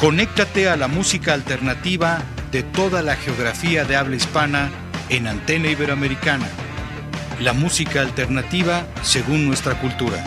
Conéctate 0.00 0.68
a 0.68 0.76
la 0.76 0.86
música 0.86 1.34
alternativa 1.34 2.22
de 2.52 2.62
toda 2.62 3.02
la 3.02 3.16
geografía 3.16 3.84
de 3.84 3.96
habla 3.96 4.14
hispana 4.14 4.70
en 5.08 5.26
Antena 5.26 5.72
Iberoamericana. 5.72 6.46
La 7.40 7.52
música 7.52 8.00
alternativa 8.00 8.86
según 9.02 9.48
nuestra 9.48 9.80
cultura. 9.80 10.24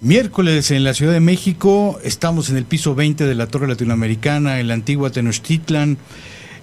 Miércoles 0.00 0.72
en 0.72 0.82
la 0.82 0.94
Ciudad 0.94 1.12
de 1.12 1.20
México, 1.20 2.00
estamos 2.02 2.50
en 2.50 2.56
el 2.56 2.64
piso 2.64 2.96
20 2.96 3.24
de 3.24 3.34
la 3.36 3.46
Torre 3.46 3.68
Latinoamericana, 3.68 4.58
en 4.58 4.66
la 4.66 4.74
antigua 4.74 5.10
Tenochtitlan 5.10 5.98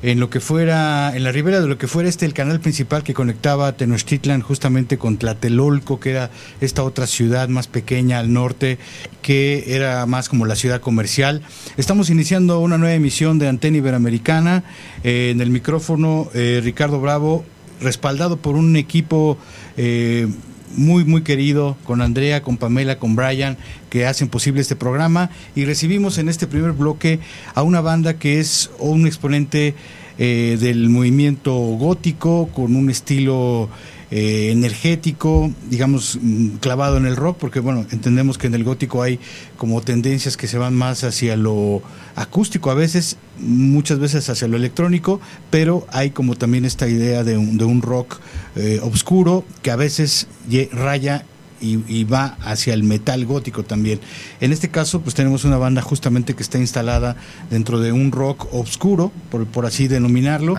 en 0.02 0.20
lo 0.20 0.30
que 0.30 0.40
fuera, 0.40 1.16
en 1.16 1.24
la 1.24 1.32
ribera 1.32 1.60
de 1.60 1.68
lo 1.68 1.78
que 1.78 1.88
fuera 1.88 2.08
este 2.08 2.26
el 2.26 2.34
canal 2.34 2.60
principal 2.60 3.04
que 3.04 3.14
conectaba 3.14 3.74
Tenochtitlan 3.74 4.42
justamente 4.42 4.98
con 4.98 5.18
Tlatelolco, 5.18 6.00
que 6.00 6.12
era 6.12 6.32
esta 6.62 6.84
otra 6.84 7.08
ciudad 7.08 7.50
más 7.50 7.68
pequeña 7.68 8.20
al 8.20 8.32
norte, 8.32 8.78
que 9.22 9.76
era 9.76 10.06
más 10.06 10.30
como 10.30 10.46
la 10.46 10.56
ciudad 10.56 10.82
comercial. 10.82 11.42
Estamos 11.78 12.10
iniciando 12.10 12.60
una 12.60 12.78
nueva 12.78 12.96
emisión 12.96 13.40
de 13.40 13.48
Antena 13.48 13.78
Iberoamericana. 13.78 14.64
Eh, 15.04 15.32
en 15.32 15.42
el 15.42 15.50
micrófono, 15.50 16.30
eh, 16.34 16.62
Ricardo 16.64 17.02
Bravo, 17.02 17.44
respaldado 17.82 18.38
por 18.38 18.56
un 18.56 18.76
equipo 18.76 19.38
eh, 19.78 20.28
muy, 20.76 21.04
muy 21.04 21.24
querido, 21.24 21.78
con 21.84 22.02
Andrea, 22.02 22.42
con 22.42 22.58
Pamela, 22.58 23.00
con 23.00 23.16
Brian, 23.16 23.58
que 23.90 24.06
hacen 24.06 24.30
posible 24.30 24.62
este 24.62 24.76
programa. 24.76 25.30
Y 25.56 25.66
recibimos 25.66 26.18
en 26.18 26.30
este 26.30 26.48
primer 26.48 26.74
bloque 26.74 27.20
a 27.56 27.64
una 27.64 27.82
banda 27.82 28.16
que 28.16 28.40
es 28.40 28.70
un 28.80 29.08
exponente 29.08 29.76
eh, 30.22 30.58
del 30.60 30.90
movimiento 30.90 31.54
gótico, 31.54 32.50
con 32.54 32.76
un 32.76 32.90
estilo 32.90 33.70
eh, 34.12 34.50
energético, 34.52 35.50
digamos, 35.70 36.20
mm, 36.22 36.58
clavado 36.58 36.98
en 36.98 37.06
el 37.06 37.16
rock, 37.16 37.38
porque 37.38 37.62
bueno, 37.62 37.86
entendemos 37.92 38.38
que 38.38 38.48
en 38.48 38.56
el 38.56 38.66
gótico 38.66 39.02
hay 39.02 39.20
como 39.56 39.82
tendencias 39.82 40.36
que 40.36 40.48
se 40.48 40.58
van 40.58 40.76
más 40.76 41.06
hacia 41.06 41.38
lo 41.38 41.82
acústico 42.16 42.70
a 42.70 42.74
veces, 42.74 43.18
muchas 43.40 44.00
veces 44.00 44.30
hacia 44.30 44.50
lo 44.50 44.58
electrónico, 44.58 45.22
pero 45.52 45.86
hay 45.90 46.10
como 46.10 46.36
también 46.36 46.66
esta 46.66 46.90
idea 46.90 47.24
de 47.24 47.38
un, 47.38 47.58
de 47.58 47.64
un 47.64 47.82
rock 47.82 48.20
eh, 48.56 48.82
oscuro 48.84 49.46
que 49.62 49.72
a 49.72 49.78
veces 49.78 50.28
raya 50.74 51.24
y, 51.62 52.04
va 52.06 52.38
hacia 52.42 52.74
el 52.74 52.84
metal 52.84 53.26
gótico 53.26 53.64
también. 53.64 54.00
En 54.40 54.52
este 54.52 54.70
caso, 54.70 55.02
pues 55.02 55.16
tenemos 55.16 55.44
una 55.46 55.58
banda 55.58 55.82
justamente 55.82 56.36
que 56.36 56.44
está 56.44 56.58
instalada 56.58 57.16
dentro 57.50 57.80
de 57.80 57.92
un 57.92 58.12
rock 58.12 58.48
oscuro, 58.54 59.12
por, 59.30 59.46
por 59.46 59.66
así 59.66 59.88
denominarlo, 59.88 60.56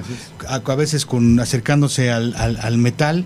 a, 0.48 0.74
veces 0.74 1.06
con 1.06 1.40
acercándose 1.40 2.10
al, 2.10 2.34
al, 2.36 2.78
metal. 2.78 3.24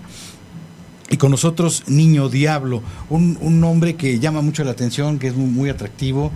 Y 1.09 1.17
con 1.17 1.29
nosotros 1.29 1.83
Niño 1.87 2.29
Diablo, 2.29 2.81
un, 3.09 3.37
un, 3.39 3.59
nombre 3.59 3.95
que 3.95 4.19
llama 4.19 4.41
mucho 4.41 4.63
la 4.63 4.71
atención, 4.71 5.19
que 5.19 5.27
es 5.27 5.35
muy, 5.35 5.69
atractivo. 5.69 6.31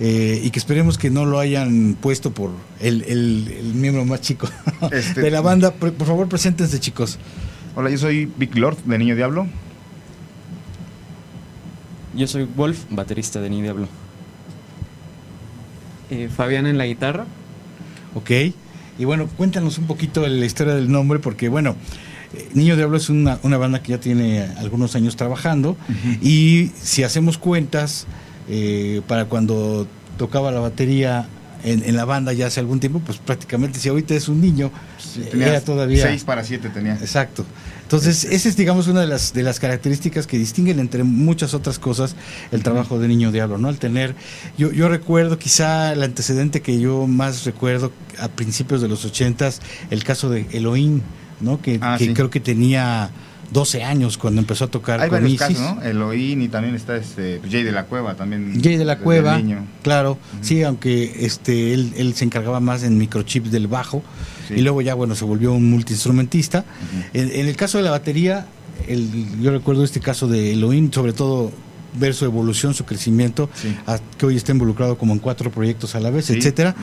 Eh, 0.00 0.40
y 0.42 0.50
que 0.50 0.58
esperemos 0.58 0.98
que 0.98 1.08
no 1.08 1.24
lo 1.24 1.38
hayan 1.38 1.96
puesto 2.00 2.32
por 2.32 2.50
el, 2.80 3.02
el, 3.02 3.74
miembro 3.76 4.04
más 4.04 4.22
chico 4.22 4.48
este, 4.90 5.20
de 5.22 5.30
la 5.30 5.40
banda. 5.40 5.70
Por, 5.72 5.92
por, 5.92 6.08
favor, 6.08 6.28
preséntense, 6.28 6.80
chicos. 6.80 7.20
Hola, 7.76 7.90
yo 7.90 7.98
soy 7.98 8.28
Vic 8.36 8.56
Lord 8.56 8.78
de 8.84 8.98
Niño 8.98 9.14
Diablo. 9.14 9.46
Yo 12.16 12.28
soy 12.28 12.44
Wolf, 12.44 12.84
baterista 12.90 13.40
de 13.40 13.50
Ni 13.50 13.60
Diablo. 13.60 13.88
Eh, 16.10 16.28
Fabián 16.34 16.66
en 16.66 16.78
la 16.78 16.86
guitarra. 16.86 17.26
Ok. 18.14 18.30
Y 18.98 19.04
bueno, 19.04 19.28
cuéntanos 19.36 19.78
un 19.78 19.86
poquito 19.86 20.26
la 20.26 20.46
historia 20.46 20.74
del 20.74 20.92
nombre, 20.92 21.18
porque 21.18 21.48
bueno, 21.48 21.74
eh, 22.32 22.48
Niño 22.54 22.76
Diablo 22.76 22.96
es 22.96 23.08
una, 23.08 23.36
banda 23.42 23.82
que 23.82 23.92
ya 23.92 23.98
tiene 23.98 24.42
algunos 24.58 24.94
años 24.94 25.16
trabajando 25.16 25.76
y 26.22 26.70
si 26.80 27.02
hacemos 27.02 27.36
cuentas, 27.36 28.06
eh, 28.48 29.02
para 29.08 29.24
cuando 29.24 29.88
tocaba 30.16 30.52
la 30.52 30.60
batería 30.60 31.26
en, 31.64 31.96
la 31.96 32.04
banda 32.04 32.32
ya 32.32 32.46
hace 32.46 32.60
algún 32.60 32.78
tiempo, 32.78 33.00
pues 33.00 33.18
prácticamente 33.18 33.78
si 33.78 33.88
ahorita 33.88 34.14
es 34.14 34.28
un 34.28 34.40
niño, 34.40 34.70
era 35.32 35.60
todavía... 35.60 36.06
Seis 36.06 36.24
para 36.24 36.44
siete 36.44 36.68
tenía. 36.68 36.94
Exacto. 36.94 37.44
Entonces, 37.82 38.24
esa 38.24 38.48
es, 38.48 38.56
digamos, 38.56 38.86
una 38.88 39.00
de 39.00 39.06
las, 39.06 39.32
de 39.32 39.42
las 39.42 39.60
características 39.60 40.26
que 40.26 40.38
distinguen 40.38 40.78
entre 40.78 41.04
muchas 41.04 41.54
otras 41.54 41.78
cosas 41.78 42.16
el 42.52 42.62
trabajo 42.62 42.98
de 42.98 43.08
Niño 43.08 43.32
Diablo, 43.32 43.58
¿no? 43.58 43.68
Al 43.68 43.78
tener, 43.78 44.14
yo, 44.58 44.72
yo 44.72 44.88
recuerdo 44.88 45.38
quizá 45.38 45.92
el 45.92 46.02
antecedente 46.02 46.60
que 46.60 46.78
yo 46.78 47.06
más 47.06 47.44
recuerdo 47.44 47.92
a 48.18 48.28
principios 48.28 48.82
de 48.82 48.88
los 48.88 49.04
ochentas, 49.04 49.60
el 49.90 50.04
caso 50.04 50.30
de 50.30 50.46
Elohim, 50.52 51.00
¿no? 51.40 51.60
Que, 51.60 51.78
ah, 51.82 51.96
que 51.98 52.12
creo 52.14 52.30
que 52.30 52.40
tenía 52.40 53.10
12 53.54 53.84
años 53.84 54.18
cuando 54.18 54.40
empezó 54.40 54.64
a 54.64 54.68
tocar 54.68 55.00
Hay 55.00 55.08
con 55.08 55.22
varios 55.22 55.38
Casos, 55.38 55.58
¿no? 55.58 55.82
Elohim 55.82 56.42
y 56.42 56.48
también 56.48 56.74
está 56.74 56.96
este 56.96 57.40
Jay 57.48 57.62
de 57.62 57.72
la 57.72 57.84
Cueva 57.84 58.14
también. 58.14 58.60
Jay 58.62 58.76
de 58.76 58.84
la 58.84 58.98
Cueva, 58.98 59.40
claro, 59.82 60.18
sí, 60.42 60.62
aunque 60.64 61.24
este 61.24 61.72
él, 61.72 61.94
él 61.96 62.14
se 62.14 62.24
encargaba 62.24 62.60
más 62.60 62.82
en 62.82 62.98
microchips 62.98 63.50
del 63.50 63.68
bajo 63.68 64.02
y 64.50 64.60
luego 64.60 64.82
ya 64.82 64.94
bueno 64.94 65.14
se 65.14 65.24
volvió 65.24 65.52
un 65.54 65.70
multiinstrumentista. 65.70 66.64
en, 67.14 67.48
el 67.48 67.56
caso 67.56 67.78
de 67.78 67.84
la 67.84 67.92
batería, 67.92 68.46
el, 68.88 69.40
yo 69.40 69.52
recuerdo 69.52 69.84
este 69.84 70.00
caso 70.00 70.26
de 70.26 70.52
Elohim, 70.52 70.90
sobre 70.92 71.12
todo 71.12 71.52
ver 71.94 72.12
su 72.12 72.24
evolución, 72.24 72.74
su 72.74 72.84
crecimiento, 72.84 73.48
que 74.18 74.26
hoy 74.26 74.36
está 74.36 74.50
involucrado 74.50 74.98
como 74.98 75.12
en 75.12 75.20
cuatro 75.20 75.50
proyectos 75.50 75.94
a 75.94 76.00
la 76.00 76.10
vez, 76.10 76.28
etcétera. 76.28 76.74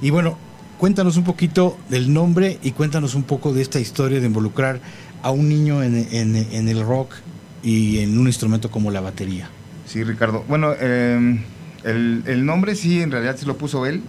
Y 0.00 0.08
bueno, 0.08 0.38
cuéntanos 0.78 1.18
un 1.18 1.24
poquito 1.24 1.76
del 1.90 2.12
nombre 2.12 2.58
y 2.62 2.72
cuéntanos 2.72 3.14
un 3.14 3.24
poco 3.24 3.52
de 3.52 3.60
esta 3.60 3.78
historia 3.78 4.20
de 4.20 4.26
involucrar 4.26 4.80
a 5.24 5.30
un 5.30 5.48
niño 5.48 5.82
en, 5.82 6.06
en, 6.12 6.68
el 6.68 6.82
rock 6.84 7.14
y 7.62 8.00
en 8.00 8.18
un 8.18 8.26
instrumento 8.26 8.70
como 8.70 8.90
la 8.90 9.00
batería. 9.00 9.48
Sí, 9.86 10.04
Ricardo. 10.04 10.44
Bueno, 10.46 10.74
em, 10.74 11.40
el, 11.82 12.22
el, 12.26 12.44
nombre 12.44 12.74
sí, 12.74 13.00
en 13.00 13.10
realidad 13.10 13.34
se 13.36 13.46
lo 13.46 13.56
puso 13.56 13.86
él. 13.86 14.02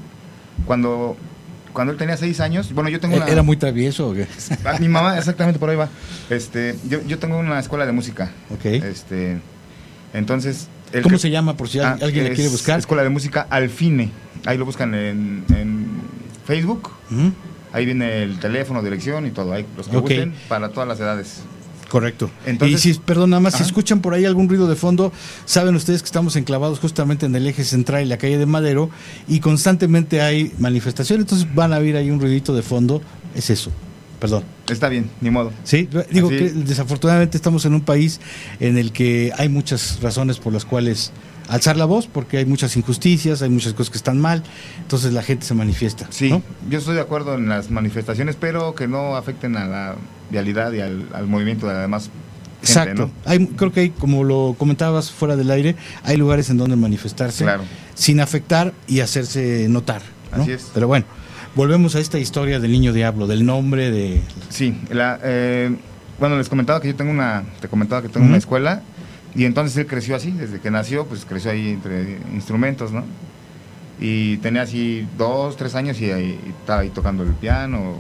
Cuando, 0.66 1.16
cuando 1.72 1.94
él 1.94 1.98
tenía 1.98 2.18
seis 2.18 2.42
años, 2.42 2.74
bueno, 2.74 2.90
yo 2.90 3.00
tengo 3.00 3.16
una... 3.16 3.28
¿Era 3.28 3.44
muy 3.44 3.56
travieso 3.56 4.10
o 4.10 4.14
qué? 4.14 4.28
Ah, 4.66 4.76
mi 4.78 4.90
mamá, 4.90 5.18
exactamente, 5.18 5.58
por 5.58 5.70
ahí 5.70 5.78
va. 5.78 5.88
Este, 6.30 6.76
yo, 6.90 7.02
yo 7.08 7.18
tengo 7.18 7.38
una 7.38 7.60
escuela 7.60 7.86
de 7.86 7.94
música. 7.94 8.34
Ok. 8.50 8.66
Este, 8.66 9.38
entonces... 10.14 10.68
¿Cómo 11.02 11.18
se 11.18 11.30
llama, 11.30 11.56
por 11.56 11.70
si 11.70 11.80
ah, 11.80 11.98
alguien 12.02 12.26
le 12.26 12.34
quiere 12.34 12.50
buscar? 12.50 12.78
Escuela 12.78 13.04
de 13.04 13.10
Música 13.10 13.48
Alfine. 13.50 14.12
Ahí 14.46 14.58
lo 14.58 14.66
buscan 14.66 14.94
en, 14.94 15.46
en 15.50 15.88
Facebook. 16.46 16.92
Ahí 17.76 17.86
viene 17.86 18.24
el 18.24 18.40
teléfono, 18.40 18.82
dirección 18.82 19.26
y 19.26 19.32
todo. 19.32 19.52
Ahí 19.52 19.66
los 19.76 19.90
que 19.90 19.98
okay. 19.98 20.34
para 20.48 20.70
todas 20.70 20.88
las 20.88 20.98
edades. 20.98 21.42
Correcto. 21.90 22.32
Entonces, 22.46 22.86
y 22.86 22.94
si, 22.94 23.00
perdón, 23.00 23.32
nada 23.32 23.42
más, 23.42 23.56
si 23.56 23.64
escuchan 23.64 24.02
por 24.02 24.14
ahí 24.14 24.24
algún 24.24 24.48
ruido 24.48 24.66
de 24.66 24.78
fondo, 24.78 25.12
saben 25.44 25.76
ustedes 25.76 26.02
que 26.02 26.06
estamos 26.06 26.38
enclavados 26.38 26.80
justamente 26.80 27.26
en 27.26 27.36
el 27.36 27.46
eje 27.46 27.66
central 27.66 28.02
y 28.04 28.06
la 28.06 28.18
calle 28.18 28.38
de 28.38 28.46
Madero 28.46 28.90
y 29.28 29.42
constantemente 29.42 30.22
hay 30.22 30.54
manifestaciones, 30.58 31.26
entonces 31.26 31.54
van 31.54 31.74
a 31.74 31.80
oír 31.80 31.98
ahí 31.98 32.12
un 32.12 32.22
ruidito 32.22 32.56
de 32.56 32.62
fondo, 32.62 33.02
es 33.36 33.50
eso. 33.50 33.72
Perdón. 34.22 34.46
Está 34.70 34.88
bien, 34.88 35.10
ni 35.20 35.30
modo. 35.30 35.52
Sí, 35.66 35.90
digo 36.10 36.30
que 36.30 36.50
desafortunadamente 36.50 37.36
estamos 37.36 37.66
en 37.66 37.74
un 37.74 37.82
país 37.82 38.22
en 38.62 38.78
el 38.78 38.94
que 38.94 39.34
hay 39.38 39.50
muchas 39.50 40.00
razones 40.02 40.40
por 40.40 40.54
las 40.54 40.64
cuales 40.64 41.12
alzar 41.50 41.78
la 41.78 41.86
voz 41.86 42.08
porque 42.08 42.38
hay 42.38 42.46
muchas 42.46 42.76
injusticias, 42.78 43.42
hay 43.42 43.50
muchas 43.50 43.74
cosas 43.74 43.92
que 43.92 43.98
están 43.98 44.20
mal, 44.20 44.44
entonces 44.80 45.14
la 45.14 45.22
gente 45.22 45.46
se 45.46 45.54
manifiesta. 45.54 46.08
Sí, 46.10 46.30
yo 46.70 46.80
estoy 46.80 46.96
de 46.96 47.02
acuerdo 47.02 47.36
en 47.36 47.50
las 47.50 47.70
manifestaciones, 47.70 48.36
pero 48.36 48.76
que 48.76 48.88
no 48.88 49.16
afecten 49.16 49.56
a 49.58 49.66
la 49.66 49.96
vialidad 50.30 50.72
y 50.74 50.82
al, 50.82 51.28
movimiento 51.28 51.68
de 51.68 51.74
la 51.74 51.82
demás. 51.82 52.10
Exacto. 52.62 53.12
Hay, 53.26 53.46
creo 53.48 53.72
que 53.72 53.82
hay, 53.82 53.90
como 53.92 54.24
lo 54.24 54.56
comentabas 54.58 55.12
fuera 55.12 55.36
del 55.36 55.52
aire, 55.52 55.76
hay 56.04 56.18
lugares 56.18 56.50
en 56.50 56.58
donde 56.58 56.76
manifestarse 56.76 57.46
sin 57.94 58.20
afectar 58.20 58.74
y 58.88 59.02
hacerse 59.02 59.68
notar. 59.70 60.02
Así 60.32 60.52
es. 60.52 60.72
Pero 60.74 60.88
bueno, 60.88 61.06
volvemos 61.54 61.96
a 61.96 62.00
esta 62.00 62.18
historia 62.18 62.60
del 62.60 62.72
niño 62.72 62.92
diablo, 62.92 63.28
del 63.28 63.46
nombre 63.46 63.92
de... 63.92 64.22
Sí, 64.50 64.76
la, 64.90 65.20
eh, 65.24 65.76
bueno, 66.20 66.38
les 66.38 66.50
comentaba 66.50 66.82
que 66.82 66.90
yo 66.90 66.96
tengo 66.96 67.12
una, 67.12 67.44
te 67.60 67.68
comentaba 67.68 68.02
que 68.02 68.10
tengo 68.10 68.26
una 68.26 68.38
escuela 68.38 68.82
y 69.36 69.44
entonces 69.44 69.76
él 69.78 69.86
creció 69.86 70.16
así, 70.16 70.32
desde 70.32 70.62
que 70.62 70.72
nació, 70.72 71.06
pues 71.06 71.26
creció 71.26 71.52
ahí 71.52 71.72
entre 71.72 72.20
instrumentos, 72.34 72.94
¿no? 72.94 73.04
Y 74.00 74.38
tenía 74.38 74.62
así 74.62 75.08
dos, 75.18 75.58
tres 75.58 75.76
años 75.76 76.00
y, 76.00 76.10
estaba 76.10 76.82
ahí 76.82 76.90
tocando 76.90 77.24
el 77.24 77.34
piano. 77.34 77.96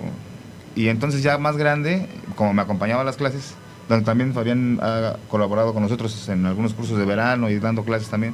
Y 0.75 0.87
entonces 0.87 1.23
ya 1.23 1.37
más 1.37 1.57
grande, 1.57 2.07
como 2.35 2.53
me 2.53 2.61
acompañaba 2.61 3.01
a 3.01 3.05
las 3.05 3.17
clases, 3.17 3.53
donde 3.89 4.05
también 4.05 4.33
Fabián 4.33 4.79
ha 4.81 5.17
colaborado 5.29 5.73
con 5.73 5.83
nosotros 5.83 6.27
en 6.29 6.45
algunos 6.45 6.73
cursos 6.73 6.97
de 6.97 7.05
verano 7.05 7.49
y 7.49 7.59
dando 7.59 7.83
clases 7.83 8.07
también. 8.07 8.33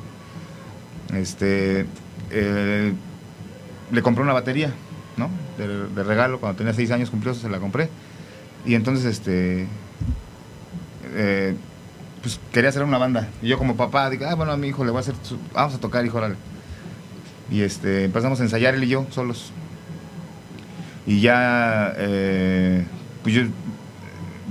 Este, 1.16 1.88
eh, 2.30 2.94
le 3.92 4.02
compré 4.02 4.24
una 4.24 4.34
batería, 4.34 4.74
¿no? 5.18 5.30
De, 5.58 6.04
regalo, 6.04 6.40
cuando 6.40 6.58
tenía 6.58 6.74
seis 6.74 6.92
años 6.92 7.10
cumplió, 7.10 7.34
se 7.34 7.50
la 7.50 7.60
compré. 7.60 7.90
Y 8.64 8.76
entonces, 8.76 9.06
este, 9.06 9.68
eh, 11.16 11.56
pues 12.22 12.40
quería 12.52 12.70
hacer 12.70 12.84
una 12.84 12.98
banda. 12.98 13.28
Y 13.42 13.48
yo 13.48 13.58
como 13.58 13.76
papá, 13.76 14.10
digo, 14.10 14.26
ah, 14.28 14.36
bueno, 14.36 14.52
a 14.52 14.58
mi 14.58 14.68
hijo 14.68 14.84
le 14.86 14.92
voy 14.92 15.00
a 15.00 15.02
hacer, 15.02 15.16
su- 15.24 15.40
vamos 15.54 15.76
a 15.76 15.80
tocar, 15.80 16.06
hijo, 16.06 16.18
órale. 16.18 16.36
Y 17.50 17.62
este, 17.62 18.06
empezamos 18.06 18.40
a 18.40 18.44
ensayar 18.44 18.76
él 18.76 18.84
y 18.84 18.88
yo, 18.88 19.06
solos. 19.12 19.52
Y 21.08 21.20
ya, 21.20 21.94
eh, 21.98 22.86
pues 23.24 23.36
yo, 23.36 23.42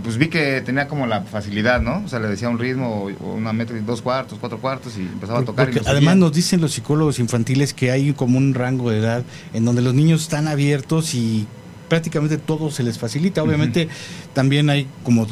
pues 0.02 0.16
vi 0.18 0.28
que 0.28 0.60
tenía 0.62 0.88
como 0.88 1.06
la 1.06 1.22
facilidad, 1.22 1.80
¿no? 1.80 2.02
O 2.04 2.08
sea, 2.08 2.18
le 2.18 2.28
decía 2.28 2.48
un 2.48 2.58
ritmo, 2.58 3.08
o, 3.20 3.32
una 3.34 3.52
metro 3.52 3.76
y 3.76 3.80
dos 3.80 4.02
cuartos, 4.02 4.38
cuatro 4.40 4.58
cuartos, 4.58 4.96
y 4.98 5.02
empezaba 5.02 5.40
a 5.40 5.44
tocar. 5.44 5.66
Porque 5.66 5.80
además 5.88 6.12
seguía. 6.14 6.26
nos 6.26 6.32
dicen 6.32 6.60
los 6.60 6.72
psicólogos 6.72 7.18
infantiles 7.18 7.72
que 7.72 7.90
hay 7.90 8.12
como 8.12 8.36
un 8.36 8.54
rango 8.54 8.90
de 8.90 8.98
edad 8.98 9.22
en 9.54 9.64
donde 9.64 9.82
los 9.82 9.94
niños 9.94 10.22
están 10.22 10.48
abiertos 10.48 11.14
y 11.14 11.46
prácticamente 11.88 12.36
todo 12.38 12.70
se 12.70 12.82
les 12.82 12.98
facilita. 12.98 13.42
Obviamente 13.42 13.88
también 14.32 14.70
hay, 14.70 14.86
como 15.04 15.26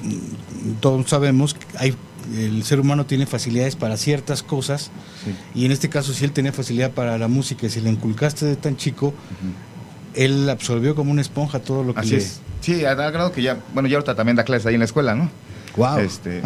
todos 0.81 1.09
sabemos, 1.09 1.57
hay 1.79 1.95
el 2.37 2.63
ser 2.65 2.81
humano 2.81 3.07
tiene 3.07 3.27
facilidades 3.27 3.77
para 3.77 3.97
ciertas 3.97 4.43
cosas 4.43 4.91
Sí. 5.25 5.35
y 5.61 5.65
en 5.67 5.73
este 5.73 5.89
caso 5.89 6.13
si 6.13 6.25
él 6.25 6.33
tenía 6.33 6.53
facilidad 6.53 6.91
para 6.91 7.17
la 7.19 7.29
música 7.29 7.67
y 7.67 7.71
si 7.71 7.81
le 7.81 7.91
inculcaste 7.91 8.45
de 8.47 8.57
tan 8.57 8.77
chico, 8.77 9.15
él 10.15 10.49
absorbió 10.51 10.95
como 10.95 11.11
una 11.13 11.21
esponja 11.21 11.59
todo 11.61 11.83
lo 11.85 11.95
que 11.95 12.01
Así 12.01 12.11
le... 12.11 12.17
es. 12.19 12.41
Sí, 12.61 12.85
a 12.85 12.97
tal 12.97 13.13
grado 13.13 13.33
que 13.33 13.41
ya, 13.43 13.59
bueno, 13.73 13.89
ya 13.89 13.97
ahorita 13.97 14.15
también 14.15 14.37
da 14.37 14.45
clases 14.45 14.67
ahí 14.67 14.75
en 14.75 14.81
la 14.81 14.85
escuela, 14.87 15.15
¿no? 15.15 15.31
Wow. 15.77 15.99
Este, 15.99 16.43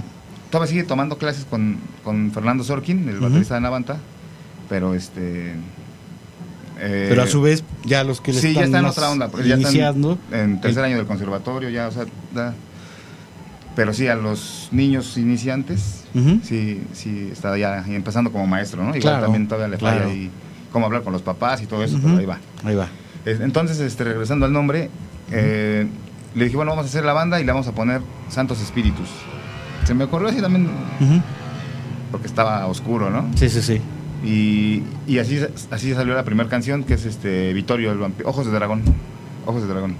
todavía 0.50 0.70
sigue 0.70 0.84
tomando 0.84 1.16
clases 1.18 1.44
con, 1.46 1.78
con 2.04 2.30
Fernando 2.32 2.64
Sorkin, 2.64 3.08
el 3.08 3.18
baterista 3.18 3.54
de 3.54 3.60
Navanta, 3.62 3.96
pero 4.68 4.94
este... 4.94 5.54
eh, 6.80 7.06
Pero 7.08 7.22
a 7.22 7.26
su 7.26 7.40
vez 7.40 7.64
ya 7.84 8.04
los 8.04 8.20
que 8.20 8.32
le 8.32 8.40
sí, 8.40 8.48
están 8.48 8.62
ya 8.62 8.66
está 8.66 8.78
en 8.80 8.84
otra 8.84 9.10
onda, 9.10 9.28
porque 9.28 9.48
ya 9.48 9.54
están 9.56 10.18
en 10.32 10.60
tercer 10.60 10.84
año 10.84 10.96
del 10.96 11.06
conservatorio, 11.06 11.70
ya, 11.70 11.88
o 11.88 11.92
sea, 11.92 12.04
da- 12.34 12.54
pero 13.74 13.92
sí, 13.94 14.08
a 14.08 14.14
los 14.14 14.68
niños 14.72 15.16
iniciantes, 15.18 16.04
sí, 16.42 16.82
sí, 16.92 17.28
está 17.32 17.56
ya 17.56 17.84
empezando 17.88 18.30
como 18.32 18.46
maestro, 18.46 18.82
¿no? 18.82 18.88
Igual 18.90 19.00
Claro, 19.02 19.22
también 19.24 19.48
todavía 19.48 19.68
le 19.68 19.78
falla 19.78 19.96
claro. 19.98 20.10
ahí 20.10 20.30
cómo 20.72 20.86
hablar 20.86 21.02
con 21.02 21.12
los 21.12 21.22
papás 21.22 21.62
y 21.62 21.66
todo 21.66 21.82
eso, 21.84 21.96
Ujú. 21.96 22.06
pero 22.08 22.18
ahí 22.18 22.26
va. 22.26 22.38
Ahí 22.64 22.74
va. 22.74 22.88
Entonces, 23.24 23.78
este, 23.80 24.04
regresando 24.04 24.46
al 24.46 24.52
nombre, 24.52 24.90
eh, 25.30 25.86
le 26.34 26.44
dije, 26.44 26.56
bueno, 26.56 26.72
vamos 26.72 26.86
a 26.86 26.88
hacer 26.88 27.04
la 27.04 27.12
banda 27.12 27.40
y 27.40 27.44
le 27.44 27.52
vamos 27.52 27.68
a 27.68 27.72
poner 27.72 28.00
Santos 28.28 28.60
Espíritus. 28.60 29.08
Se 29.84 29.94
me 29.94 30.04
ocurrió 30.04 30.28
así 30.28 30.40
también, 30.40 30.68
porque 32.10 32.26
estaba 32.26 32.66
oscuro, 32.66 33.10
¿no? 33.10 33.30
Sí, 33.36 33.48
sí, 33.48 33.62
sí. 33.62 33.80
Y, 34.24 34.82
y 35.10 35.18
así, 35.18 35.40
así 35.70 35.92
salió 35.94 36.14
la 36.14 36.24
primera 36.24 36.48
canción, 36.48 36.84
que 36.84 36.94
es 36.94 37.04
este 37.04 37.52
Vittorio, 37.52 37.90
el 37.92 37.98
vampi- 37.98 38.22
Ojos 38.24 38.46
de 38.46 38.52
Dragón. 38.52 38.82
Ojos 39.46 39.62
de 39.62 39.68
Dragón, 39.68 39.96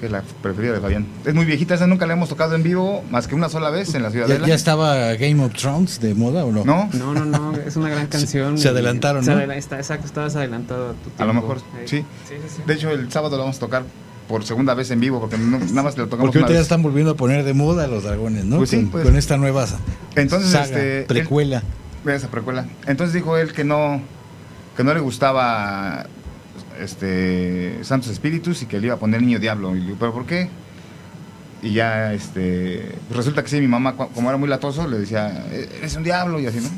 que 0.00 0.06
es 0.06 0.12
la 0.12 0.22
preferida 0.42 0.72
de 0.72 0.80
Fabián. 0.80 1.06
Es 1.24 1.34
muy 1.34 1.44
viejita, 1.44 1.74
esa 1.74 1.86
nunca 1.86 2.06
la 2.06 2.12
hemos 2.14 2.28
tocado 2.28 2.54
en 2.54 2.62
vivo, 2.62 3.02
más 3.10 3.26
que 3.28 3.34
una 3.34 3.48
sola 3.48 3.70
vez 3.70 3.94
en 3.94 4.02
la 4.02 4.08
¿Ya, 4.08 4.12
Ciudadela. 4.12 4.46
ya 4.46 4.54
estaba 4.54 5.14
Game 5.14 5.42
of 5.44 5.52
Thrones 5.54 6.00
de 6.00 6.14
moda 6.14 6.44
o 6.44 6.52
no? 6.52 6.64
¿No? 6.64 6.88
No, 6.92 7.14
no, 7.14 7.24
no, 7.24 7.56
es 7.56 7.76
una 7.76 7.88
gran 7.90 8.06
canción. 8.08 8.58
se 8.58 8.68
adelantaron, 8.68 9.24
se 9.24 9.30
¿no? 9.30 9.36
adela- 9.38 9.56
está, 9.56 9.76
exacto, 9.76 10.06
estabas 10.06 10.36
adelantado 10.36 10.90
a 10.90 10.92
tu 10.92 11.10
tiempo. 11.10 11.22
A 11.22 11.26
lo 11.26 11.34
mejor, 11.34 11.58
sí. 11.84 11.98
Sí, 11.98 12.04
sí, 12.28 12.34
sí. 12.56 12.62
De 12.66 12.74
hecho, 12.74 12.90
el 12.90 13.10
sábado 13.10 13.36
la 13.36 13.42
vamos 13.42 13.56
a 13.56 13.60
tocar 13.60 13.82
por 14.28 14.44
segunda 14.44 14.72
vez 14.74 14.90
en 14.90 15.00
vivo, 15.00 15.20
porque 15.20 15.36
no- 15.38 15.58
nada 15.58 15.82
más 15.82 15.96
le 15.98 16.04
tocamos 16.04 16.26
Porque 16.26 16.38
ahorita 16.38 16.54
ya 16.54 16.60
están 16.62 16.82
volviendo 16.82 17.12
a 17.12 17.14
poner 17.16 17.44
de 17.44 17.52
moda 17.54 17.86
los 17.86 18.04
dragones, 18.04 18.44
¿no? 18.44 18.56
Pues 18.58 18.70
sí, 18.70 18.76
con, 18.76 18.88
pues. 18.90 19.04
con 19.04 19.16
esta 19.16 19.36
nueva 19.36 19.66
Entonces, 20.16 20.50
saga, 20.50 20.64
este, 20.64 21.00
él- 21.00 21.06
precuela. 21.06 21.62
Ve 22.04 22.14
esa 22.16 22.28
precuela. 22.28 22.66
Entonces 22.86 23.14
dijo 23.14 23.36
él 23.36 23.52
que 23.52 23.64
no, 23.64 24.00
que 24.76 24.84
no 24.84 24.92
le 24.94 25.00
gustaba 25.00 26.06
este 26.80 27.78
Santos 27.82 28.10
Espíritus 28.10 28.62
y 28.62 28.66
que 28.66 28.78
le 28.80 28.86
iba 28.86 28.94
a 28.94 28.98
poner 28.98 29.22
Niño 29.22 29.38
Diablo. 29.38 29.74
Y 29.76 29.80
le 29.80 29.84
digo, 29.86 29.96
¿pero 29.98 30.12
por 30.12 30.26
qué? 30.26 30.48
Y 31.62 31.72
ya, 31.72 32.12
este, 32.12 32.92
pues 33.08 33.16
resulta 33.16 33.42
que 33.42 33.48
sí, 33.48 33.60
mi 33.60 33.68
mamá, 33.68 33.96
como 33.96 34.28
era 34.28 34.36
muy 34.36 34.48
latoso, 34.48 34.86
le 34.86 34.98
decía, 34.98 35.44
"E- 35.50 35.68
eres 35.78 35.96
un 35.96 36.02
diablo 36.04 36.38
y 36.38 36.46
así, 36.46 36.58
¿no? 36.60 36.68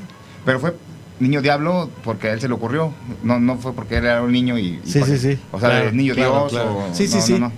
Pero 0.44 0.60
fue 0.60 0.74
Niño 1.18 1.42
Diablo 1.42 1.90
porque 2.04 2.28
a 2.28 2.32
él 2.34 2.40
se 2.40 2.46
le 2.46 2.54
ocurrió, 2.54 2.92
no, 3.24 3.40
no 3.40 3.56
fue 3.56 3.72
porque 3.72 3.96
él 3.96 4.04
era 4.04 4.22
un 4.22 4.30
niño 4.30 4.58
y... 4.58 4.80
y 4.84 4.90
Sí, 4.90 5.02
sí, 5.02 5.18
sí. 5.18 5.38
O 5.50 5.58
sea, 5.58 5.70
Claro, 5.70 5.92
Niño 5.92 6.14
claro, 6.14 6.30
Dios 6.48 6.52
claro. 6.52 6.76
o... 6.90 6.94
Sí, 6.94 7.08
sí, 7.08 7.16
no, 7.16 7.22
sí. 7.22 7.32
no, 7.32 7.38
no. 7.40 7.52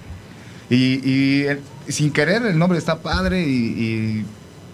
Y, 0.70 1.00
y 1.05 1.43
él- 1.44 1.61
sin 1.88 2.12
querer 2.12 2.43
el 2.46 2.58
nombre 2.58 2.79
está 2.79 2.99
padre 3.00 3.43
y, 3.46 3.50
y, 3.50 4.25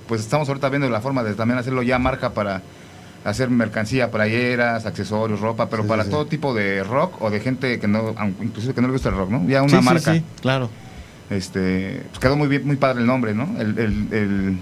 pues 0.06 0.20
estamos 0.20 0.48
ahorita 0.48 0.68
viendo 0.68 0.88
la 0.90 1.00
forma 1.00 1.24
de 1.24 1.34
también 1.34 1.58
hacerlo 1.58 1.82
ya 1.82 1.98
marca 1.98 2.34
para 2.34 2.62
hacer 3.24 3.48
mercancía, 3.50 4.10
playeras, 4.10 4.84
accesorios, 4.86 5.40
ropa, 5.40 5.68
pero 5.70 5.82
Sí, 5.82 5.88
para 5.88 6.04
sí, 6.04 6.10
todo 6.10 6.26
tipo 6.26 6.52
de 6.54 6.84
rock 6.84 7.20
o 7.22 7.30
de 7.30 7.40
gente 7.40 7.78
que 7.80 7.88
no, 7.88 8.14
inclusive 8.42 8.74
que 8.74 8.80
no 8.82 8.88
le 8.88 8.92
gusta 8.92 9.08
el 9.08 9.16
rock, 9.16 9.30
¿no? 9.30 9.48
Ya 9.48 9.62
una 9.62 9.78
Sí, 9.80 9.84
marca. 9.84 10.12
sí, 10.14 10.22
claro. 10.42 10.68
Este, 11.30 12.02
pues 12.10 12.18
quedó 12.20 12.36
muy 12.36 12.48
bien, 12.48 12.66
muy 12.66 12.76
padre 12.76 13.00
el 13.00 13.06
nombre, 13.06 13.32
¿no? 13.34 13.48
El, 13.58 13.78
el- 13.78 14.08
el- 14.12 14.58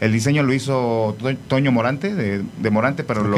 el 0.00 0.12
diseño 0.12 0.42
lo 0.42 0.52
hizo 0.52 1.16
To- 1.18 1.36
Toño 1.48 1.70
Morante, 1.72 2.12
de, 2.14 2.42
de 2.58 2.70
Morante, 2.70 3.04
pero 3.04 3.22
lo, 3.24 3.36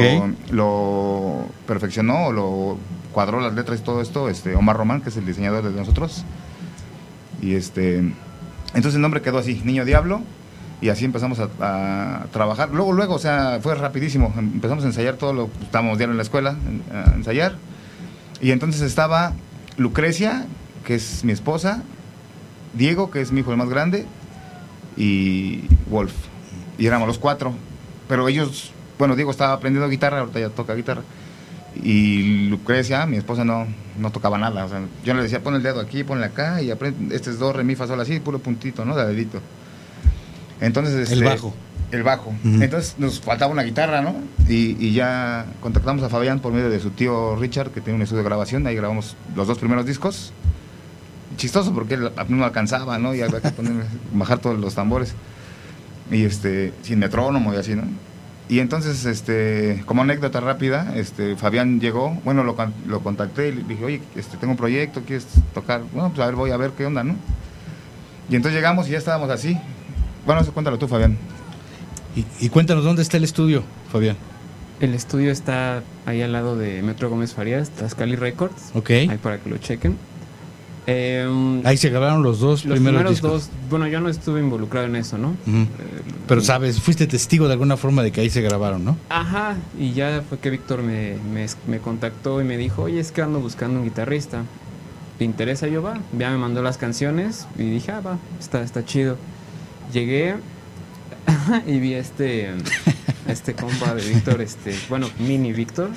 lo 0.51 1.45
perfeccionó, 1.67 2.25
o 2.27 2.31
lo 2.33 2.77
cuadró 3.11 3.39
las 3.39 3.53
letras 3.53 3.79
y 3.79 3.83
todo 3.83 4.01
esto, 4.01 4.29
este, 4.29 4.55
Omar 4.55 4.75
Román, 4.75 5.01
que 5.01 5.09
es 5.09 5.17
el 5.17 5.25
diseñador 5.27 5.63
de 5.63 5.69
nosotros. 5.79 6.25
Y 7.41 7.53
este, 7.53 7.97
entonces 8.73 8.95
el 8.95 9.01
nombre 9.01 9.21
quedó 9.21 9.37
así, 9.37 9.61
Niño 9.63 9.85
Diablo, 9.85 10.21
y 10.81 10.89
así 10.89 11.05
empezamos 11.05 11.39
a, 11.39 12.25
trabajar. 12.31 12.69
Luego, 12.71 12.91
luego, 12.91 13.15
o 13.15 13.19
sea, 13.19 13.59
fue 13.61 13.75
rapidísimo. 13.75 14.33
Empezamos 14.37 14.83
a 14.83 14.87
ensayar 14.87 15.15
todo 15.15 15.33
lo 15.33 15.49
estábamos 15.61 15.97
diario 15.97 16.11
en 16.11 16.17
la 16.17 16.23
escuela, 16.23 16.55
a 16.93 17.15
ensayar. 17.15 17.55
Y 18.41 18.51
entonces 18.51 18.81
estaba 18.81 19.33
Lucrecia, 19.77 20.45
que 20.85 20.95
es 20.95 21.23
mi 21.23 21.31
esposa, 21.31 21.83
Diego, 22.73 23.09
que 23.09 23.21
es 23.21 23.31
mi 23.31 23.39
hijo 23.39 23.51
el 23.51 23.57
más 23.57 23.69
grande, 23.69 24.05
y 24.97 25.63
Wolf. 25.89 26.13
Y 26.77 26.85
éramos 26.87 27.07
los 27.07 27.19
cuatro. 27.19 27.53
Pero 28.07 28.27
ellos, 28.27 28.71
bueno, 28.99 29.15
Diego 29.15 29.31
estaba 29.31 29.53
aprendiendo 29.53 29.89
guitarra, 29.89 30.19
ahorita 30.19 30.39
ya 30.39 30.49
toca 30.49 30.75
guitarra. 30.75 31.01
Y 31.81 32.47
Lucrecia, 32.49 33.05
mi 33.05 33.17
esposa, 33.17 33.43
no, 33.43 33.67
no 33.97 34.11
tocaba 34.11 34.37
nada. 34.37 34.65
O 34.65 34.69
sea, 34.69 34.81
yo 35.03 35.13
le 35.13 35.23
decía, 35.23 35.41
pon 35.41 35.55
el 35.55 35.63
dedo 35.63 35.79
aquí, 35.79 36.03
ponle 36.03 36.25
acá, 36.25 36.61
y 36.61 36.71
aprende, 36.71 37.15
este 37.15 37.31
es 37.31 37.39
do, 37.39 37.51
re, 37.53 37.63
mi, 37.63 37.75
fa, 37.75 37.87
sol, 37.87 37.99
así, 37.99 38.19
puro 38.19 38.39
puntito, 38.39 38.85
¿no? 38.85 38.95
De 38.95 39.05
dedito. 39.07 39.41
Entonces, 40.61 41.11
El 41.11 41.19
este, 41.19 41.25
bajo. 41.25 41.53
El 41.91 42.03
bajo. 42.03 42.33
Entonces 42.43 42.95
nos 42.97 43.21
faltaba 43.21 43.51
una 43.51 43.63
guitarra, 43.63 44.01
¿no? 44.01 44.15
Y, 44.49 44.75
y 44.83 44.93
ya 44.93 45.45
contactamos 45.61 46.03
a 46.03 46.09
Fabián 46.09 46.39
por 46.39 46.51
medio 46.51 46.69
de 46.69 46.79
su 46.79 46.89
tío 46.89 47.35
Richard, 47.35 47.71
que 47.71 47.81
tiene 47.81 47.95
un 47.95 48.01
estudio 48.01 48.23
de 48.23 48.29
grabación. 48.29 48.65
Ahí 48.67 48.75
grabamos 48.75 49.15
los 49.35 49.47
dos 49.47 49.59
primeros 49.59 49.85
discos. 49.85 50.33
Chistoso 51.37 51.73
porque 51.73 51.95
él 51.95 52.11
no 52.29 52.45
alcanzaba, 52.45 52.97
¿no? 52.97 53.13
Y 53.13 53.21
había 53.21 53.41
que 53.41 53.51
poner, 53.51 53.85
bajar 54.13 54.39
todos 54.39 54.59
los 54.59 54.75
tambores. 54.75 55.13
Y 56.11 56.23
este, 56.23 56.73
sin 56.81 56.99
metrónomo 56.99 57.53
y 57.53 57.57
así, 57.57 57.75
¿no? 57.75 57.83
Y 58.47 58.59
entonces, 58.59 59.05
este, 59.05 59.81
como 59.87 60.03
anécdota 60.03 60.39
rápida, 60.39 60.93
este, 60.95 61.35
Fabián 61.35 61.79
llegó, 61.79 62.11
bueno, 62.23 62.43
lo, 62.43 62.55
lo 62.85 62.99
contacté 63.01 63.49
y 63.49 63.53
le 63.53 63.63
dije, 63.63 63.83
oye, 63.83 64.01
este, 64.15 64.37
tengo 64.37 64.51
un 64.51 64.57
proyecto, 64.57 65.01
¿quieres 65.01 65.25
tocar? 65.53 65.81
Bueno, 65.91 66.09
pues 66.09 66.21
a 66.21 66.27
ver, 66.27 66.35
voy 66.35 66.51
a 66.51 66.57
ver 66.57 66.71
qué 66.77 66.85
onda, 66.85 67.03
¿no? 67.03 67.15
Y 68.29 68.35
entonces 68.35 68.55
llegamos 68.55 68.87
y 68.87 68.91
ya 68.91 68.99
estábamos 68.99 69.31
así. 69.31 69.57
Bueno, 70.25 70.41
eso 70.41 70.53
cuéntalo 70.53 70.77
tú, 70.77 70.87
Fabián. 70.87 71.17
Y, 72.15 72.25
y 72.45 72.49
cuéntanos 72.49 72.83
dónde 72.83 73.01
está 73.01 73.17
el 73.17 73.23
estudio, 73.23 73.63
Fabián. 73.91 74.15
El 74.79 74.93
estudio 74.93 75.31
está 75.31 75.83
ahí 76.05 76.21
al 76.21 76.31
lado 76.33 76.57
de 76.57 76.81
Metro 76.81 77.09
Gómez 77.09 77.33
Farías, 77.33 77.69
Tascali 77.69 78.15
Records. 78.15 78.71
Ok. 78.73 78.89
Ahí 78.91 79.19
para 79.21 79.37
que 79.39 79.49
lo 79.49 79.57
chequen. 79.57 79.97
Eh, 80.87 81.61
Ahí 81.63 81.77
se 81.77 81.89
grabaron 81.89 82.21
los 82.21 82.39
dos 82.39 82.63
los 82.63 82.75
primeros, 82.75 82.99
primeros 82.99 83.11
discos. 83.13 83.31
dos, 83.31 83.49
bueno, 83.71 83.87
yo 83.87 83.99
no 84.01 84.09
estuve 84.09 84.39
involucrado 84.39 84.85
en 84.85 84.95
eso, 84.95 85.17
¿no? 85.17 85.29
Eh, 85.47 85.65
Pero 86.27 86.41
sabes, 86.41 86.79
fuiste 86.79 87.07
testigo 87.07 87.47
de 87.47 87.53
alguna 87.53 87.75
forma 87.75 88.03
de 88.03 88.11
que 88.11 88.21
ahí 88.21 88.29
se 88.29 88.41
grabaron, 88.41 88.85
¿no? 88.85 88.95
Ajá, 89.09 89.55
y 89.79 89.93
ya 89.93 90.21
fue 90.29 90.37
que 90.37 90.51
Víctor 90.51 90.83
me, 90.83 91.15
me, 91.33 91.47
me 91.67 91.79
contactó 91.79 92.39
y 92.39 92.43
me 92.43 92.55
dijo, 92.57 92.83
oye, 92.83 92.99
es 92.99 93.11
que 93.11 93.23
ando 93.23 93.39
buscando 93.39 93.79
un 93.79 93.85
guitarrista. 93.85 94.43
¿Te 95.17 95.25
interesa? 95.25 95.67
Yo 95.67 95.81
va. 95.81 95.97
Ya 96.19 96.29
me 96.29 96.37
mandó 96.37 96.61
las 96.61 96.77
canciones 96.77 97.47
y 97.57 97.63
dije, 97.63 97.91
ah, 97.91 98.01
va, 98.01 98.17
está, 98.39 98.61
está 98.61 98.85
chido. 98.85 99.17
Llegué 99.91 100.35
y 101.67 101.79
vi 101.79 101.93
este, 101.93 102.53
este 103.27 103.53
compa 103.53 103.93
de 103.93 104.07
Víctor, 104.07 104.41
este, 104.41 104.75
bueno, 104.89 105.09
mini 105.19 105.53
Víctor. 105.53 105.89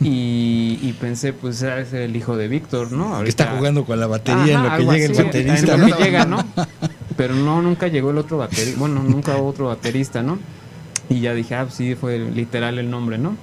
Y, 0.00 0.78
y 0.80 0.96
pensé, 1.00 1.32
pues 1.32 1.62
es 1.62 1.92
el 1.92 2.14
hijo 2.14 2.36
de 2.36 2.46
Víctor, 2.48 2.92
¿no? 2.92 3.22
Que 3.22 3.28
está 3.28 3.56
jugando 3.56 3.84
con 3.84 3.98
la 3.98 4.06
batería 4.06 4.54
en 4.54 4.62
lo 4.62 4.76
que 4.76 4.84
llega 4.84 5.06
el 5.06 5.24
baterista, 5.24 5.74
en 5.74 5.80
¿no? 5.80 5.88
lo 5.88 5.96
que 5.96 6.04
llega, 6.04 6.24
¿no? 6.24 6.44
Pero 7.16 7.34
no, 7.34 7.62
nunca 7.62 7.88
llegó 7.88 8.10
el 8.10 8.18
otro 8.18 8.38
baterista. 8.38 8.78
Bueno, 8.78 9.02
nunca 9.02 9.36
hubo 9.36 9.48
otro 9.48 9.66
baterista, 9.66 10.22
¿no? 10.22 10.38
Y 11.08 11.20
ya 11.20 11.34
dije, 11.34 11.54
ah, 11.54 11.64
pues 11.64 11.74
sí, 11.74 11.94
fue 11.94 12.18
literal 12.18 12.78
el 12.78 12.90
nombre, 12.90 13.18
¿no? 13.18 13.36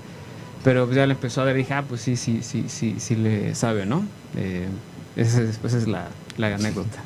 Pero 0.63 0.91
ya 0.91 1.05
le 1.05 1.13
empezó 1.13 1.41
a 1.41 1.45
ver, 1.45 1.55
dije, 1.55 1.73
ah, 1.73 1.83
pues 1.87 2.01
sí, 2.01 2.15
sí, 2.15 2.39
sí, 2.41 2.65
sí, 2.67 2.95
sí 2.99 3.15
le 3.15 3.53
sabe, 3.55 3.85
¿no? 3.85 4.03
Eh, 4.37 4.67
esa 5.15 5.41
es, 5.41 5.57
pues 5.57 5.73
es 5.73 5.87
la, 5.87 6.07
la 6.37 6.55
anécdota. 6.55 6.99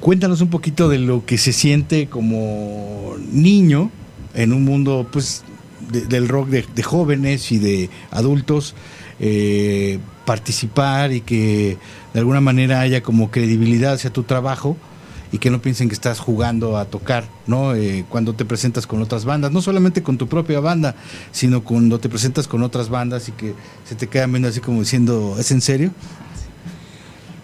Cuéntanos 0.00 0.40
un 0.40 0.48
poquito 0.48 0.88
de 0.88 0.98
lo 0.98 1.24
que 1.24 1.38
se 1.38 1.52
siente 1.52 2.08
como 2.08 3.14
niño 3.32 3.90
en 4.34 4.52
un 4.52 4.64
mundo 4.64 5.06
pues 5.10 5.44
de- 5.90 6.06
del 6.06 6.28
rock 6.28 6.48
de, 6.48 6.64
de 6.74 6.82
jóvenes 6.82 7.52
y 7.52 7.58
de 7.58 7.88
adultos 8.10 8.74
eh, 9.20 9.98
participar 10.24 11.12
y 11.12 11.20
que 11.20 11.78
de 12.12 12.18
alguna 12.20 12.40
manera 12.40 12.80
haya 12.80 13.02
como 13.02 13.30
credibilidad 13.30 13.92
hacia 13.94 14.12
tu 14.12 14.24
trabajo 14.24 14.76
y 15.32 15.38
que 15.38 15.50
no 15.50 15.60
piensen 15.62 15.88
que 15.88 15.94
estás 15.94 16.18
jugando 16.20 16.76
a 16.78 16.84
tocar, 16.84 17.24
¿no? 17.46 17.74
Eh, 17.74 18.04
cuando 18.08 18.32
te 18.34 18.44
presentas 18.44 18.86
con 18.86 19.02
otras 19.02 19.24
bandas, 19.24 19.50
no 19.52 19.60
solamente 19.62 20.02
con 20.02 20.18
tu 20.18 20.28
propia 20.28 20.60
banda, 20.60 20.94
sino 21.32 21.62
cuando 21.64 21.98
te 21.98 22.08
presentas 22.08 22.46
con 22.46 22.62
otras 22.62 22.88
bandas 22.88 23.28
y 23.28 23.32
que 23.32 23.54
se 23.84 23.94
te 23.96 24.06
quedan 24.08 24.30
viendo 24.32 24.48
así 24.48 24.60
como 24.60 24.80
diciendo, 24.80 25.36
¿es 25.38 25.50
en 25.50 25.60
serio? 25.60 25.90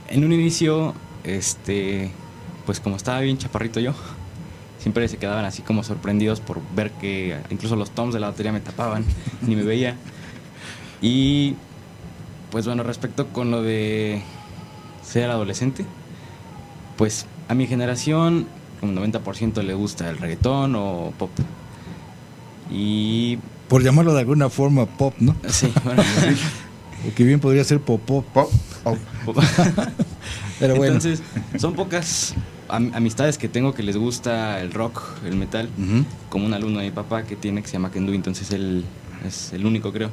En 0.09 0.25
un 0.25 0.33
inicio, 0.33 0.95
este, 1.25 2.11
pues 2.67 2.81
como 2.81 2.97
estaba 2.97 3.21
bien 3.21 3.39
chaparrito 3.39 3.81
yo, 3.81 3.95
siempre 4.79 5.07
se 5.09 5.17
quedaban 5.17 5.45
así 5.45 5.63
como 5.63 5.85
sorprendidos 5.85 6.41
por 6.41 6.61
ver 6.75 6.91
que 6.93 7.39
incluso 7.51 7.77
los 7.77 7.91
toms 7.91 8.15
de 8.15 8.21
la 8.21 8.29
batería 8.29 8.53
me 8.53 8.61
tapaban, 8.61 9.05
ni 9.43 9.57
me 9.57 9.63
veía. 9.63 9.97
Y 11.01 11.55
pues 12.51 12.67
bueno, 12.67 12.83
respecto 12.83 13.29
con 13.29 13.51
lo 13.51 13.63
de 13.63 14.23
ser 15.05 15.31
adolescente, 15.31 15.85
pues 16.97 17.27
a 17.49 17.55
mi 17.55 17.67
generación 17.67 18.47
un 18.83 18.97
90% 18.97 19.63
le 19.63 19.75
gusta 19.75 20.11
el 20.11 20.19
reggaetón 20.19 20.75
o 20.77 21.13
pop. 21.19 21.31
Y 22.71 23.39
Por 23.69 23.83
llamarlo 23.83 24.13
de 24.15 24.21
alguna 24.21 24.49
forma 24.51 24.87
pop, 24.87 25.15
¿no? 25.19 25.37
sí, 25.49 25.73
bueno, 25.85 26.03
O 27.09 27.15
que 27.15 27.25
bien 27.25 27.41
podría 27.41 27.65
ser 27.65 27.81
pop 27.81 28.01
pop. 28.05 28.27
Oh. 28.85 28.97
Pero 30.59 30.77
bueno. 30.77 30.95
Entonces, 30.97 31.23
son 31.59 31.75
pocas 31.75 32.35
am- 32.69 32.93
amistades 32.95 33.39
que 33.39 33.49
tengo 33.49 33.75
que 33.75 33.83
les 33.83 33.97
gusta 33.97 34.61
el 34.61 34.73
rock, 34.73 35.03
el 35.27 35.37
metal, 35.37 35.69
como 36.29 36.47
un 36.47 36.55
alumno 36.55 36.79
de 36.81 36.87
mi 36.87 36.91
papá 36.91 37.25
que 37.25 37.37
tiene 37.37 37.63
que 37.63 37.69
se 37.69 37.75
llama 37.75 37.91
Kendu, 37.91 38.13
entonces 38.13 38.51
él 38.53 38.85
es 39.27 39.53
el 39.53 39.67
único, 39.67 39.93
creo. 39.93 40.11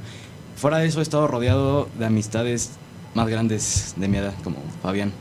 Fuera 0.56 0.78
de 0.80 0.88
eso, 0.88 1.00
he 1.00 1.04
estado 1.04 1.28
rodeado 1.28 1.88
de 1.98 2.06
amistades 2.06 2.72
más 3.16 3.28
grandes 3.28 3.94
de 3.98 4.08
mi 4.08 4.18
edad, 4.18 4.34
como 4.44 4.58
Fabián. 4.82 5.12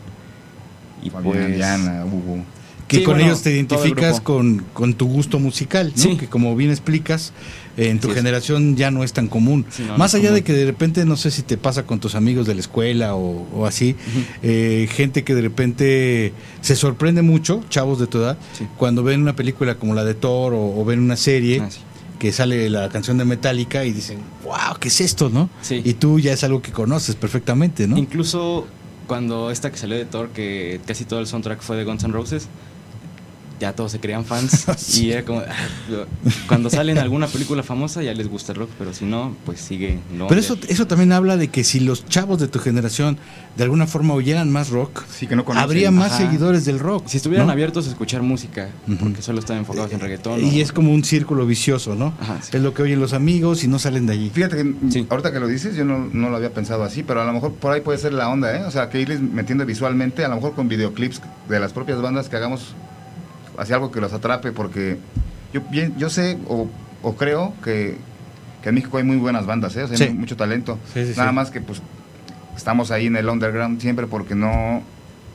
Y 1.02 1.10
Fabián, 1.10 1.32
pues, 1.32 1.56
Diana, 1.56 2.04
Hugo. 2.04 2.44
Que 2.88 2.96
Sí, 2.98 3.02
con 3.04 3.14
bueno, 3.14 3.28
ellos 3.28 3.42
te 3.42 3.50
el 3.50 3.56
identificas 3.56 4.20
con, 4.20 4.64
con 4.72 4.94
tu 4.94 5.06
gusto 5.06 5.38
musical, 5.38 5.92
¿no? 5.94 6.02
Sí. 6.02 6.16
que 6.16 6.26
como 6.26 6.56
bien 6.56 6.70
explicas, 6.70 7.32
eh, 7.76 7.90
en 7.90 8.00
tu 8.00 8.08
Sí, 8.08 8.14
generación 8.14 8.76
ya 8.76 8.90
no 8.90 9.04
es 9.04 9.12
tan 9.12 9.28
común. 9.28 9.66
No, 9.86 9.96
Más 9.98 10.14
allá 10.14 10.32
de 10.32 10.42
que 10.42 10.52
de 10.54 10.64
repente, 10.64 11.04
no 11.04 11.16
sé 11.16 11.30
si 11.30 11.42
te 11.42 11.56
pasa 11.58 11.84
con 11.84 12.00
tus 12.00 12.14
amigos 12.14 12.46
de 12.46 12.54
la 12.54 12.60
escuela 12.60 13.14
o, 13.14 13.46
o 13.54 13.66
así, 13.66 13.94
eh, 14.42 14.88
gente 14.90 15.22
que 15.22 15.34
de 15.34 15.42
repente 15.42 16.32
se 16.62 16.74
sorprende 16.76 17.22
mucho, 17.22 17.62
chavos 17.68 18.00
de 18.00 18.06
tu 18.06 18.18
edad, 18.18 18.38
cuando 18.76 19.02
ven 19.04 19.20
una 19.22 19.36
película 19.36 19.74
como 19.76 19.94
la 19.94 20.04
de 20.04 20.14
Thor 20.14 20.54
o, 20.54 20.80
o 20.80 20.84
ven 20.84 20.98
una 21.00 21.16
serie. 21.16 21.60
Ah, 21.62 21.68
que 22.18 22.32
sale 22.32 22.68
la 22.68 22.88
canción 22.88 23.16
de 23.16 23.24
Metallica 23.24 23.84
y 23.84 23.92
dicen, 23.92 24.18
wow, 24.42 24.76
¿qué 24.80 24.88
es 24.88 25.00
esto, 25.00 25.30
no? 25.30 25.48
Y 25.70 25.92
tú 25.94 26.18
ya 26.18 26.32
es 26.32 26.42
algo 26.42 26.60
que 26.60 26.72
conoces 26.72 27.14
perfectamente, 27.14 27.86
¿no? 27.86 27.96
Incluso 27.96 28.66
cuando 29.06 29.52
esta 29.52 29.70
que 29.70 29.78
salió 29.78 29.96
de 29.96 30.04
Thor, 30.04 30.30
que 30.30 30.80
casi 30.84 31.04
todo 31.04 31.20
el 31.20 31.28
soundtrack 31.28 31.60
fue 31.62 31.76
de 31.76 31.84
Guns 31.84 32.02
N' 32.02 32.12
Roses, 32.12 32.48
ya 33.60 33.72
todos 33.74 33.92
se 33.92 34.00
creían 34.00 34.24
fans. 34.24 34.66
Sí. 34.78 35.06
Y 35.06 35.12
era 35.12 35.24
como, 35.24 35.40
ah, 35.40 36.06
cuando 36.46 36.70
sale 36.70 36.92
en 36.92 36.98
alguna 36.98 37.26
película 37.26 37.62
famosa 37.62 38.02
ya 38.02 38.14
les 38.14 38.28
gusta 38.28 38.52
el 38.52 38.58
rock, 38.58 38.70
pero 38.78 38.92
si 38.92 39.04
no, 39.04 39.34
pues 39.44 39.60
sigue. 39.60 39.98
no 40.16 40.26
Pero 40.28 40.40
eso, 40.40 40.56
eso 40.68 40.86
también 40.86 41.12
habla 41.12 41.36
de 41.36 41.48
que 41.48 41.64
si 41.64 41.80
los 41.80 42.06
chavos 42.06 42.38
de 42.38 42.48
tu 42.48 42.58
generación 42.58 43.18
de 43.56 43.64
alguna 43.64 43.86
forma 43.86 44.14
oyeran 44.14 44.50
más 44.50 44.68
rock, 44.70 45.02
Sí, 45.10 45.26
que 45.26 45.34
no 45.36 45.44
conocen. 45.44 45.64
habría 45.64 45.90
más 45.90 46.12
Ajá. 46.12 46.18
seguidores 46.26 46.64
del 46.64 46.78
rock. 46.78 47.06
Si 47.06 47.16
estuvieran 47.16 47.46
¿no? 47.46 47.52
abiertos 47.52 47.86
a 47.86 47.90
escuchar 47.90 48.22
música, 48.22 48.68
Ujú. 48.86 48.96
porque 48.98 49.22
solo 49.22 49.40
están 49.40 49.58
enfocados 49.58 49.92
en 49.92 50.00
reggaetón. 50.00 50.40
Y 50.44 50.60
o- 50.60 50.62
es 50.62 50.72
como 50.72 50.92
un 50.92 51.02
círculo 51.04 51.46
vicioso, 51.46 51.94
¿no? 51.94 52.14
Ajá, 52.20 52.38
sí. 52.42 52.50
Es 52.56 52.62
lo 52.62 52.72
que 52.74 52.82
oyen 52.82 53.00
los 53.00 53.12
amigos 53.12 53.64
y 53.64 53.68
no 53.68 53.78
salen 53.78 54.06
de 54.06 54.12
allí. 54.12 54.30
Fíjate 54.32 54.56
que 54.56 54.74
Sí. 54.90 55.06
ahorita 55.10 55.32
que 55.32 55.40
lo 55.40 55.48
dices, 55.48 55.74
yo 55.76 55.84
no, 55.84 56.08
no 56.12 56.30
lo 56.30 56.36
había 56.36 56.52
pensado 56.54 56.84
así, 56.84 57.02
pero 57.02 57.20
a 57.22 57.24
lo 57.24 57.32
mejor 57.32 57.52
por 57.54 57.72
ahí 57.72 57.80
puede 57.80 57.98
ser 57.98 58.12
la 58.12 58.28
onda, 58.28 58.56
¿eh? 58.56 58.62
O 58.64 58.70
sea, 58.70 58.88
que 58.90 59.00
irles 59.00 59.20
metiendo 59.20 59.66
visualmente, 59.66 60.24
a 60.24 60.28
lo 60.28 60.36
mejor 60.36 60.54
con 60.54 60.68
videoclips 60.68 61.20
de 61.48 61.58
las 61.60 61.72
propias 61.72 62.00
bandas 62.00 62.28
que 62.28 62.36
hagamos 62.36 62.74
hacia 63.58 63.74
algo 63.76 63.90
que 63.90 64.00
los 64.00 64.12
atrape, 64.12 64.52
porque 64.52 64.98
yo, 65.52 65.62
yo 65.96 66.08
sé 66.10 66.38
o, 66.48 66.68
o 67.02 67.14
creo 67.16 67.54
que, 67.64 67.96
que 68.62 68.68
en 68.70 68.74
México 68.76 68.96
hay 68.98 69.04
muy 69.04 69.16
buenas 69.16 69.46
bandas, 69.46 69.76
¿eh? 69.76 69.82
O 69.84 69.88
sea, 69.88 69.96
Sí. 69.96 70.04
hay 70.04 70.14
mucho 70.14 70.36
talento. 70.36 70.78
Sí, 70.94 71.04
sí, 71.06 71.14
Nada 71.16 71.32
más 71.32 71.50
que 71.50 71.60
pues 71.60 71.82
estamos 72.56 72.90
ahí 72.90 73.06
en 73.06 73.16
el 73.16 73.28
underground 73.28 73.80
siempre 73.80 74.06
porque 74.06 74.34
no... 74.34 74.82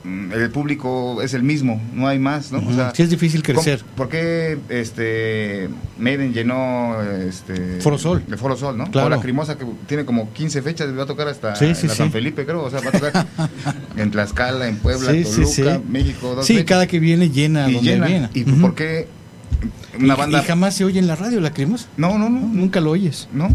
mm, 0.04 0.32
El 0.32 0.50
público 0.50 1.20
es 1.22 1.34
el 1.34 1.42
mismo, 1.42 1.80
no 1.94 2.06
hay 2.06 2.18
más, 2.18 2.52
¿no? 2.52 2.58
O 2.58 2.72
sea, 2.72 2.92
sí 2.94 3.02
es 3.02 3.10
difícil 3.10 3.42
crecer. 3.42 3.80
¿Cómo- 3.80 3.96
¿Por 3.96 4.08
qué 4.10 4.58
este, 4.68 5.68
Maiden 5.98 6.32
llenó 6.32 7.00
este, 7.02 7.80
Foro 7.80 7.98
Sol. 7.98 8.22
De 8.28 8.36
Foro 8.36 8.56
Sol, 8.56 8.76
¿no? 8.78 8.90
Claro. 8.90 9.06
O 9.06 9.10
la 9.10 9.20
Crimosa 9.20 9.56
que 9.58 9.64
tiene 9.86 10.04
como 10.04 10.32
15 10.32 10.62
fechas, 10.62 10.88
va 10.96 11.02
a 11.02 11.06
tocar 11.06 11.28
hasta 11.28 11.56
Sí, 11.56 11.74
sí. 11.74 11.88
San 11.88 12.12
Felipe, 12.12 12.44
creo. 12.44 12.62
O 12.62 12.70
sea, 12.70 12.80
va 12.80 12.88
a 12.88 12.92
tocar 12.92 13.26
en 13.96 14.10
Tlaxcala, 14.10 14.68
en 14.68 14.76
Puebla, 14.76 15.08
Toluca, 15.12 15.46
sí. 15.46 15.62
México. 15.88 16.34
dos 16.34 16.46
Sí, 16.46 16.54
fechas. 16.54 16.68
cada 16.68 16.86
que 16.86 17.00
viene 17.00 17.30
llena 17.30 17.68
y 17.68 17.74
donde 17.74 17.90
llena. 17.90 18.06
viene. 18.06 18.30
¿Y 18.34 18.42
Ujú. 18.50 18.60
por 18.60 18.74
qué 18.74 19.08
una 19.98 20.16
banda? 20.16 20.40
y 20.42 20.44
jamás 20.46 20.74
se 20.74 20.84
oye 20.84 20.98
en 20.98 21.06
la 21.06 21.16
radio 21.16 21.40
la 21.40 21.52
cremosa. 21.52 21.86
No, 21.96 22.18
no, 22.18 22.28
no, 22.28 22.40
nunca 22.40 22.80
lo 22.80 22.90
oyes. 22.90 23.28
¿no? 23.32 23.48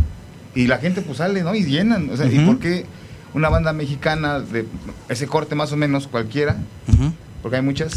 Y 0.55 0.67
la 0.67 0.77
gente 0.79 1.01
pues 1.01 1.17
sale, 1.19 1.43
¿no? 1.43 1.53
Y 1.53 1.63
llenan. 1.63 2.09
O 2.09 2.17
sea, 2.17 2.25
¿y 2.25 2.39
por 2.39 2.57
qué 2.59 2.85
una 3.33 3.49
banda 3.49 3.73
mexicana 3.73 4.39
de 4.39 4.65
ese 5.09 5.27
corte 5.27 5.55
más 5.55 5.71
o 5.71 5.77
menos 5.77 6.07
cualquiera? 6.07 6.57
Porque 7.41 7.57
hay 7.57 7.63
muchas. 7.63 7.93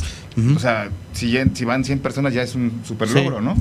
O 0.57 0.59
sea, 0.61 0.89
si, 1.13 1.37
van 1.65 1.85
100 1.85 1.99
personas 2.01 2.33
ya 2.35 2.43
es 2.43 2.55
un 2.55 2.81
super 2.87 3.09
Sí. 3.09 3.15
logro, 3.15 3.41
¿no? 3.41 3.57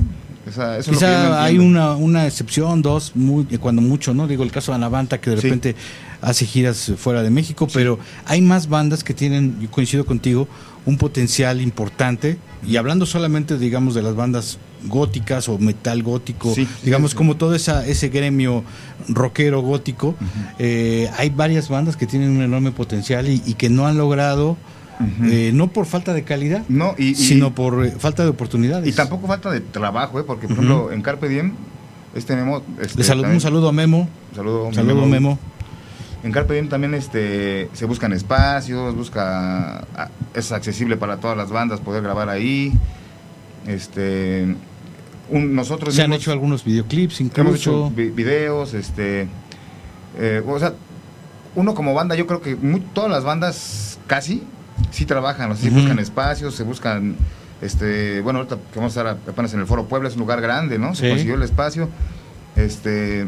O 0.48 0.50
sea, 0.52 0.76
eso 0.78 0.90
es 0.90 0.96
lo 0.96 0.98
que 1.00 1.06
Quizá 1.06 1.42
hay 1.44 1.58
una, 1.58 1.94
una 1.94 2.26
excepción, 2.26 2.82
dos, 2.82 3.12
muy- 3.14 3.46
eh, 3.50 3.58
cuando 3.58 3.80
mucho, 3.82 4.12
¿no? 4.12 4.26
Digo, 4.26 4.42
el 4.42 4.50
caso 4.50 4.72
de 4.72 4.76
Anavanta, 4.76 5.20
que 5.20 5.30
de 5.30 5.36
Sí. 5.36 5.42
repente 5.44 5.76
hace 6.20 6.46
giras 6.46 6.92
fuera 6.98 7.22
de 7.22 7.30
México, 7.30 7.68
pero 7.72 7.98
hay 8.26 8.40
más 8.42 8.68
bandas 8.68 9.02
que 9.04 9.14
tienen, 9.14 9.60
yo 9.60 9.70
coincido 9.70 10.04
contigo, 10.04 10.48
un 10.86 10.96
potencial 10.98 11.60
importante. 11.60 12.38
Y 12.66 12.76
hablando 12.76 13.06
solamente, 13.06 13.58
digamos, 13.58 13.94
de 13.94 14.02
las 14.02 14.14
bandas 14.14 14.58
góticas 14.86 15.48
o 15.48 15.58
metal 15.58 16.02
gótico, 16.02 16.52
Sí, 16.54 16.66
digamos, 16.84 17.10
sí, 17.10 17.14
sí. 17.14 17.18
como 17.18 17.36
todo 17.36 17.54
esa, 17.54 17.86
ese 17.86 18.08
gremio 18.08 18.64
rockero 19.08 19.60
gótico, 19.62 20.14
eh, 20.58 21.08
hay 21.18 21.30
varias 21.30 21.68
bandas 21.68 21.96
que 21.96 22.06
tienen 22.06 22.30
un 22.30 22.42
enorme 22.42 22.72
potencial 22.72 23.28
y, 23.28 23.42
y 23.46 23.54
que 23.54 23.68
no 23.68 23.86
han 23.86 23.96
logrado, 23.98 24.56
eh, 25.24 25.50
no 25.54 25.68
por 25.68 25.86
falta 25.86 26.12
de 26.14 26.22
calidad, 26.24 26.62
No, 26.68 26.94
y, 26.98 27.08
y- 27.10 27.14
sino 27.14 27.54
por 27.54 27.84
eh, 27.86 27.92
falta 27.98 28.22
de 28.24 28.30
oportunidades. 28.30 28.88
Y 28.88 28.92
tampoco 28.92 29.26
falta 29.26 29.50
de 29.50 29.60
trabajo, 29.60 30.18
¿eh? 30.20 30.24
Porque, 30.24 30.46
por 30.48 30.56
ejemplo, 30.56 30.92
en 30.92 31.02
Carpe 31.02 31.28
Diem, 31.28 31.52
este 32.14 32.36
Memo... 32.36 32.62
Este, 32.80 32.98
Le 32.98 33.04
saludo, 33.04 33.22
también- 33.22 33.36
un 33.36 33.40
saludo 33.40 33.68
a 33.68 33.72
Memo. 33.72 34.08
Saludo, 34.34 34.72
saludo, 34.72 35.06
Memo. 35.06 35.38
En 36.22 36.30
Carpe 36.32 36.54
Diem 36.54 36.68
también 36.68 36.94
este, 36.94 37.68
se 37.72 37.84
buscan 37.84 38.12
espacios, 38.12 38.94
busca... 38.94 39.78
a- 39.96 40.08
Es 40.34 40.52
accesible 40.52 40.96
para 40.96 41.16
todas 41.18 41.36
las 41.36 41.50
bandas 41.50 41.80
poder 41.80 42.02
grabar 42.02 42.28
ahí. 42.28 42.72
Este... 43.66 44.54
un- 45.30 45.54
nosotros 45.54 45.94
Se 45.94 46.02
han 46.02 46.12
hecho 46.12 46.32
algunos 46.32 46.64
videoclips 46.64 47.20
Hemos 47.20 47.30
hecho 47.32 47.40
incluso. 47.88 47.90
vi- 47.90 48.10
videos, 48.10 48.74
este... 48.74 49.28
eh, 50.18 50.42
o 50.46 50.58
sea, 50.58 50.74
uno 51.54 51.74
como 51.74 51.92
banda, 51.94 52.14
yo 52.14 52.26
creo 52.26 52.40
que 52.40 52.56
todas 52.94 53.10
las 53.10 53.24
bandas 53.24 53.98
casi 54.06 54.42
sí 54.90 55.04
trabajan, 55.06 55.50
o 55.52 55.56
sea, 55.56 55.68
sí 55.68 55.74
buscan 55.74 55.98
espacios, 55.98 56.54
se 56.54 56.62
buscan, 56.64 57.16
este, 57.60 58.20
bueno, 58.22 58.38
ahorita 58.40 58.56
que 58.72 58.78
vamos 58.78 58.96
a 58.96 59.00
estar 59.00 59.18
apenas 59.28 59.52
en 59.54 59.60
el 59.60 59.66
Foro 59.66 59.84
Puebla, 59.86 60.08
es 60.08 60.14
un 60.14 60.20
lugar 60.20 60.40
grande, 60.40 60.78
¿no? 60.78 60.94
Se 60.94 61.02
Sí. 61.04 61.08
consiguió 61.10 61.34
el 61.34 61.42
espacio, 61.42 61.88
este, 62.56 63.26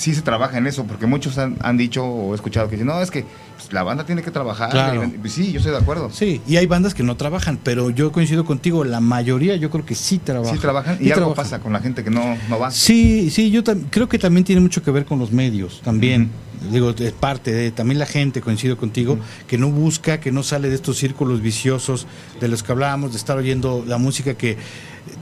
sí 0.00 0.14
se 0.14 0.22
trabaja 0.22 0.56
en 0.58 0.66
eso, 0.66 0.84
porque 0.84 1.06
muchos 1.06 1.36
han, 1.38 1.56
han 1.60 1.76
dicho 1.76 2.04
o 2.04 2.34
escuchado 2.34 2.68
que 2.68 2.76
dicen, 2.76 2.86
no, 2.86 3.00
es 3.02 3.10
que 3.10 3.24
pues, 3.56 3.72
la 3.72 3.82
banda 3.82 4.04
tiene 4.06 4.22
que 4.22 4.30
trabajar. 4.30 4.70
Claro. 4.70 5.04
y- 5.04 5.08
pues 5.18 5.32
sí, 5.32 5.52
yo 5.52 5.58
estoy 5.58 5.72
de 5.72 5.78
acuerdo. 5.78 6.10
Sí, 6.10 6.40
y 6.46 6.56
hay 6.56 6.66
bandas 6.66 6.94
que 6.94 7.02
no 7.02 7.16
trabajan, 7.16 7.58
pero 7.62 7.90
yo 7.90 8.10
coincido 8.10 8.44
contigo, 8.44 8.84
la 8.84 9.00
mayoría 9.00 9.56
yo 9.56 9.70
creo 9.70 9.84
que 9.84 9.94
sí 9.94 10.18
trabajan. 10.18 10.54
Sí 10.54 10.60
trabajan 10.60 10.94
y 11.00 11.04
Sí 11.04 11.12
algo 11.12 11.26
trabajan. 11.26 11.44
pasa 11.44 11.58
con 11.60 11.72
la 11.72 11.80
gente 11.80 12.02
que 12.02 12.10
no, 12.10 12.36
no 12.48 12.58
va. 12.58 12.70
Sí, 12.70 13.30
sí, 13.30 13.50
yo 13.50 13.62
creo 13.90 14.08
que 14.08 14.18
también 14.18 14.44
tiene 14.44 14.60
mucho 14.60 14.82
que 14.82 14.90
ver 14.90 15.04
con 15.04 15.18
los 15.18 15.32
medios, 15.32 15.80
también. 15.82 16.30
Digo, 16.72 16.90
es 16.90 17.12
parte 17.12 17.52
de 17.52 17.70
también 17.70 17.98
la 17.98 18.04
gente, 18.04 18.42
coincido 18.42 18.76
contigo, 18.76 19.18
que 19.46 19.56
no 19.56 19.70
busca, 19.70 20.20
que 20.20 20.30
no 20.30 20.42
sale 20.42 20.68
de 20.68 20.74
estos 20.74 20.98
círculos 20.98 21.40
viciosos 21.40 22.06
de 22.38 22.48
los 22.48 22.62
que 22.62 22.72
hablábamos, 22.72 23.12
de 23.12 23.16
estar 23.16 23.38
oyendo 23.38 23.82
la 23.86 23.96
música 23.96 24.34
que 24.34 24.58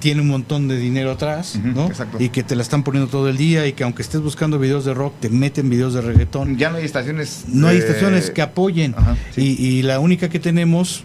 tiene 0.00 0.20
un 0.20 0.28
montón 0.28 0.68
de 0.68 0.76
dinero 0.78 1.10
atrás, 1.12 1.58
¿no? 1.62 1.86
exacto. 1.86 2.18
Y 2.20 2.28
que 2.28 2.42
te 2.42 2.54
la 2.56 2.62
están 2.62 2.82
poniendo 2.84 3.10
todo 3.10 3.28
el 3.28 3.36
día 3.36 3.66
y 3.66 3.72
que 3.72 3.84
aunque 3.84 4.02
estés 4.02 4.20
buscando 4.20 4.58
videos 4.58 4.84
de 4.84 4.94
rock, 4.94 5.14
te 5.20 5.28
meten 5.28 5.70
videos 5.70 5.94
de 5.94 6.00
reggaetón. 6.02 6.56
Ya 6.56 6.70
no 6.70 6.76
hay 6.76 6.84
estaciones. 6.84 7.44
No 7.48 7.68
hay 7.68 7.78
estaciones 7.78 8.30
que 8.30 8.42
apoyen. 8.42 8.94
Ajá, 8.96 9.16
sí. 9.34 9.56
y, 9.58 9.66
y 9.66 9.82
la 9.82 9.98
única 10.00 10.28
que 10.28 10.38
tenemos, 10.38 11.04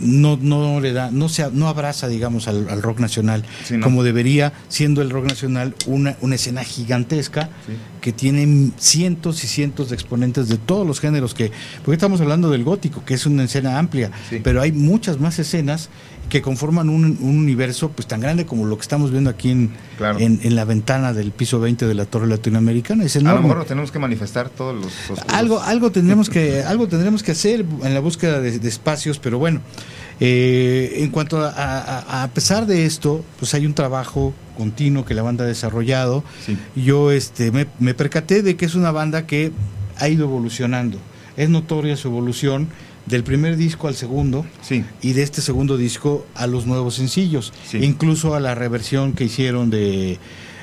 no, 0.00 0.36
no 0.40 0.78
le 0.80 0.92
da, 0.92 1.10
no 1.10 1.28
se, 1.28 1.50
no 1.50 1.66
abraza, 1.68 2.06
digamos, 2.06 2.46
al, 2.46 2.68
al 2.68 2.82
rock 2.82 3.00
nacional 3.00 3.44
Sí, 3.64 3.76
no. 3.76 3.82
como 3.84 4.04
debería, 4.04 4.52
siendo 4.68 5.02
el 5.02 5.10
rock 5.10 5.24
nacional 5.26 5.74
una, 5.86 6.16
una 6.20 6.36
escena 6.36 6.62
gigantesca 6.62 7.48
Sí. 7.66 7.72
que 8.00 8.12
tiene 8.12 8.70
cientos 8.78 9.42
y 9.42 9.48
cientos 9.48 9.88
de 9.88 9.96
exponentes 9.96 10.48
de 10.48 10.56
todos 10.56 10.86
los 10.86 11.00
géneros 11.00 11.34
que, 11.34 11.50
porque 11.84 11.94
estamos 11.96 12.20
hablando 12.20 12.48
del 12.50 12.62
gótico, 12.62 13.04
que 13.04 13.14
es 13.14 13.26
una 13.26 13.42
escena 13.44 13.76
amplia, 13.80 14.12
pero 14.44 14.60
hay 14.62 14.70
muchas 14.70 15.18
más 15.18 15.38
escenas 15.40 15.88
que 16.28 16.42
conforman 16.42 16.88
un, 16.90 17.04
un 17.20 17.38
universo 17.38 17.90
pues 17.90 18.06
tan 18.06 18.20
grande 18.20 18.44
como 18.46 18.66
lo 18.66 18.76
que 18.76 18.82
estamos 18.82 19.10
viendo 19.10 19.30
aquí 19.30 19.50
en, 19.50 19.70
Claro. 19.96 20.18
en, 20.20 20.40
en 20.42 20.54
la 20.54 20.64
ventana 20.64 21.12
del 21.12 21.30
piso 21.32 21.58
20 21.60 21.86
de 21.86 21.94
la 21.94 22.04
Torre 22.04 22.26
Latinoamericana. 22.26 23.04
Es 23.04 23.16
A 23.16 23.20
lo 23.20 23.22
enorme. 23.30 23.42
mejor 23.42 23.58
lo 23.58 23.64
tenemos 23.64 23.90
que 23.90 23.98
manifestar 23.98 24.48
todos 24.50 24.74
los... 24.74 24.92
los- 25.10 25.18
Algo, 25.28 25.60
algo 25.60 25.90
tendremos 25.90 26.28
que, 26.30 26.62
algo 26.66 26.86
tendremos 26.88 27.22
que 27.22 27.32
hacer 27.32 27.64
en 27.82 27.94
la 27.94 28.00
búsqueda 28.00 28.40
de, 28.40 28.58
de 28.58 28.68
espacios, 28.68 29.18
pero 29.18 29.38
bueno, 29.38 29.60
eh, 30.20 30.94
en 31.02 31.10
cuanto 31.10 31.40
a, 31.44 31.48
a- 31.50 32.22
a 32.24 32.28
pesar 32.28 32.66
de 32.66 32.84
esto, 32.86 33.24
pues 33.38 33.54
hay 33.54 33.66
un 33.66 33.74
trabajo 33.74 34.34
continuo 34.56 35.04
que 35.04 35.14
la 35.14 35.22
banda 35.22 35.44
ha 35.44 35.46
desarrollado. 35.46 36.24
Sí. 36.44 36.58
Yo 36.76 37.12
este 37.12 37.50
me, 37.52 37.66
me 37.78 37.94
percaté 37.94 38.42
de 38.42 38.56
que 38.56 38.64
es 38.66 38.74
una 38.74 38.90
banda 38.90 39.26
que 39.26 39.52
ha 39.96 40.08
ido 40.08 40.24
evolucionando. 40.24 40.98
Es 41.36 41.48
notoria 41.48 41.96
su 41.96 42.08
evolución 42.08 42.68
del 43.08 43.24
primer 43.24 43.56
disco 43.56 43.88
al 43.88 43.94
segundo 43.94 44.44
Sí, 44.60 44.84
y 45.02 45.12
de 45.12 45.22
este 45.22 45.40
segundo 45.40 45.76
disco 45.76 46.26
a 46.34 46.46
los 46.46 46.66
nuevos 46.66 46.94
sencillos, 46.94 47.52
Sí. 47.68 47.78
incluso 47.82 48.34
a 48.34 48.40
la 48.40 48.54
reversión 48.54 49.12
que 49.12 49.24
hicieron 49.24 49.70
de, 49.70 50.18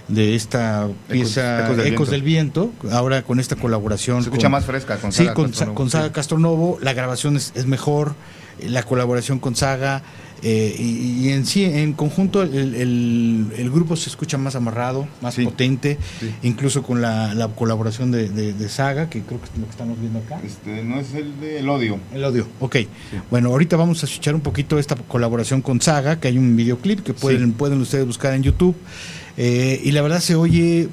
de 0.07 0.35
esta 0.35 0.87
pieza 1.09 1.65
Ecos 1.65 1.77
del 1.77 1.87
Ecos 1.93 2.09
del, 2.11 2.21
Viento. 2.21 2.71
ahora 2.91 3.23
con 3.23 3.39
esta 3.39 3.55
colaboración. 3.55 4.21
se 4.21 4.29
escucha 4.29 4.43
con- 4.45 4.51
más 4.51 4.65
fresca 4.65 4.97
con 4.97 5.11
Sí, 5.11 5.19
Saga 5.23 5.33
con, 5.33 5.45
Castronovo. 5.47 5.71
Sa- 5.73 5.75
con 5.77 5.89
Saga 5.89 6.05
Sí. 6.07 6.11
Castronovo, 6.13 6.77
la 6.81 6.93
grabación 6.93 7.35
es, 7.37 7.51
es 7.55 7.65
mejor, 7.65 8.15
la 8.65 8.83
colaboración 8.83 9.39
con 9.39 9.55
Saga, 9.55 10.03
eh, 10.47 10.75
y, 10.77 11.25
y 11.25 11.29
en 11.31 11.43
sí, 11.47 11.63
en 11.63 11.93
conjunto, 11.93 12.43
el, 12.43 12.53
el- 12.75 13.47
el 13.57 13.71
grupo 13.71 13.95
se 13.95 14.09
escucha 14.11 14.37
más 14.37 14.55
amarrado, 14.55 15.07
más 15.19 15.33
Sí. 15.33 15.43
potente, 15.43 15.97
Sí. 16.19 16.29
incluso 16.43 16.83
con 16.83 17.01
la, 17.01 17.33
la 17.33 17.47
colaboración 17.47 18.11
de, 18.11 18.29
de- 18.29 18.53
de 18.53 18.69
Saga, 18.69 19.09
que 19.09 19.21
creo 19.23 19.39
que 19.41 19.45
es 19.47 19.57
lo 19.57 19.65
que 19.65 19.71
estamos 19.71 19.99
viendo 19.99 20.19
acá. 20.19 20.39
Este, 20.45 20.83
no 20.83 20.99
es 20.99 21.15
el 21.15 21.39
del 21.41 21.67
odio. 21.67 21.97
El 22.13 22.23
audio, 22.23 22.47
ok. 22.59 22.75
Bueno, 23.31 23.49
ahorita 23.49 23.75
vamos 23.75 24.03
a 24.03 24.05
escuchar 24.05 24.35
un 24.35 24.41
poquito 24.41 24.77
esta 24.77 24.95
colaboración 24.95 25.63
con 25.63 25.81
Saga, 25.81 26.19
que 26.19 26.27
hay 26.27 26.37
un 26.37 26.55
videoclip 26.55 26.99
que 27.01 27.13
pueden, 27.15 27.53
pueden 27.53 27.81
ustedes 27.81 28.05
buscar 28.05 28.35
en 28.35 28.43
YouTube. 28.43 28.75
Eh, 29.37 29.81
y 29.83 29.91
la 29.93 30.03
verdad 30.03 30.19
se 30.19 30.35
oye 30.35 30.89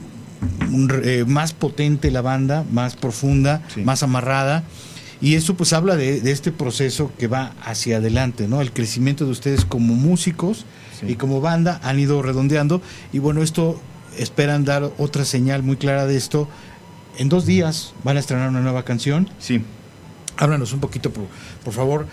un 0.72 0.90
eh, 1.04 1.24
más 1.26 1.52
potente 1.52 2.10
la 2.10 2.22
banda, 2.22 2.64
más 2.72 2.96
profunda, 2.96 3.60
más 3.84 4.02
amarrada. 4.02 4.64
Y 5.22 5.36
eso 5.36 5.54
pues 5.54 5.72
habla 5.72 5.96
de, 5.96 6.20
de 6.20 6.32
este 6.32 6.50
proceso 6.52 7.10
que 7.18 7.28
va 7.28 7.52
hacia 7.64 7.98
adelante, 7.98 8.48
¿no? 8.48 8.60
El 8.60 8.72
crecimiento 8.72 9.24
de 9.24 9.30
ustedes 9.30 9.64
como 9.64 9.94
músicos 9.94 10.66
Sí. 11.00 11.06
y 11.12 11.14
como 11.16 11.40
banda 11.40 11.80
han 11.82 11.98
ido 11.98 12.20
redondeando. 12.22 12.82
Y 13.12 13.18
bueno, 13.20 13.42
esto 13.42 13.80
esperan 14.18 14.64
dar 14.64 14.90
otra 14.98 15.24
señal 15.24 15.62
muy 15.62 15.76
clara 15.76 16.06
de 16.06 16.16
esto. 16.16 16.48
En 17.18 17.28
dos 17.28 17.46
días 17.46 17.94
van 18.04 18.16
a 18.16 18.20
estrenar 18.20 18.48
una 18.50 18.60
nueva 18.60 18.84
canción. 18.84 19.30
Sí, 19.38 19.64
Háblanos 20.38 20.72
un 20.72 20.80
poquito, 20.80 21.12
por, 21.12 21.24
por 21.64 21.72
favor. 21.74 22.06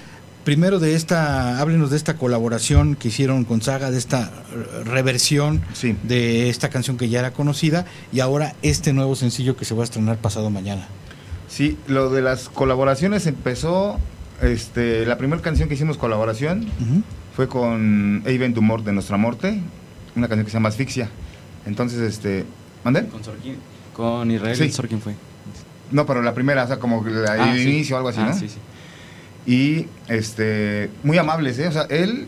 Primero 0.43 0.79
de 0.79 0.93
esta, 0.95 1.59
háblenos 1.59 1.89
de 1.89 1.97
esta 1.97 2.15
colaboración 2.17 2.95
que 2.95 3.07
hicieron 3.07 3.43
con 3.45 3.61
Saga, 3.61 3.91
de 3.91 3.97
esta 3.97 4.31
reversión 4.85 5.61
Sí. 5.73 5.95
de 6.03 6.49
esta 6.49 6.69
canción 6.69 6.97
que 6.97 7.09
ya 7.09 7.19
era 7.19 7.31
conocida 7.33 7.85
y 8.11 8.19
ahora 8.19 8.55
este 8.61 8.93
nuevo 8.93 9.15
sencillo 9.15 9.55
que 9.55 9.65
se 9.65 9.73
va 9.73 9.81
a 9.81 9.85
estrenar 9.85 10.17
pasado 10.17 10.49
mañana. 10.49 10.87
Sí, 11.49 11.77
lo 11.87 12.09
de 12.09 12.21
las 12.21 12.47
colaboraciones 12.47 13.27
empezó, 13.27 13.99
este, 14.41 15.05
la 15.05 15.17
primera 15.17 15.41
canción 15.41 15.67
que 15.67 15.75
hicimos 15.75 15.97
colaboración 15.97 16.65
fue 17.35 17.47
con 17.49 18.23
Even 18.25 18.53
Dumort 18.53 18.85
de 18.85 18.93
Nuestra 18.93 19.17
Morte, 19.17 19.59
una 20.15 20.27
canción 20.27 20.45
que 20.45 20.51
se 20.51 20.57
llama 20.57 20.69
Asfixia. 20.69 21.09
Entonces, 21.65 21.99
este, 21.99 22.45
¿mandé? 22.83 23.05
Con 23.07 23.23
Sorkin. 23.23 23.55
Con 23.93 24.31
Israel 24.31 24.55
Sí. 24.55 24.71
Sorkin 24.71 25.01
fue. 25.01 25.13
No, 25.91 26.05
pero 26.05 26.21
la 26.21 26.33
primera, 26.33 26.63
o 26.63 26.67
sea, 26.67 26.77
como 26.77 27.03
la- 27.05 27.33
Ah, 27.33 27.51
el 27.53 27.63
sí. 27.63 27.69
inicio 27.69 27.95
o 27.95 27.97
algo 27.97 28.09
así, 28.09 28.19
Ah, 28.21 28.27
¿no? 28.29 28.33
Sí, 28.33 28.47
sí. 28.47 28.57
Y 29.45 29.87
este 30.07 30.89
muy 31.03 31.17
amables, 31.17 31.57
¿eh? 31.59 31.67
O 31.67 31.71
sea, 31.71 31.83
él, 31.89 32.27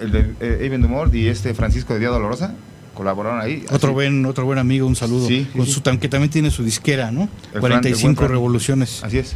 el 0.00 0.10
de 0.12 0.20
eh, 0.40 0.58
Even 0.62 0.82
Dumort 0.82 1.14
y 1.14 1.28
este 1.28 1.54
Francisco 1.54 1.94
de 1.94 2.00
Día 2.00 2.08
Dolorosa 2.08 2.54
colaboraron 2.96 3.40
ahí. 3.40 3.64
Otro 3.70 3.90
así. 3.90 3.94
buen, 3.94 4.26
otro 4.26 4.44
buen 4.44 4.58
amigo, 4.58 4.86
un 4.86 4.96
saludo. 4.96 5.28
Sí, 5.28 5.48
con 5.56 5.66
sí. 5.66 5.72
su 5.72 5.80
que 6.00 6.08
también 6.08 6.30
tiene 6.30 6.50
su 6.50 6.64
disquera, 6.64 7.12
¿no? 7.12 7.22
El 7.22 7.28
Fran- 7.28 7.54
el 7.54 7.60
45 7.60 8.02
buen 8.02 8.16
Fran. 8.16 8.30
revoluciones. 8.30 9.04
Así 9.04 9.18
es. 9.18 9.34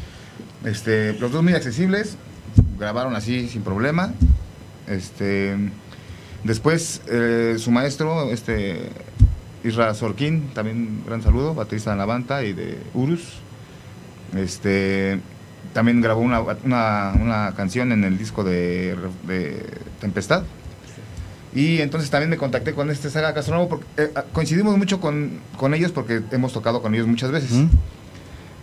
Este, 0.64 1.12
los 1.20 1.30
dos 1.30 1.42
muy 1.42 1.52
accesibles, 1.52 2.16
grabaron 2.78 3.14
así 3.14 3.48
sin 3.48 3.62
problema. 3.62 4.12
Este, 4.88 5.54
después 6.42 7.02
eh, 7.08 7.56
su 7.58 7.70
maestro, 7.70 8.30
este 8.32 8.88
Isra 9.62 9.94
Sorkin, 9.94 10.48
también 10.54 11.02
gran 11.06 11.22
saludo, 11.22 11.54
baterista 11.54 11.92
de 11.92 11.96
la 11.98 12.06
banda 12.06 12.42
y 12.44 12.52
de 12.52 12.78
Urus. 12.94 13.20
Este, 14.36 15.20
también 15.72 16.00
grabó 16.00 16.20
una, 16.20 16.40
una, 16.40 17.12
una 17.20 17.54
canción 17.56 17.92
en 17.92 18.04
el 18.04 18.18
disco 18.18 18.42
de, 18.44 18.96
de 19.26 19.64
Tempestad. 20.00 20.44
Y 21.54 21.80
entonces 21.80 22.10
también 22.10 22.30
me 22.30 22.36
contacté 22.36 22.74
con 22.74 22.90
este 22.90 23.10
Saga 23.10 23.34
Castronovo 23.34 23.68
porque 23.68 23.86
eh, 23.96 24.10
coincidimos 24.32 24.76
mucho 24.78 25.00
con, 25.00 25.40
con 25.56 25.74
ellos 25.74 25.90
porque 25.90 26.22
hemos 26.30 26.52
tocado 26.52 26.80
con 26.80 26.94
ellos 26.94 27.06
muchas 27.06 27.32
veces. 27.32 27.50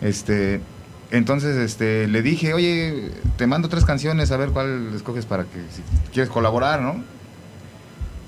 Este, 0.00 0.60
entonces 1.10 1.56
este, 1.56 2.06
le 2.08 2.22
dije, 2.22 2.54
oye, 2.54 3.10
te 3.36 3.46
mando 3.46 3.68
tres 3.68 3.84
canciones 3.84 4.30
a 4.30 4.36
ver 4.36 4.50
cuál 4.50 4.92
escoges 4.94 5.26
para 5.26 5.44
que 5.44 5.58
si 5.70 5.82
quieres 6.12 6.30
colaborar, 6.30 6.80
¿no? 6.80 7.02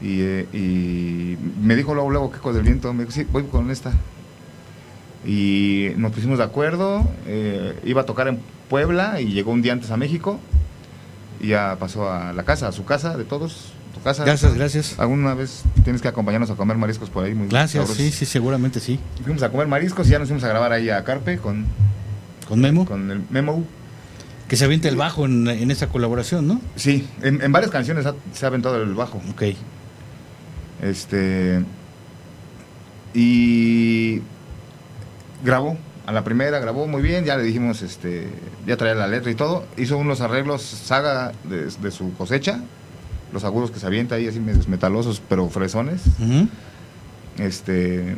Y, 0.03 0.20
eh, 0.20 0.46
y 0.53 1.37
me 1.62 1.77
dijo 1.77 1.94
luego, 1.94 2.11
luego, 2.11 2.33
¿qué 2.33 2.38
cosa 2.38 2.57
del 2.57 2.64
viento? 2.64 2.92
Me 2.92 3.05
dijo, 3.05 3.12
sí, 3.12 3.27
voy 3.31 3.44
con 3.44 3.70
esta. 3.70 3.92
Y 5.25 5.90
nos 5.96 6.12
pusimos 6.12 6.38
de 6.38 6.44
acuerdo, 6.44 7.07
eh, 7.27 7.79
iba 7.85 8.03
a 8.03 8.07
tocar 8.07 8.29
en 8.29 8.40
Puebla 8.68 9.20
y 9.20 9.33
llegó 9.33 9.53
un 9.53 9.61
día 9.61 9.73
antes 9.73 9.90
a 9.90 9.96
México 9.96 10.38
y 11.40 11.49
ya 11.49 11.77
pasó 11.79 12.11
a 12.11 12.33
la 12.33 12.44
casa, 12.44 12.68
a 12.68 12.73
su 12.73 12.85
casa 12.85 13.16
de 13.16 13.25
todos, 13.25 13.73
tu 14.00 14.04
casa. 14.04 14.24
Gracias, 14.24 14.54
gracias. 14.54 14.98
Alguna 14.98 15.34
vez 15.34 15.62
tienes 15.84 16.02
que 16.02 16.08
acompañarnos 16.08 16.50
a 16.50 16.54
comer 16.54 16.76
mariscos 16.76 17.10
por 17.10 17.24
ahí. 17.24 17.34
Muy 17.34 17.48
Gracias, 17.48 17.72
sabrosos. 17.82 17.96
sí, 17.96 18.10
sí, 18.10 18.26
seguramente 18.26 18.80
sí. 18.80 18.98
Fuimos 19.24 19.42
a 19.42 19.50
comer 19.50 19.66
mariscos 19.68 20.06
y 20.08 20.10
ya 20.10 20.18
nos 20.18 20.28
fuimos 20.28 20.44
a 20.44 20.48
grabar 20.48 20.72
ahí 20.72 20.90
a 20.90 21.04
Carpe 21.04 21.38
con, 21.38 21.66
Con 22.48 22.60
Memo, 22.60 22.84
con 22.86 23.10
el 23.10 23.22
Memo. 23.30 23.64
que 24.48 24.56
se 24.56 24.64
avienta 24.64 24.88
el 24.88 24.96
bajo 24.96 25.24
en, 25.26 25.46
en 25.48 25.70
esa 25.70 25.88
colaboración, 25.88 26.46
¿no? 26.48 26.60
Sí, 26.76 27.06
en, 27.22 27.40
en 27.42 27.52
varias 27.52 27.70
canciones 27.70 28.04
ha- 28.06 28.14
se 28.32 28.44
ha 28.44 28.48
aventado 28.48 28.82
el 28.82 28.94
bajo. 28.94 29.20
Ok. 29.30 29.42
Este. 30.82 31.62
Y. 33.14 34.22
Grabó. 35.44 35.76
A 36.06 36.12
la 36.12 36.24
primera 36.24 36.58
grabó 36.58 36.86
muy 36.88 37.02
bien. 37.02 37.24
Ya 37.24 37.36
le 37.36 37.42
dijimos, 37.44 37.82
este. 37.82 38.28
Ya 38.66 38.76
traía 38.76 38.94
la 38.94 39.06
letra 39.08 39.30
y 39.30 39.34
todo. 39.34 39.64
Hizo 39.76 39.96
unos 39.98 40.20
arreglos 40.20 40.62
saga 40.62 41.32
de, 41.44 41.66
de 41.66 41.90
su 41.90 42.12
cosecha. 42.14 42.60
Los 43.33 43.45
agudos 43.45 43.71
que 43.71 43.79
se 43.79 43.87
avienta 43.87 44.16
ahí, 44.16 44.27
así 44.29 44.40
metalosos, 44.40 45.23
pero 45.29 45.49
fresones. 45.49 46.03
Este. 47.38 48.16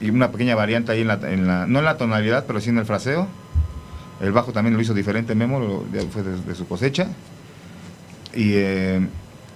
Y 0.00 0.10
una 0.10 0.30
pequeña 0.30 0.54
variante 0.54 0.92
ahí 0.92 1.02
en 1.02 1.08
la, 1.08 1.14
en 1.22 1.46
la- 1.46 1.66
No 1.66 1.78
en 1.78 1.84
la 1.84 1.96
tonalidad, 1.96 2.44
pero 2.46 2.60
sí 2.60 2.70
en 2.70 2.78
el 2.78 2.84
fraseo. 2.86 3.28
El 4.20 4.32
bajo 4.32 4.52
también 4.52 4.74
lo 4.74 4.80
hizo 4.82 4.94
diferente 4.94 5.34
Memo, 5.34 5.60
lo- 5.60 5.84
fue 6.10 6.22
de, 6.22 6.40
de 6.42 6.54
su 6.54 6.66
cosecha. 6.66 7.08
Y 8.34 8.52
eh, 8.54 9.06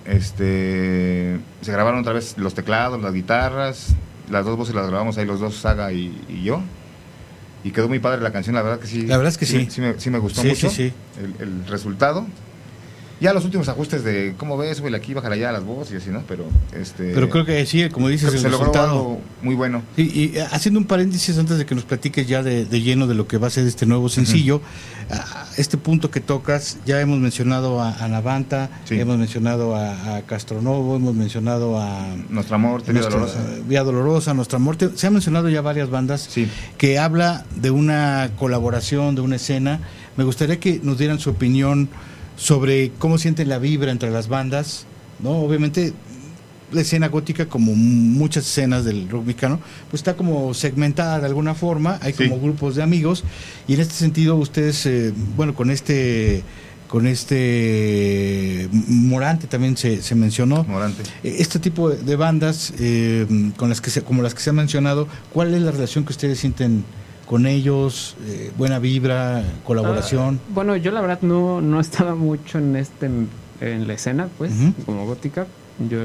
este 0.06 1.38
se 1.60 1.72
grabaron 1.72 2.00
otra 2.00 2.12
vez 2.12 2.36
los 2.38 2.54
teclados, 2.54 3.00
las 3.02 3.12
guitarras, 3.12 3.94
las 4.30 4.44
dos 4.44 4.56
voces 4.56 4.74
las 4.74 4.88
grabamos 4.88 5.18
ahí 5.18 5.26
los 5.26 5.40
dos, 5.40 5.56
Saga 5.56 5.92
y, 5.92 6.18
y 6.28 6.42
yo. 6.42 6.62
Y 7.62 7.72
quedó 7.72 7.88
muy 7.88 7.98
padre 7.98 8.22
la 8.22 8.32
canción, 8.32 8.54
la 8.54 8.62
verdad 8.62 8.78
que 8.80 8.86
sí. 8.86 9.06
La 9.06 9.18
verdad 9.18 9.32
es 9.32 9.36
que 9.38 9.44
sí. 9.44 9.66
Sí, 9.70 9.80
me, 9.82 9.98
sí 10.00 10.08
me 10.08 10.18
gustó 10.18 10.40
Sí, 10.40 10.48
mucho 10.48 10.70
el 11.40 11.66
resultado. 11.66 12.26
Ya 13.20 13.34
los 13.34 13.44
últimos 13.44 13.68
ajustes 13.68 14.02
de 14.02 14.34
cómo 14.38 14.56
ves, 14.56 14.78
súbele 14.78 14.96
aquí, 14.96 15.12
bájale 15.12 15.34
allá 15.34 15.52
las 15.52 15.62
voces 15.64 15.92
y 15.92 15.96
así, 15.96 16.08
¿no? 16.10 16.22
Pero 16.26 16.46
este 16.72 17.12
Pero 17.12 17.28
creo 17.28 17.44
que 17.44 17.66
sí, 17.66 17.86
como 17.90 18.08
dices, 18.08 18.32
el 18.32 18.40
se 18.40 18.48
logró 18.48 18.68
resultado. 18.68 18.88
algo 18.92 19.20
muy 19.42 19.54
bueno. 19.54 19.82
Sí, 19.94 20.10
y 20.32 20.38
eh, 20.38 20.46
haciendo 20.50 20.80
un 20.80 20.86
paréntesis 20.86 21.36
antes 21.36 21.58
de 21.58 21.66
que 21.66 21.74
nos 21.74 21.84
platiques 21.84 22.26
ya 22.26 22.42
de, 22.42 22.64
de 22.64 22.80
lleno 22.80 23.06
de 23.06 23.14
lo 23.14 23.26
que 23.28 23.36
va 23.36 23.48
a 23.48 23.50
ser 23.50 23.66
este 23.66 23.84
nuevo 23.84 24.08
sencillo, 24.08 24.62
a- 25.10 25.44
este 25.58 25.76
punto 25.76 26.10
que 26.10 26.20
tocas, 26.20 26.78
ya 26.86 26.98
hemos 27.00 27.18
mencionado 27.18 27.82
a, 27.82 27.94
a 28.02 28.08
Navanta, 28.08 28.70
Sí. 28.86 28.98
hemos 28.98 29.18
mencionado 29.18 29.76
a, 29.76 30.16
a 30.16 30.22
Castronovo, 30.22 30.96
hemos 30.96 31.14
mencionado 31.14 31.78
a 31.78 32.14
Nuestro 32.30 32.56
amor, 32.56 32.80
Teoría 32.80 33.02
Nuestra- 33.02 33.20
Dolorosa. 33.20 33.38
eh, 33.58 33.62
Vía 33.66 33.82
Dolorosa, 33.84 34.32
Nuestra 34.32 34.58
Muerte. 34.58 34.90
Se 34.94 35.06
han 35.08 35.12
mencionado 35.12 35.50
ya 35.50 35.60
varias 35.60 35.90
bandas 35.90 36.22
Sí. 36.30 36.48
que 36.78 36.98
habla 36.98 37.44
de 37.56 37.70
una 37.70 38.30
colaboración, 38.38 39.14
de 39.14 39.20
una 39.20 39.36
escena. 39.36 39.80
Me 40.16 40.24
gustaría 40.24 40.58
que 40.58 40.80
nos 40.82 40.96
dieran 40.96 41.18
su 41.18 41.28
opinión 41.30 41.90
sobre 42.40 42.90
cómo 42.98 43.18
sienten 43.18 43.50
la 43.50 43.58
vibra 43.58 43.90
entre 43.92 44.10
las 44.10 44.28
bandas, 44.28 44.86
¿no? 45.22 45.32
Obviamente 45.42 45.92
la 46.72 46.80
escena 46.80 47.08
gótica, 47.08 47.46
como 47.46 47.74
muchas 47.74 48.46
escenas 48.46 48.84
del 48.84 49.10
rock 49.10 49.26
mexicano, 49.26 49.60
pues 49.90 50.00
está 50.00 50.16
como 50.16 50.54
segmentada 50.54 51.20
de 51.20 51.26
alguna 51.26 51.54
forma, 51.54 51.98
hay 52.00 52.12
Sí. 52.14 52.28
como 52.28 52.40
grupos 52.40 52.76
de 52.76 52.82
amigos, 52.82 53.24
y 53.68 53.74
en 53.74 53.80
este 53.80 53.94
sentido 53.94 54.36
ustedes, 54.36 54.86
eh, 54.86 55.12
bueno, 55.36 55.54
con 55.54 55.70
este 55.70 56.42
con 56.88 57.06
este 57.06 58.68
Morante 58.88 59.46
también 59.46 59.76
se, 59.76 60.02
se 60.02 60.14
mencionó. 60.16 60.64
Morante. 60.64 61.02
Este 61.22 61.58
tipo 61.60 61.88
de, 61.90 61.98
de 62.02 62.16
bandas, 62.16 62.72
eh, 62.80 63.26
con 63.56 63.68
las 63.68 63.80
que 63.80 63.90
se, 63.90 64.02
como 64.02 64.22
las 64.22 64.34
que 64.34 64.40
se 64.40 64.50
han 64.50 64.56
mencionado, 64.56 65.06
¿cuál 65.32 65.54
es 65.54 65.62
la 65.62 65.70
relación 65.70 66.04
que 66.04 66.10
ustedes 66.12 66.40
sienten 66.40 66.84
con 67.30 67.46
ellos? 67.46 68.16
Eh, 68.26 68.50
¿Buena 68.58 68.80
vibra? 68.80 69.44
¿Colaboración? 69.64 70.40
Ah, 70.42 70.50
bueno, 70.52 70.74
yo 70.74 70.90
la 70.90 71.00
verdad 71.00 71.20
no, 71.22 71.60
no 71.60 71.78
estaba 71.78 72.16
mucho 72.16 72.58
en 72.58 72.74
este 72.74 73.06
en 73.60 73.86
la 73.86 73.94
escena, 73.94 74.28
pues, 74.36 74.52
como 74.84 75.06
gótica. 75.06 75.46
Yo 75.88 75.98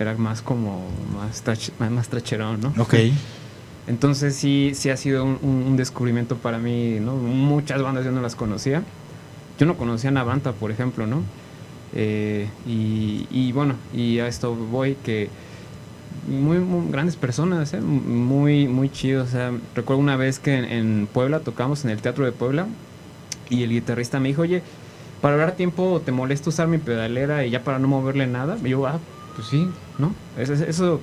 era 0.00 0.14
más 0.16 0.42
como 0.42 0.82
más, 1.16 1.44
trach- 1.44 1.70
más, 1.78 2.08
tracherón, 2.08 2.60
¿no? 2.60 2.74
ok. 2.82 2.94
Entonces 3.86 4.34
sí, 4.34 4.72
sí 4.74 4.90
ha 4.90 4.96
sido 4.96 5.24
un 5.24 5.76
descubrimiento 5.76 6.36
para 6.38 6.58
mí, 6.58 6.98
¿no? 7.00 7.14
Muchas 7.14 7.80
bandas 7.80 8.04
yo 8.04 8.10
no 8.10 8.20
las 8.20 8.34
conocía. 8.34 8.82
Yo 9.60 9.66
no 9.66 9.76
conocía 9.76 10.10
a 10.10 10.12
Navanta, 10.12 10.50
por 10.54 10.72
ejemplo, 10.72 11.06
¿no? 11.06 11.22
Eh, 11.94 12.48
y, 12.66 13.28
y 13.30 13.52
bueno, 13.52 13.76
y 13.94 14.18
a 14.18 14.26
esto 14.26 14.56
voy 14.56 14.96
que 15.04 15.28
muy, 16.28 16.58
muy 16.58 16.90
grandes 16.90 17.16
personas, 17.16 17.72
¿eh? 17.74 17.80
muy, 17.80 18.68
muy 18.68 18.90
chido. 18.90 19.24
O 19.24 19.26
sea, 19.26 19.52
recuerdo 19.74 20.00
una 20.00 20.16
vez 20.16 20.38
que 20.38 20.56
en, 20.56 20.64
en 20.64 21.08
Puebla 21.12 21.40
tocamos 21.40 21.84
en 21.84 21.90
el 21.90 22.00
Teatro 22.00 22.24
de 22.24 22.32
Puebla 22.32 22.66
y 23.50 23.62
el 23.62 23.70
guitarrista 23.70 24.20
me 24.20 24.28
dijo, 24.28 24.42
oye, 24.42 24.62
para 25.20 25.34
hablar 25.34 25.52
tiempo, 25.52 26.02
¿te 26.04 26.12
molesta 26.12 26.50
usar 26.50 26.68
mi 26.68 26.78
pedalera 26.78 27.46
y 27.46 27.50
ya 27.50 27.64
para 27.64 27.78
no 27.78 27.88
moverle 27.88 28.26
nada? 28.26 28.58
Y 28.62 28.70
yo, 28.70 28.86
ah, 28.86 28.98
pues 29.34 29.48
sí, 29.48 29.68
¿no? 29.98 30.14
Eso, 30.36 30.52
eso 30.52 31.00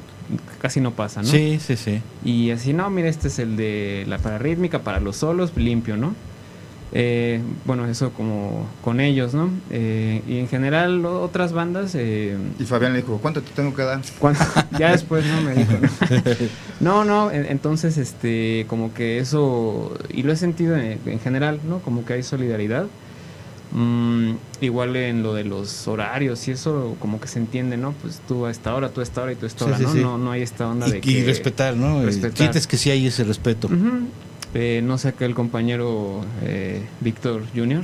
casi 0.62 0.80
no 0.80 0.92
pasa, 0.92 1.22
¿no? 1.22 1.28
Sí, 1.28 1.60
sí, 1.60 1.76
sí. 1.76 2.02
Y 2.24 2.52
así, 2.52 2.74
no, 2.74 2.90
mira, 2.90 3.10
este 3.10 3.30
es 3.30 3.40
el 3.40 3.58
de 3.58 4.06
la 4.08 4.18
para 4.18 4.38
rítmica, 4.38 4.80
para 4.80 5.00
los 5.00 5.18
solos, 5.18 5.54
limpio, 5.56 5.98
¿no? 5.98 6.16
Eh, 6.94 7.40
bueno, 7.66 7.86
eso 7.88 8.12
como 8.12 8.68
con 8.84 9.00
ellos, 9.00 9.34
¿no? 9.34 9.50
Eh, 9.70 10.22
y 10.28 10.40
en 10.40 10.50
general, 10.50 11.06
otras 11.06 11.54
bandas, 11.54 11.96
eh, 11.96 12.36
Y 12.60 12.64
Fabián 12.66 12.92
le 12.92 13.00
dijo, 13.02 13.18
¿cuánto 13.22 13.42
te 13.42 13.52
tengo 13.52 13.74
que 13.74 13.84
dar? 13.84 14.02
cuando- 14.20 14.40
ya 14.78 14.92
después 14.92 15.26
no 15.26 15.42
me 15.42 15.56
dijo, 15.56 15.72
¿no? 16.82 17.04
no, 17.04 17.06
no, 17.06 17.32
en- 17.32 17.46
entonces, 17.46 17.98
este, 17.98 18.66
como 18.68 18.94
que 18.94 19.20
eso, 19.20 19.98
y 20.10 20.24
lo 20.24 20.34
he 20.34 20.36
sentido 20.36 20.76
en, 20.76 21.00
en 21.06 21.20
general, 21.22 21.62
¿no? 21.68 21.80
Como 21.80 22.04
que 22.04 22.14
hay 22.14 22.24
solidaridad. 22.24 22.88
Mm, 23.74 24.34
igual 24.60 24.94
en 24.98 25.24
lo 25.24 25.34
de 25.34 25.46
los 25.46 25.88
horarios 25.88 26.46
y 26.50 26.52
eso, 26.52 26.98
como 27.00 27.22
que 27.22 27.30
se 27.30 27.40
entiende, 27.40 27.78
¿no? 27.78 27.94
Pues 28.02 28.20
tú 28.28 28.46
a 28.46 28.52
esta 28.52 28.76
hora, 28.76 28.90
tú 28.90 29.00
a 29.00 29.04
esta 29.04 29.22
hora 29.24 29.32
y 29.32 29.36
tú 29.36 29.46
a 29.46 29.48
esta 29.48 29.64
Sí, 29.64 29.70
hora, 29.72 29.78
sí, 29.78 29.84
¿no? 29.86 29.94
sí. 29.94 30.00
¿no? 30.02 30.18
No 30.18 30.32
hay 30.32 30.42
esta 30.42 30.68
onda 30.68 30.90
Y, 30.90 30.92
de 30.92 30.98
y 30.98 31.02
que... 31.02 31.24
respetar, 31.24 31.78
¿no? 31.78 32.04
Respetar. 32.04 32.38
Sientes 32.38 32.68
que 32.68 32.76
sí 32.76 32.90
hay 32.92 33.08
ese 33.08 33.24
respeto. 33.24 33.68
Ujú. 33.68 34.08
Eh, 34.54 34.82
no 34.84 34.98
sé 34.98 35.10
acá 35.10 35.26
el 35.26 35.34
compañero 35.34 36.26
eh, 36.44 36.86
Víctor 37.00 37.44
Junior. 37.56 37.84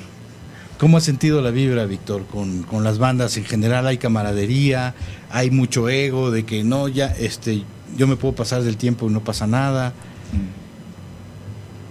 ¿Cómo 0.79 0.97
has 0.97 1.03
sentido 1.03 1.41
la 1.41 1.49
vibra, 1.49 1.85
Víctor, 1.85 2.25
con, 2.25 2.63
con 2.63 2.83
las 2.83 2.99
bandas 2.99 3.35
en 3.37 3.45
general? 3.45 3.87
¿Hay 3.87 3.97
camaradería? 3.97 4.93
¿Hay 5.31 5.49
mucho 5.49 5.89
ego 5.89 6.29
de 6.29 6.45
que 6.45 6.63
no, 6.63 6.87
ya, 6.87 7.07
este, 7.07 7.63
yo 7.97 8.05
me 8.05 8.15
puedo 8.15 8.35
pasar 8.35 8.61
del 8.61 8.77
tiempo 8.77 9.09
y 9.09 9.13
no 9.13 9.21
pasa 9.21 9.47
nada? 9.47 9.93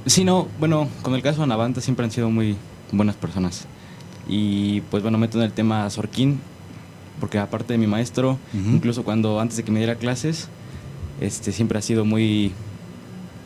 Sí, 0.05 0.25
no, 0.25 0.47
bueno, 0.61 0.89
con 1.03 1.15
el 1.15 1.23
caso 1.23 1.39
de 1.39 1.45
Anavanta 1.45 1.81
siempre 1.81 2.05
han 2.05 2.13
sido 2.13 2.31
muy 2.31 2.57
buenas 2.93 3.17
personas. 3.17 3.67
Y 4.29 4.83
pues 4.83 5.03
bueno, 5.03 5.19
meto 5.19 5.39
en 5.39 5.45
el 5.45 5.53
tema 5.53 5.91
Sorquín, 5.91 6.39
porque 7.19 7.39
aparte 7.39 7.73
de 7.73 7.79
mi 7.79 7.89
maestro, 7.89 8.39
incluso 8.55 9.03
cuando 9.03 9.41
antes 9.41 9.57
de 9.57 9.65
que 9.65 9.73
me 9.73 9.81
diera 9.81 9.97
clases, 9.97 10.49
este 11.21 11.51
siempre 11.51 11.79
ha 11.79 11.83
sido 11.83 12.05
muy 12.05 12.53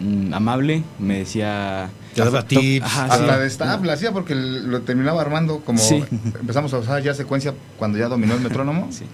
mm, 0.00 0.34
amable, 0.34 0.82
me 0.98 1.18
decía... 1.18 1.90
Te 2.14 2.22
daba 2.24 2.44
tips. 2.44 2.84
Ajá, 2.84 3.04
Hasta 3.04 3.34
sí. 3.34 3.40
de 3.40 3.46
staff 3.46 3.84
la 3.84 3.92
hacía 3.92 4.12
porque 4.12 4.34
lo 4.34 4.80
terminaba 4.82 5.20
armando 5.20 5.60
como 5.60 5.78
Sí. 5.78 6.02
empezamos 6.40 6.72
a 6.74 6.78
usar 6.78 7.02
ya 7.02 7.14
secuencia 7.14 7.54
cuando 7.78 7.98
ya 7.98 8.08
dominó 8.08 8.34
el 8.34 8.40
metrónomo 8.40 8.88
Sí. 8.90 9.04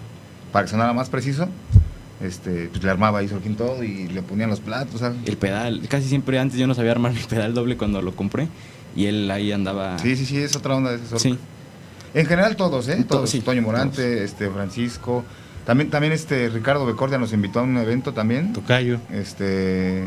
para 0.52 0.64
que 0.64 0.70
sonara 0.70 0.92
más 0.94 1.10
preciso. 1.10 1.48
Este, 2.22 2.68
pues 2.70 2.82
le 2.82 2.90
armaba 2.90 3.18
ahí 3.18 3.28
Sorquín 3.28 3.56
todo 3.56 3.84
y 3.84 4.08
le 4.08 4.22
ponían 4.22 4.48
los 4.48 4.60
platos, 4.60 5.00
¿sabes? 5.00 5.18
El 5.26 5.36
pedal, 5.36 5.82
casi 5.86 6.08
siempre 6.08 6.38
antes 6.38 6.58
yo 6.58 6.66
no 6.66 6.74
sabía 6.74 6.92
armar 6.92 7.12
mi 7.12 7.20
pedal 7.20 7.52
doble 7.52 7.76
cuando 7.76 8.00
lo 8.00 8.16
compré 8.16 8.48
y 8.96 9.04
él 9.04 9.30
ahí 9.30 9.52
andaba... 9.52 9.98
Sí, 9.98 10.16
sí, 10.16 10.24
sí, 10.24 10.38
es 10.38 10.56
otra 10.56 10.76
onda 10.76 10.92
de 10.92 10.96
ese. 10.96 11.18
Sí. 11.18 11.38
En 12.14 12.24
general 12.24 12.56
todos, 12.56 12.88
¿eh? 12.88 13.04
Todos, 13.06 13.28
sí, 13.28 13.40
Toño 13.40 13.60
Morante, 13.60 14.24
este 14.24 14.48
Francisco, 14.48 15.22
también 15.66 15.90
también 15.90 16.14
este 16.14 16.48
Ricardo 16.48 16.86
Becordia 16.86 17.18
nos 17.18 17.34
invitó 17.34 17.60
a 17.60 17.62
un 17.64 17.76
evento 17.76 18.14
también. 18.14 18.54
Tocayo. 18.54 18.98
Este, 19.12 20.02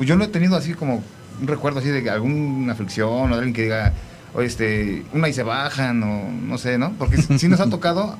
pues 0.00 0.08
yo 0.08 0.16
no 0.16 0.24
he 0.24 0.28
tenido 0.28 0.56
así 0.56 0.72
como 0.72 1.02
un 1.42 1.46
recuerdo 1.46 1.80
así 1.80 1.90
de 1.90 2.08
alguna 2.08 2.74
fricción 2.74 3.10
o 3.10 3.28
de 3.28 3.34
alguien 3.34 3.52
que 3.52 3.64
diga, 3.64 3.92
oye, 4.32 4.46
este, 4.46 5.04
una 5.12 5.28
y 5.28 5.34
se 5.34 5.42
bajan 5.42 6.02
o 6.02 6.30
no 6.30 6.56
sé, 6.56 6.78
¿no? 6.78 6.92
Porque 6.98 7.20
sí 7.20 7.48
nos 7.48 7.60
ha 7.60 7.68
tocado, 7.70 8.16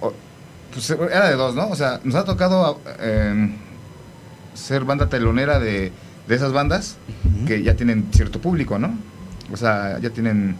o- 0.00 0.14
pues 0.72 0.88
era 0.88 1.28
de 1.28 1.34
dos, 1.36 1.54
¿no? 1.54 1.68
O 1.68 1.76
sea, 1.76 2.00
nos 2.04 2.14
ha 2.14 2.24
tocado 2.24 2.80
eh, 3.00 3.50
ser 4.54 4.84
banda 4.86 5.10
telonera 5.10 5.58
de, 5.60 5.92
de 6.26 6.34
esas 6.34 6.54
bandas 6.54 6.96
que 7.46 7.62
ya 7.62 7.74
tienen 7.76 8.06
cierto 8.10 8.40
público, 8.40 8.78
¿no? 8.78 8.94
O 9.52 9.56
sea, 9.58 9.98
ya 9.98 10.08
tienen, 10.08 10.56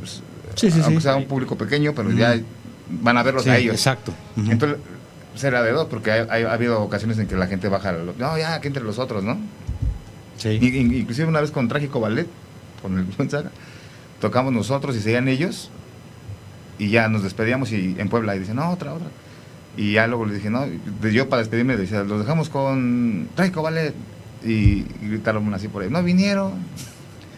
pues, 0.00 0.22
Sí, 0.56 0.72
sí, 0.72 0.78
sí. 0.78 0.82
aunque 0.84 1.00
sea 1.02 1.14
un 1.14 1.26
público 1.26 1.56
pequeño, 1.56 1.92
pero 1.94 2.10
ya 2.10 2.36
van 2.88 3.16
a 3.16 3.22
verlos 3.22 3.46
a 3.46 3.56
ellos. 3.56 3.74
Exacto. 3.76 4.12
Entonces, 4.36 4.78
será 5.34 5.62
de 5.62 5.72
dos, 5.72 5.86
porque 5.88 6.10
hay- 6.12 6.42
ha 6.44 6.52
habido 6.52 6.80
ocasiones 6.82 7.18
en 7.18 7.26
que 7.26 7.36
la 7.36 7.46
gente 7.46 7.68
baja, 7.68 7.92
lo- 7.92 8.14
no, 8.18 8.38
ya, 8.38 8.60
que 8.60 8.68
entre 8.68 8.82
los 8.82 8.98
otros, 8.98 9.22
¿no? 9.24 9.38
Sí. 10.36 10.58
Y- 10.60 10.76
inclusive 10.98 11.28
una 11.28 11.40
vez 11.40 11.50
con 11.50 11.68
Trágico 11.68 12.00
Ballet, 12.00 12.26
con 12.82 12.98
el 12.98 13.06
Gonzaga, 13.18 13.50
tocamos 14.20 14.52
nosotros 14.52 14.96
y 14.96 15.00
seguían 15.00 15.28
ellos, 15.28 15.70
y 16.78 16.88
ya 16.90 17.08
nos 17.08 17.22
despedíamos 17.22 17.72
y 17.72 17.94
en 17.98 18.08
Puebla, 18.08 18.34
y 18.36 18.40
dicen, 18.40 18.56
no, 18.56 18.70
otra, 18.70 18.94
otra. 18.94 19.08
Y 19.76 19.92
ya 19.92 20.06
luego 20.06 20.26
le 20.26 20.34
dije, 20.34 20.50
no, 20.50 20.64
yo 21.12 21.28
para 21.28 21.40
despedirme 21.42 21.74
le 21.74 21.80
decía, 21.82 22.02
los 22.02 22.20
dejamos 22.20 22.48
con 22.48 23.28
Trágico 23.34 23.62
Ballet, 23.62 23.94
y, 24.42 24.50
y 24.50 24.86
gritaron 25.02 25.52
así 25.54 25.68
por 25.68 25.82
ahí, 25.82 25.90
no 25.90 26.02
vinieron. 26.02 26.54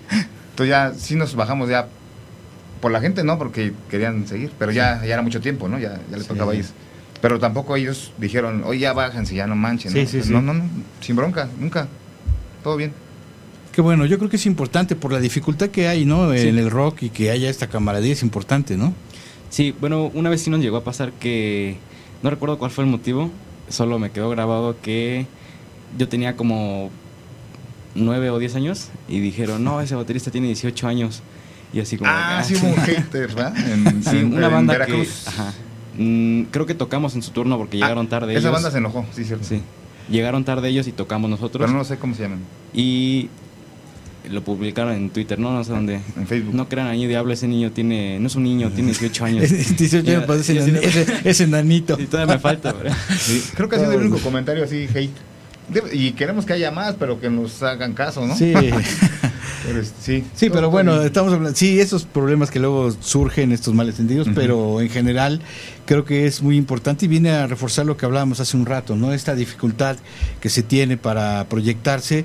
Entonces 0.51 0.69
ya 0.69 0.93
sí 0.95 1.17
nos 1.17 1.35
bajamos 1.35 1.69
ya 1.69 1.89
por 2.81 2.91
la 2.93 3.01
gente, 3.01 3.23
¿no? 3.25 3.39
Porque 3.39 3.73
querían 3.91 4.27
seguir, 4.27 4.53
pero 4.59 4.71
ya, 4.73 5.01
ya 5.05 5.15
era 5.15 5.23
mucho 5.23 5.41
tiempo, 5.41 5.69
¿no? 5.69 5.79
Ya, 5.79 6.01
ya 6.11 6.17
les 6.17 6.23
Sí. 6.23 6.29
tocaba 6.29 6.53
a 6.53 6.55
ellos. 6.55 6.73
Pero 7.23 7.39
tampoco 7.39 7.75
ellos 7.77 8.13
dijeron, 8.19 8.63
oye, 8.67 8.81
ya 8.81 8.93
bájense, 8.93 9.35
ya 9.35 9.47
no 9.47 9.57
manchen, 9.57 9.93
¿no? 9.95 10.01
Sí, 10.01 10.07
sí, 10.07 10.17
Pues, 10.19 10.27
sí. 10.27 10.33
No, 10.33 10.43
no, 10.43 10.53
no, 10.55 10.65
sin 11.01 11.17
bronca, 11.17 11.49
nunca. 11.59 11.89
Todo 12.63 12.77
bien. 12.77 12.93
Qué 13.73 13.81
bueno, 13.81 14.05
yo 14.05 14.19
creo 14.19 14.29
que 14.29 14.37
es 14.37 14.45
importante 14.45 14.97
por 14.97 15.13
la 15.13 15.21
dificultad 15.21 15.69
que 15.71 15.89
hay, 15.89 16.05
¿no? 16.05 16.31
Sí. 16.35 16.49
En 16.49 16.59
el 16.59 16.71
rock 16.71 17.05
y 17.05 17.09
que 17.09 17.31
haya 17.31 17.49
esta 17.49 17.69
camaradería 17.69 18.13
es 18.13 18.23
importante, 18.23 18.77
¿no? 18.77 18.93
Sí, 19.49 19.75
bueno, 19.81 20.11
una 20.15 20.29
vez 20.29 20.43
sí 20.43 20.51
nos 20.51 20.61
llegó 20.61 20.77
a 20.77 20.85
pasar 20.85 21.13
que 21.13 21.79
no 22.23 22.29
recuerdo 22.31 22.59
cuál 22.59 22.71
fue 22.71 22.85
el 22.85 22.91
motivo, 22.91 23.31
solo 23.69 23.99
me 23.99 24.11
quedó 24.11 24.29
grabado 24.29 24.77
que 24.83 25.27
yo 25.97 26.09
tenía 26.09 26.37
como 26.37 26.91
nueve 27.95 28.31
o 28.31 28.39
diez 28.39 28.55
años 28.57 28.89
y 29.09 29.21
dijeron, 29.21 29.63
no, 29.65 29.81
ese 29.81 29.95
baterista 29.95 30.31
tiene 30.31 30.49
18 30.49 30.89
años. 30.89 31.23
Y 31.73 31.81
así 31.81 31.97
como... 31.97 32.11
Ah, 32.11 32.39
"Ah, 32.41 32.45
sí 32.45 32.55
hubo 32.57 32.75
haters, 32.83 33.35
¿verdad? 33.35 33.57
En, 33.57 34.03
Sí, 34.05 34.19
en- 34.19 34.35
una 34.35 34.47
en 34.49 34.53
banda 34.53 34.73
Veracruz. 34.75 35.23
que... 35.25 35.31
Ajá. 35.31 35.53
Mm, 35.99 36.43
creo 36.51 36.67
que 36.67 36.75
tocamos 36.75 37.15
en 37.15 37.23
su 37.23 37.31
turno 37.33 37.59
porque 37.59 37.77
Ah, 37.79 37.87
llegaron 37.87 38.09
tarde 38.09 38.33
Esa 38.33 38.41
ellos. 38.41 38.53
banda 38.53 38.71
se 38.71 38.79
enojó, 38.79 39.05
sí, 39.15 39.25
cierto. 39.25 39.45
Sí. 39.45 39.61
Llegaron 40.11 40.45
tarde 40.45 40.69
ellos 40.69 40.87
y 40.89 40.93
tocamos 40.93 41.31
nosotros. 41.31 41.67
Pero 41.67 41.77
no 41.79 41.85
sé 41.85 41.97
cómo 41.99 42.15
se 42.15 42.23
llaman. 42.23 42.41
Y 42.75 43.29
lo 44.31 44.43
publicaron 44.43 44.95
en 44.95 45.11
Twitter, 45.11 45.39
no, 45.39 45.53
no 45.53 45.63
sé 45.65 45.73
dónde. 45.73 46.01
En 46.17 46.27
Facebook. 46.27 46.55
No 46.55 46.69
crean 46.69 46.87
ahí 46.89 47.07
diablo, 47.07 47.33
ese 47.33 47.47
niño 47.49 47.71
tiene... 47.73 48.19
No 48.21 48.27
es 48.29 48.37
un 48.37 48.45
niño, 48.45 48.71
tiene 48.71 48.89
18 48.91 49.25
años. 49.25 49.51
18 49.77 50.11
años, 50.11 50.25
pues, 50.27 50.49
ese 50.49 51.45
enanito. 51.45 51.99
Y 52.01 52.07
todavía 52.07 52.35
me 52.35 52.41
falta, 52.41 52.73
¿verdad? 52.73 52.97
Sí, 53.19 53.43
Creo 53.55 53.69
que 53.69 53.77
ha 53.77 53.79
sido 53.81 53.93
el 53.93 54.01
único 54.03 54.19
comentario 54.19 54.65
así, 54.65 54.87
hate. 54.95 55.11
Debe- 55.73 55.91
y 55.95 56.13
queremos 56.13 56.45
que 56.45 56.53
haya 56.55 56.71
más, 56.71 56.95
pero 56.99 57.21
que 57.21 57.31
nos 57.31 57.63
hagan 57.63 57.93
caso, 57.95 58.27
¿no? 58.27 58.37
Sí. 58.37 58.53
Sí, 60.01 60.25
Sí, 60.35 60.51
pero 60.51 60.71
bueno, 60.71 61.01
estamos 61.03 61.33
hablando, 61.33 61.57
sí, 61.57 61.81
esos 61.81 62.05
problemas 62.05 62.51
que 62.51 62.59
luego 62.59 62.91
surgen, 63.01 63.53
estos 63.53 63.75
malentendidos, 63.75 64.27
Ujú. 64.29 64.35
pero 64.35 64.81
en 64.81 64.89
general 64.89 65.41
creo 65.87 66.05
que 66.05 66.27
es 66.27 66.43
muy 66.43 66.57
importante 66.57 67.05
y 67.05 67.09
viene 67.09 67.31
a 67.31 67.47
reforzar 67.47 67.87
lo 67.87 67.97
que 67.97 68.07
hablábamos 68.07 68.41
hace 68.41 68.57
un 68.57 68.67
rato, 68.67 68.97
¿no? 68.97 69.13
Esta 69.13 69.35
dificultad 69.35 69.97
que 70.41 70.49
se 70.49 70.63
tiene 70.63 70.97
para 70.97 71.45
proyectarse. 71.49 72.25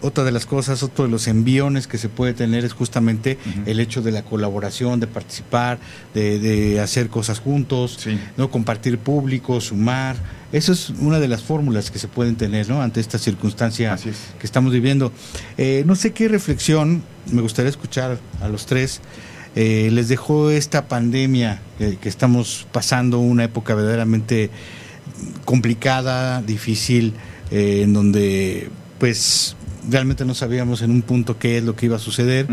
Otra 0.00 0.24
de 0.24 0.32
las 0.32 0.46
cosas, 0.46 0.82
otro 0.82 1.04
de 1.04 1.10
los 1.10 1.28
enviones 1.28 1.86
que 1.86 1.98
se 1.98 2.08
puede 2.08 2.32
tener 2.32 2.64
es 2.64 2.72
justamente 2.72 3.38
el 3.66 3.80
hecho 3.80 4.00
de 4.02 4.10
la 4.10 4.22
colaboración, 4.22 4.98
de 4.98 5.06
participar, 5.06 5.78
de, 6.14 6.38
de 6.38 6.80
hacer 6.80 7.08
cosas 7.08 7.38
juntos, 7.38 7.98
Sí. 8.00 8.18
no 8.36 8.50
compartir 8.50 8.98
público, 8.98 9.60
sumar. 9.60 10.16
Eso 10.52 10.72
es 10.72 10.90
una 10.90 11.18
de 11.20 11.28
las 11.28 11.42
fórmulas 11.42 11.90
que 11.90 11.98
se 11.98 12.08
pueden 12.08 12.36
tener, 12.36 12.68
¿no? 12.68 12.82
Ante 12.82 13.00
esta 13.00 13.18
circunstancia 13.18 13.94
es. 13.94 14.02
que 14.38 14.46
estamos 14.46 14.72
viviendo. 14.72 15.12
Eh, 15.58 15.82
no 15.86 15.96
sé 15.96 16.12
qué 16.12 16.28
reflexión, 16.28 17.02
me 17.30 17.42
gustaría 17.42 17.70
escuchar 17.70 18.18
a 18.40 18.48
los 18.48 18.66
tres, 18.66 19.00
eh, 19.54 19.90
les 19.92 20.08
dejó 20.08 20.50
esta 20.50 20.88
pandemia 20.88 21.60
que, 21.78 21.96
que 21.98 22.08
estamos 22.08 22.66
pasando, 22.72 23.18
una 23.18 23.44
época 23.44 23.74
verdaderamente 23.74 24.50
complicada, 25.44 26.42
difícil, 26.42 27.14
eh, 27.50 27.82
en 27.82 27.92
donde 27.92 28.70
pues 29.02 29.56
realmente 29.90 30.24
no 30.24 30.32
sabíamos 30.32 30.80
en 30.80 30.92
un 30.92 31.02
punto 31.02 31.36
qué 31.36 31.58
es 31.58 31.64
lo 31.64 31.74
que 31.74 31.86
iba 31.86 31.96
a 31.96 31.98
suceder. 31.98 32.46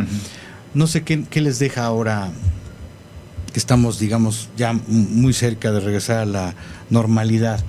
No 0.74 0.88
sé 0.88 1.04
qué, 1.04 1.24
qué 1.30 1.42
les 1.42 1.60
deja 1.60 1.86
ahora 1.86 2.32
que 3.54 3.60
estamos, 3.60 4.00
digamos, 4.00 4.50
ya 4.58 4.74
muy 4.74 5.34
cerca 5.34 5.72
de 5.72 5.80
regresar 5.80 6.18
a 6.18 6.26
la 6.26 6.56
normalidad. 6.90 7.64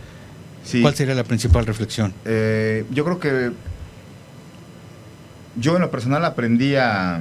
Sí. 0.64 0.80
¿Cuál 0.80 0.94
sería 0.94 1.14
la 1.14 1.24
principal 1.24 1.66
reflexión? 1.66 2.14
Eh, 2.24 2.86
yo 2.90 3.04
creo 3.04 3.20
que 3.20 3.52
yo 5.56 5.74
en 5.74 5.82
lo 5.82 5.90
personal 5.90 6.24
aprendí 6.24 6.76
a, 6.76 7.20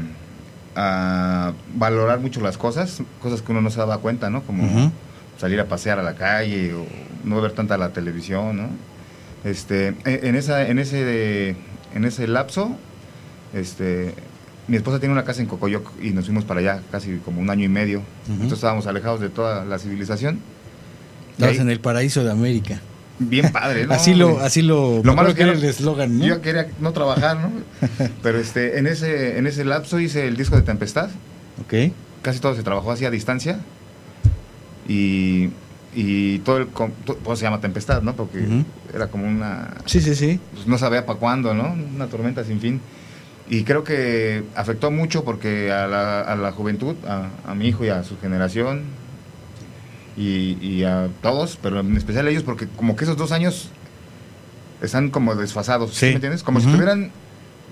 a 0.78 1.52
valorar 1.76 2.22
mucho 2.22 2.40
las 2.40 2.58
cosas, 2.58 3.02
cosas 3.22 3.42
que 3.42 3.52
uno 3.52 3.60
no 3.60 3.70
se 3.70 3.80
daba 3.80 3.98
cuenta, 3.98 4.30
¿no? 4.30 4.44
Como 4.44 4.94
salir 5.38 5.60
a 5.60 5.66
pasear 5.66 6.00
a 6.00 6.04
la 6.04 6.16
calle 6.16 6.74
o 6.74 6.86
no 7.26 7.42
ver 7.42 7.52
tanta 7.52 7.78
la 7.78 7.90
televisión, 7.90 8.56
¿no? 8.56 8.70
Este, 9.44 9.90
e- 10.06 10.20
en 10.24 10.36
esa, 10.36 10.68
en 10.68 10.80
ese, 10.80 11.56
en 11.96 12.06
ese 12.06 12.28
lapso, 12.28 12.76
este, 13.54 14.14
mi 14.68 14.78
esposa 14.78 15.00
tiene 15.00 15.14
una 15.14 15.24
casa 15.24 15.42
en 15.42 15.48
Cocoyoc 15.48 15.92
y 16.02 16.12
nos 16.12 16.26
fuimos 16.26 16.44
para 16.46 16.60
allá 16.60 16.82
casi 16.92 17.18
como 17.18 17.42
un 17.42 17.50
año 17.50 17.64
y 17.66 17.70
medio. 17.70 18.02
Entonces 18.28 18.54
estábamos 18.54 18.86
alejados 18.88 19.20
de 19.22 19.30
toda 19.30 19.66
la 19.66 19.80
civilización. 19.80 20.40
Estabas 21.34 21.56
ahí- 21.56 21.62
en 21.62 21.70
el 21.70 21.80
paraíso 21.80 22.24
de 22.24 22.32
América. 22.32 22.82
Bien 23.22 23.52
padre, 23.52 23.86
¿no? 23.86 23.94
así 23.94 24.14
lo, 24.16 24.40
así 24.40 24.62
lo, 24.62 25.02
Lo 25.04 25.14
malo 25.14 25.36
que 25.36 25.44
era 25.44 25.52
el 25.52 25.62
eslogan, 25.62 26.20
¿no? 26.20 26.26
Yo 26.26 26.42
quería 26.42 26.68
no 26.80 26.94
trabajar, 26.94 27.38
¿no? 27.38 27.52
Pero 28.24 28.40
este, 28.40 28.80
en 28.80 28.88
ese, 28.88 29.38
en 29.38 29.46
ese 29.46 29.66
lapso 29.66 30.00
hice 30.00 30.26
el 30.28 30.38
disco 30.38 30.56
de 30.56 30.62
Tempestad. 30.62 31.10
Ok. 31.62 31.92
Casi 32.22 32.40
todo 32.40 32.56
se 32.56 32.64
trabajó 32.64 32.92
así 32.94 33.04
a 33.04 33.12
distancia. 33.12 33.60
Y, 34.88 35.50
y 35.96 36.40
todo 36.40 36.58
el... 36.58 36.68
Todo 36.68 37.36
se 37.36 37.44
llama 37.44 37.62
Tempestad, 37.62 38.02
¿no? 38.02 38.14
Porque 38.16 38.46
era 38.94 39.08
como 39.08 39.28
una... 39.28 39.76
Sí, 39.86 40.02
sí, 40.02 40.16
sí. 40.16 40.40
pues, 40.54 40.68
no 40.68 40.78
sabía 40.78 41.06
para 41.06 41.20
cuándo, 41.20 41.54
¿no? 41.54 41.74
Una 41.96 42.08
tormenta 42.08 42.44
sin 42.44 42.60
fin. 42.60 42.80
Y 43.50 43.64
creo 43.64 43.84
que 43.84 44.44
afectó 44.56 44.92
mucho 44.92 45.24
porque 45.24 45.72
a 45.72 45.88
la, 45.88 46.22
a 46.22 46.36
la 46.36 46.52
juventud, 46.52 46.96
a, 47.08 47.30
a 47.48 47.56
mi 47.56 47.68
hijo 47.68 47.84
y 47.84 47.90
a 47.90 48.04
su 48.04 48.20
generación, 48.20 48.84
y, 50.18 50.58
y 50.62 50.84
a 50.84 51.10
todos, 51.22 51.58
pero 51.62 51.80
en 51.80 51.96
especial 51.98 52.28
a 52.28 52.30
ellos, 52.30 52.44
porque 52.44 52.68
como 52.68 52.96
que 52.96 53.06
esos 53.06 53.18
dos 53.18 53.32
años 53.32 53.70
están 54.82 55.10
como 55.10 55.36
desfasados, 55.36 55.92
¿sí, 55.92 55.98
Sí. 55.98 56.06
me 56.08 56.14
entiendes? 56.16 56.44
Como 56.44 56.60
si 56.60 56.68
tuvieran, 56.68 57.12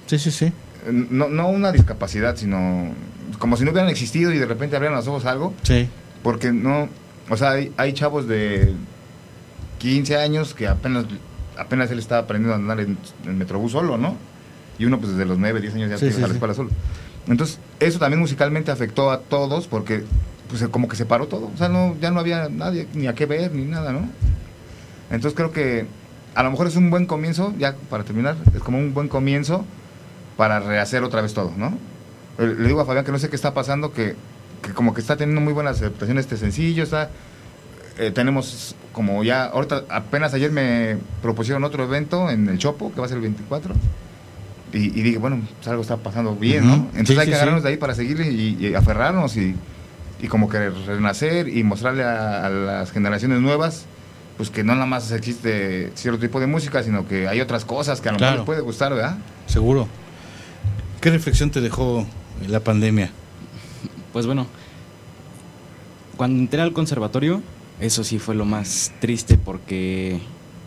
Sí, 0.07 0.17
sí, 0.17 0.31
sí. 0.31 0.51
no, 0.89 1.27
no 1.27 1.49
una 1.49 1.71
discapacidad, 1.71 2.35
sino 2.37 2.91
como 3.39 3.57
si 3.57 3.63
no 3.65 3.71
hubieran 3.71 3.89
existido 3.89 4.31
y 4.33 4.37
de 4.39 4.45
repente 4.45 4.75
abrieran 4.77 4.97
los 4.97 5.07
ojos 5.07 5.25
a 5.25 5.31
algo, 5.31 5.53
Sí. 5.63 5.87
porque 6.23 6.51
no, 6.51 6.87
o 7.29 7.37
sea, 7.37 7.51
hay, 7.51 7.71
hay 7.77 7.93
chavos 7.93 8.27
de 8.27 8.73
15 9.79 10.17
años 10.17 10.53
que 10.53 10.67
apenas, 10.67 11.05
apenas 11.57 11.91
él 11.91 11.99
estaba 11.99 12.21
aprendiendo 12.21 12.53
a 12.53 12.57
andar 12.57 12.79
en, 12.79 12.97
en 13.25 13.37
Metrobús 13.37 13.71
solo, 13.73 13.97
¿no? 13.97 14.15
Y 14.79 14.85
uno 14.85 14.99
pues 14.99 15.11
desde 15.11 15.25
los 15.25 15.37
9, 15.37 15.59
10 15.61 15.73
años 15.75 15.89
ya 15.89 15.97
Sí, 15.97 16.11
sí, 16.11 16.17
a 16.17 16.21
la 16.21 16.27
sí. 16.27 16.33
escuela 16.33 16.53
solo. 16.53 16.69
Entonces, 17.27 17.59
eso 17.79 17.99
también 17.99 18.19
musicalmente 18.19 18.71
afectó 18.71 19.11
a 19.11 19.19
todos 19.19 19.67
porque 19.67 20.03
pues 20.49 20.65
como 20.69 20.87
que 20.87 20.95
se 20.95 21.05
paró 21.05 21.27
todo, 21.27 21.51
o 21.53 21.57
sea, 21.57 21.67
no, 21.67 21.95
ya 21.99 22.09
no 22.09 22.21
había 22.21 22.47
nadie 22.47 22.87
ni 22.93 23.07
a 23.07 23.15
qué 23.15 23.25
ver 23.25 23.53
ni 23.53 23.65
nada, 23.65 23.91
¿no? 23.91 24.07
Entonces 25.11 25.35
creo 25.35 25.51
que 25.51 25.85
a 26.35 26.43
lo 26.43 26.51
mejor 26.51 26.67
es 26.67 26.75
un 26.77 26.89
buen 26.89 27.05
comienzo, 27.05 27.53
ya 27.57 27.75
para 27.89 28.03
terminar, 28.05 28.37
es 28.55 28.61
como 28.61 28.77
un 28.77 28.93
buen 28.93 29.09
comienzo 29.09 29.65
para 30.37 30.59
rehacer 30.61 31.03
otra 31.03 31.21
vez 31.21 31.33
todo, 31.33 31.51
¿no? 31.57 31.77
Eh, 32.37 32.55
Le 32.57 32.67
digo 32.67 32.79
a 32.79 32.85
Fabián 32.85 33.03
que 33.03 33.11
no 33.11 33.19
sé 33.19 33.29
qué 33.29 33.35
está 33.35 33.53
pasando, 33.53 33.91
que, 33.91 34.15
que 34.61 34.71
como 34.73 34.93
que 34.93 35.01
está 35.01 35.15
teniendo 35.17 35.41
muy 35.41 35.53
buena 35.53 35.71
aceptación 35.71 36.17
este 36.17 36.37
sencillo, 36.37 36.83
está... 36.83 37.09
eh, 37.97 38.11
tenemos 38.11 38.75
como 38.91 39.23
ya, 39.23 39.45
ahorita 39.45 39.83
apenas 39.89 40.33
ayer 40.33 40.51
me 40.51 40.97
propusieron 41.21 41.63
otro 41.63 41.83
evento 41.83 42.29
en 42.31 42.47
el 42.49 42.57
Chopo, 42.57 42.91
que 42.93 42.99
va 42.99 43.05
a 43.05 43.09
ser 43.09 43.17
el 43.17 43.23
24, 43.23 43.75
y, 44.73 44.77
y 44.77 45.01
dije, 45.03 45.17
bueno, 45.19 45.41
pues 45.55 45.67
algo 45.67 45.81
está 45.83 45.97
pasando 45.97 46.35
bien. 46.35 46.65
¿no? 46.67 46.73
Entonces 46.95 47.07
Sí, 47.15 47.19
hay 47.19 47.25
sí, 47.25 47.29
que 47.31 47.35
agarrarnos 47.35 47.61
sí. 47.61 47.63
de 47.67 47.69
ahí 47.73 47.77
para 47.77 47.93
seguirle 47.95 48.31
y, 48.31 48.57
y 48.59 48.73
aferrarnos 48.73 49.37
y, 49.37 49.55
y 50.19 50.27
como 50.27 50.49
que 50.49 50.69
renacer 50.69 51.47
y 51.47 51.63
mostrarle 51.63 52.03
a, 52.03 52.45
a 52.45 52.49
las 52.49 52.91
generaciones 52.91 53.39
nuevas 53.39 53.85
pues 54.35 54.51
que 54.51 54.63
no 54.63 54.73
nada 54.75 54.85
más 54.85 55.11
existe 55.11 55.91
cierto 55.95 56.19
tipo 56.19 56.39
de 56.39 56.45
música, 56.45 56.83
sino 56.83 57.07
que 57.07 57.27
hay 57.27 57.41
otras 57.41 57.65
cosas 57.65 58.01
que 58.01 58.09
a 58.09 58.11
lo 58.11 58.17
Claro. 58.19 58.31
mejor 58.33 58.39
les 58.41 58.45
puede 58.45 58.61
gustar, 58.61 58.93
¿verdad? 58.93 59.17
Seguro. 59.47 59.87
¿Qué 61.01 61.09
reflexión 61.09 61.49
te 61.49 61.59
dejó 61.61 62.05
la 62.47 62.59
pandemia? 62.59 63.09
Pues 64.17 64.25
bueno, 64.25 64.47
cuando 66.17 66.39
entré 66.39 66.59
al 66.59 66.73
conservatorio, 66.73 67.43
eso 67.79 68.03
sí 68.03 68.17
fue 68.17 68.33
lo 68.33 68.45
más 68.45 68.91
triste 68.99 69.37
porque 69.37 70.19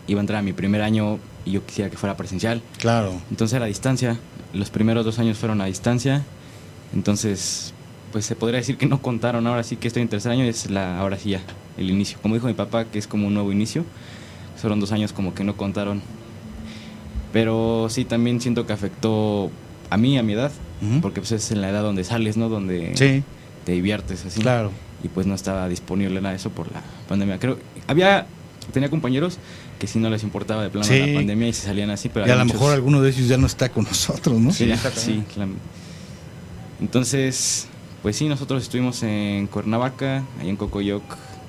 iba 0.07 0.21
a 0.21 0.23
entrar 0.23 0.39
a 0.39 0.41
mi 0.41 0.53
primer 0.53 0.81
año 0.81 1.19
y 1.43 1.51
yo 1.51 1.65
quisiera 1.65 1.91
que 1.91 1.97
fuera 1.97 2.15
presencial. 2.15 2.61
Claro. 2.79 3.11
Entonces 3.29 3.57
era 3.57 3.65
a 3.65 3.67
distancia. 3.67 4.17
Los 4.53 4.69
primeros 4.69 5.03
dos 5.03 5.19
años 5.19 5.37
fueron 5.37 5.59
a 5.59 5.65
distancia. 5.65 6.23
Entonces, 6.95 7.73
pues 8.13 8.23
se 8.23 8.37
podría 8.37 8.59
decir 8.59 8.77
que 8.77 8.85
no 8.85 9.01
contaron. 9.01 9.45
Ahora 9.45 9.63
sí 9.63 9.75
que 9.75 9.89
estoy 9.89 10.03
en 10.03 10.07
tercer 10.07 10.31
año, 10.31 10.45
es 10.45 10.71
la, 10.71 10.97
ahora 10.97 11.17
sí 11.17 11.31
ya, 11.31 11.41
el 11.77 11.91
inicio. 11.91 12.19
Como 12.21 12.35
dijo 12.35 12.47
mi 12.47 12.53
papá, 12.53 12.85
que 12.85 12.99
es 12.99 13.05
como 13.05 13.27
un 13.27 13.33
nuevo 13.33 13.51
inicio. 13.51 13.83
Fueron 14.55 14.79
dos 14.79 14.93
años 14.93 15.11
como 15.11 15.33
que 15.33 15.43
no 15.43 15.57
contaron. 15.57 16.01
Pero 17.33 17.87
sí, 17.89 18.05
también 18.05 18.39
siento 18.39 18.65
que 18.65 18.71
afectó 18.71 19.51
a 19.89 19.97
mí, 19.97 20.17
a 20.17 20.23
mi 20.23 20.31
edad. 20.31 20.53
Porque 21.01 21.21
pues 21.21 21.31
es 21.31 21.51
en 21.51 21.61
la 21.61 21.69
edad 21.69 21.83
donde 21.83 22.03
sales, 22.03 22.37
¿no? 22.37 22.49
Donde 22.49 22.93
Sí, 22.95 23.23
te 23.65 23.71
diviertes 23.73 24.25
así. 24.25 24.41
claro. 24.41 24.71
Y 25.03 25.07
pues 25.07 25.25
no 25.25 25.33
estaba 25.33 25.67
disponible 25.67 26.21
nada 26.21 26.29
de 26.31 26.35
eso 26.35 26.51
por 26.51 26.71
la 26.71 26.81
pandemia. 27.09 27.39
Creo, 27.39 27.57
había, 27.87 28.27
tenía 28.71 28.89
compañeros 28.89 29.39
que 29.79 29.87
sí 29.87 29.97
no 29.97 30.11
les 30.11 30.21
importaba 30.21 30.61
de 30.61 30.69
plano 30.69 30.85
Sí. 30.85 30.99
la 30.99 31.15
pandemia 31.15 31.47
y 31.47 31.53
se 31.53 31.63
salían 31.65 31.89
así, 31.89 32.07
pero 32.09 32.27
Y 32.27 32.29
a 32.29 32.35
lo 32.35 32.45
muchos- 32.45 32.59
mejor 32.61 32.73
alguno 32.75 33.01
de 33.01 33.09
ellos 33.09 33.27
ya 33.27 33.37
no 33.37 33.47
está 33.47 33.69
con 33.69 33.83
nosotros, 33.85 34.39
¿no? 34.39 34.51
Sí, 34.53 34.67
ya, 34.67 34.75
está 34.75 34.91
sí, 34.91 35.23
claro. 35.33 35.51
Entonces, 36.79 37.67
pues 38.01 38.15
sí, 38.15 38.27
nosotros 38.27 38.63
estuvimos 38.63 39.03
en 39.03 39.47
Cuernavaca, 39.47 40.23
ahí 40.39 40.49
en 40.49 40.55
Cocoyoc, 40.55 41.03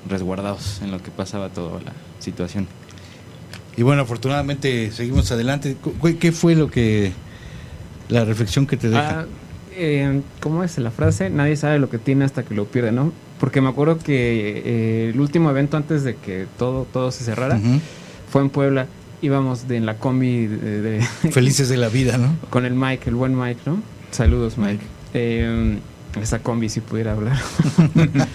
resguardados 0.09 0.81
en 0.83 0.90
lo 0.90 1.03
que 1.03 1.11
pasaba 1.11 1.48
toda 1.48 1.81
la 1.83 1.92
situación. 2.18 2.66
Y 3.77 3.83
bueno, 3.83 4.03
afortunadamente 4.03 4.90
seguimos 4.92 5.31
adelante. 5.33 5.77
¿Qué 6.20 6.33
fue 6.33 6.55
lo 6.55 6.70
que 6.70 7.12
la 8.09 8.25
reflexión 8.25 8.66
que 8.66 8.77
te 8.77 8.88
deja? 8.90 9.20
Ah, 9.20 9.27
eh, 9.77 10.21
¿Cómo 10.41 10.63
es 10.65 10.77
la 10.79 10.91
frase? 10.91 11.31
Nadie 11.31 11.57
sabe 11.57 11.79
lo 11.79 11.89
que 11.91 11.99
tiene 11.99 12.25
hasta 12.25 12.43
que 12.43 12.55
lo 12.55 12.67
pierde, 12.67 12.93
¿no? 12.93 13.13
Porque 13.41 13.61
me 13.61 13.69
acuerdo 13.69 13.99
que 13.99 14.63
eh, 14.65 15.11
el 15.13 15.21
último 15.21 15.51
evento 15.51 15.77
antes 15.77 16.05
de 16.05 16.15
que 16.17 16.47
todo, 16.59 16.87
todo 16.93 17.11
se 17.11 17.25
cerrara 17.25 17.61
fue 18.31 18.43
en 18.43 18.51
Puebla. 18.51 18.87
Íbamos 19.21 19.69
de, 19.69 19.77
en 19.77 19.87
la 19.87 19.99
combi 19.99 20.47
de, 20.47 20.81
de- 20.83 21.03
Felices 21.33 21.69
de 21.69 21.77
la 21.77 21.89
vida, 21.89 22.19
¿no? 22.19 22.37
con 22.51 22.65
el 22.65 22.75
Mike, 22.75 23.09
el 23.09 23.15
buen 23.17 23.39
Mike, 23.39 23.61
¿no? 23.67 23.81
Saludos, 24.11 24.59
Mike. 24.59 24.85
Eh, 25.15 25.79
esa 26.21 26.41
combi 26.41 26.69
si 26.69 26.81
pudiera 26.81 27.13
hablar. 27.13 27.39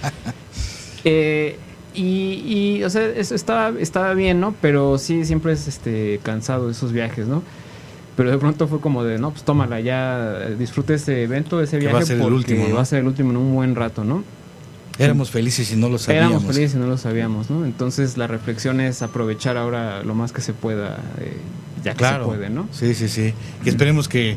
Eh, 1.03 1.57
y, 1.93 2.75
y, 2.79 2.83
o 2.83 2.89
sea, 2.89 3.05
eso 3.07 3.33
estaba, 3.33 3.71
estaba 3.79 4.13
bien, 4.13 4.39
¿no? 4.39 4.53
Pero 4.61 4.97
sí, 4.97 5.23
siempre 5.25 5.53
es 5.53 5.67
este, 5.67 6.19
cansado 6.21 6.69
esos 6.69 6.91
viajes, 6.91 7.27
¿no? 7.27 7.43
Pero 8.17 8.31
de 8.31 8.37
pronto 8.37 8.67
fue 8.67 8.81
como 8.81 9.03
de, 9.05 9.17
no, 9.19 9.31
pues 9.31 9.43
tómala, 9.43 9.79
ya 9.79 10.39
eh, 10.49 10.55
disfrute 10.59 10.95
ese 10.95 11.23
evento, 11.23 11.61
ese 11.61 11.77
Que 11.77 11.85
viaje, 11.85 11.93
va 11.95 11.99
a 12.01 12.05
ser 12.05 12.19
el 12.19 12.33
último, 12.33 12.67
¿no? 12.67 12.75
va 12.75 12.81
a 12.81 12.85
ser 12.85 12.99
el 12.99 13.07
último 13.07 13.29
en 13.31 13.37
un 13.37 13.53
buen 13.53 13.75
rato, 13.75 14.03
¿no? 14.03 14.23
Éramos 14.99 15.29
felices 15.29 15.71
y 15.71 15.75
no 15.75 15.87
lo 15.89 15.99
sabíamos. 15.99 16.31
Éramos 16.31 16.55
felices 16.55 16.75
y 16.75 16.79
no 16.79 16.87
lo 16.87 16.97
sabíamos, 16.97 17.49
¿no? 17.51 17.63
Entonces 17.65 18.17
la 18.17 18.25
reflexión 18.25 18.81
es 18.81 19.03
aprovechar 19.03 19.55
ahora 19.55 20.01
lo 20.03 20.15
más 20.15 20.31
que 20.31 20.41
se 20.41 20.53
pueda, 20.53 20.97
eh, 21.21 21.37
ya 21.83 21.91
que 21.91 21.97
Claro. 21.99 22.23
se 22.23 22.29
puede, 22.35 22.49
¿no? 22.49 22.67
Sí, 22.71 22.95
sí, 22.95 23.07
sí. 23.07 23.33
Y 23.63 23.69
esperemos 23.69 24.07
que 24.09 24.35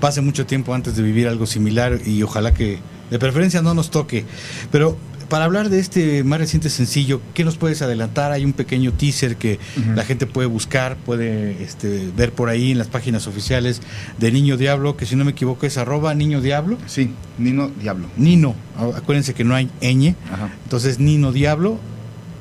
pase 0.00 0.22
mucho 0.22 0.46
tiempo 0.46 0.72
antes 0.72 0.96
de 0.96 1.02
vivir 1.02 1.28
algo 1.28 1.44
similar 1.44 1.98
y 2.06 2.22
ojalá 2.22 2.54
que 2.54 2.78
de 3.10 3.18
preferencia 3.18 3.60
no 3.60 3.74
nos 3.74 3.90
toque. 3.90 4.24
Pero 4.72 4.96
para 5.30 5.46
hablar 5.46 5.70
de 5.70 5.78
este 5.78 6.24
más 6.24 6.40
reciente 6.40 6.68
sencillo, 6.68 7.22
¿qué 7.32 7.44
nos 7.44 7.56
puedes 7.56 7.80
adelantar? 7.80 8.32
Hay 8.32 8.44
un 8.44 8.52
pequeño 8.52 8.92
teaser 8.92 9.36
que 9.36 9.58
la 9.94 10.04
gente 10.04 10.26
puede 10.26 10.46
buscar, 10.48 10.96
puede 10.96 11.62
este, 11.62 12.10
ver 12.14 12.32
por 12.32 12.50
ahí 12.50 12.72
en 12.72 12.78
las 12.78 12.88
páginas 12.88 13.26
oficiales 13.26 13.80
de 14.18 14.32
Niño 14.32 14.58
Diablo, 14.58 14.96
que 14.96 15.06
si 15.06 15.16
no 15.16 15.24
me 15.24 15.30
equivoco 15.30 15.64
es 15.64 15.78
arroba 15.78 16.14
Niño 16.14 16.40
Diablo. 16.42 16.76
Sí, 16.86 17.12
Nino 17.38 17.70
Diablo. 17.80 18.08
Nino, 18.16 18.54
acuérdense 18.96 19.32
que 19.32 19.44
no 19.44 19.54
hay 19.54 19.70
ñ, 19.80 20.14
Ajá. 20.30 20.50
entonces 20.64 20.98
Nino 20.98 21.32
Diablo, 21.32 21.78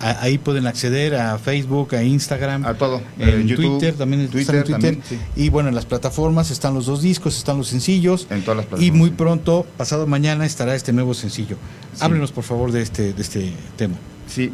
a- 0.01 0.21
ahí 0.21 0.37
pueden 0.37 0.65
acceder 0.67 1.15
a 1.15 1.37
Facebook, 1.37 1.93
a 1.95 2.03
Instagram, 2.03 2.65
A 2.65 2.73
todo. 2.75 3.01
en 3.17 3.47
YouTube, 3.47 3.79
Twitter 3.79 3.95
también 3.95 4.27
Twitter 4.29 4.55
en 4.55 4.63
Twitter 4.63 4.81
también, 4.81 5.03
sí. 5.07 5.19
y 5.35 5.49
bueno 5.49 5.69
en 5.69 5.75
las 5.75 5.85
plataformas 5.85 6.51
están 6.51 6.73
los 6.73 6.85
dos 6.85 7.01
discos 7.01 7.37
están 7.37 7.57
los 7.57 7.67
sencillos 7.67 8.27
En 8.29 8.41
todas 8.41 8.57
las 8.57 8.65
y 8.65 8.69
plataformas. 8.69 8.97
muy 8.97 9.09
pronto 9.11 9.65
pasado 9.77 10.07
mañana 10.07 10.45
estará 10.45 10.73
este 10.75 10.93
nuevo 10.93 11.13
sencillo 11.13 11.57
Sí. 11.93 11.99
háblenos 12.03 12.31
por 12.31 12.43
favor 12.43 12.71
de 12.71 12.81
este 12.81 13.13
de 13.13 13.21
este 13.21 13.53
tema 13.77 13.95
Sí. 14.27 14.51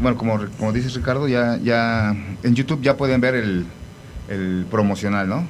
Bueno, 0.00 0.16
como, 0.16 0.38
como 0.58 0.72
dices 0.72 0.94
Ricardo, 0.94 1.26
ya, 1.28 1.58
ya 1.62 2.14
en 2.42 2.54
YouTube 2.54 2.80
ya 2.80 2.96
pueden 2.96 3.20
ver 3.20 3.34
el, 3.34 3.66
el 4.28 4.64
promocional, 4.70 5.28
¿no? 5.28 5.46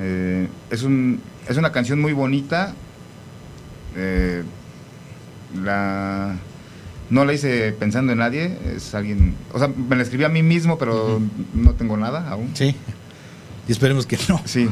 Eh, 0.00 0.48
es, 0.70 0.82
un, 0.84 1.20
es 1.48 1.56
una 1.56 1.72
canción 1.72 2.00
muy 2.00 2.12
bonita. 2.12 2.72
Eh, 3.96 4.42
la, 5.62 6.36
no 7.10 7.24
la 7.24 7.32
hice 7.32 7.72
pensando 7.72 8.12
en 8.12 8.18
nadie. 8.18 8.56
Es 8.76 8.94
alguien. 8.94 9.34
O 9.52 9.58
sea, 9.58 9.68
me 9.68 9.96
la 9.96 10.02
escribí 10.02 10.24
a 10.24 10.28
mí 10.28 10.42
mismo, 10.42 10.78
pero 10.78 11.20
no 11.54 11.72
tengo 11.72 11.96
nada 11.96 12.28
aún. 12.30 12.50
sí 12.54 12.74
y 13.68 13.72
esperemos 13.72 14.06
que 14.06 14.18
no 14.28 14.40
Sí. 14.46 14.68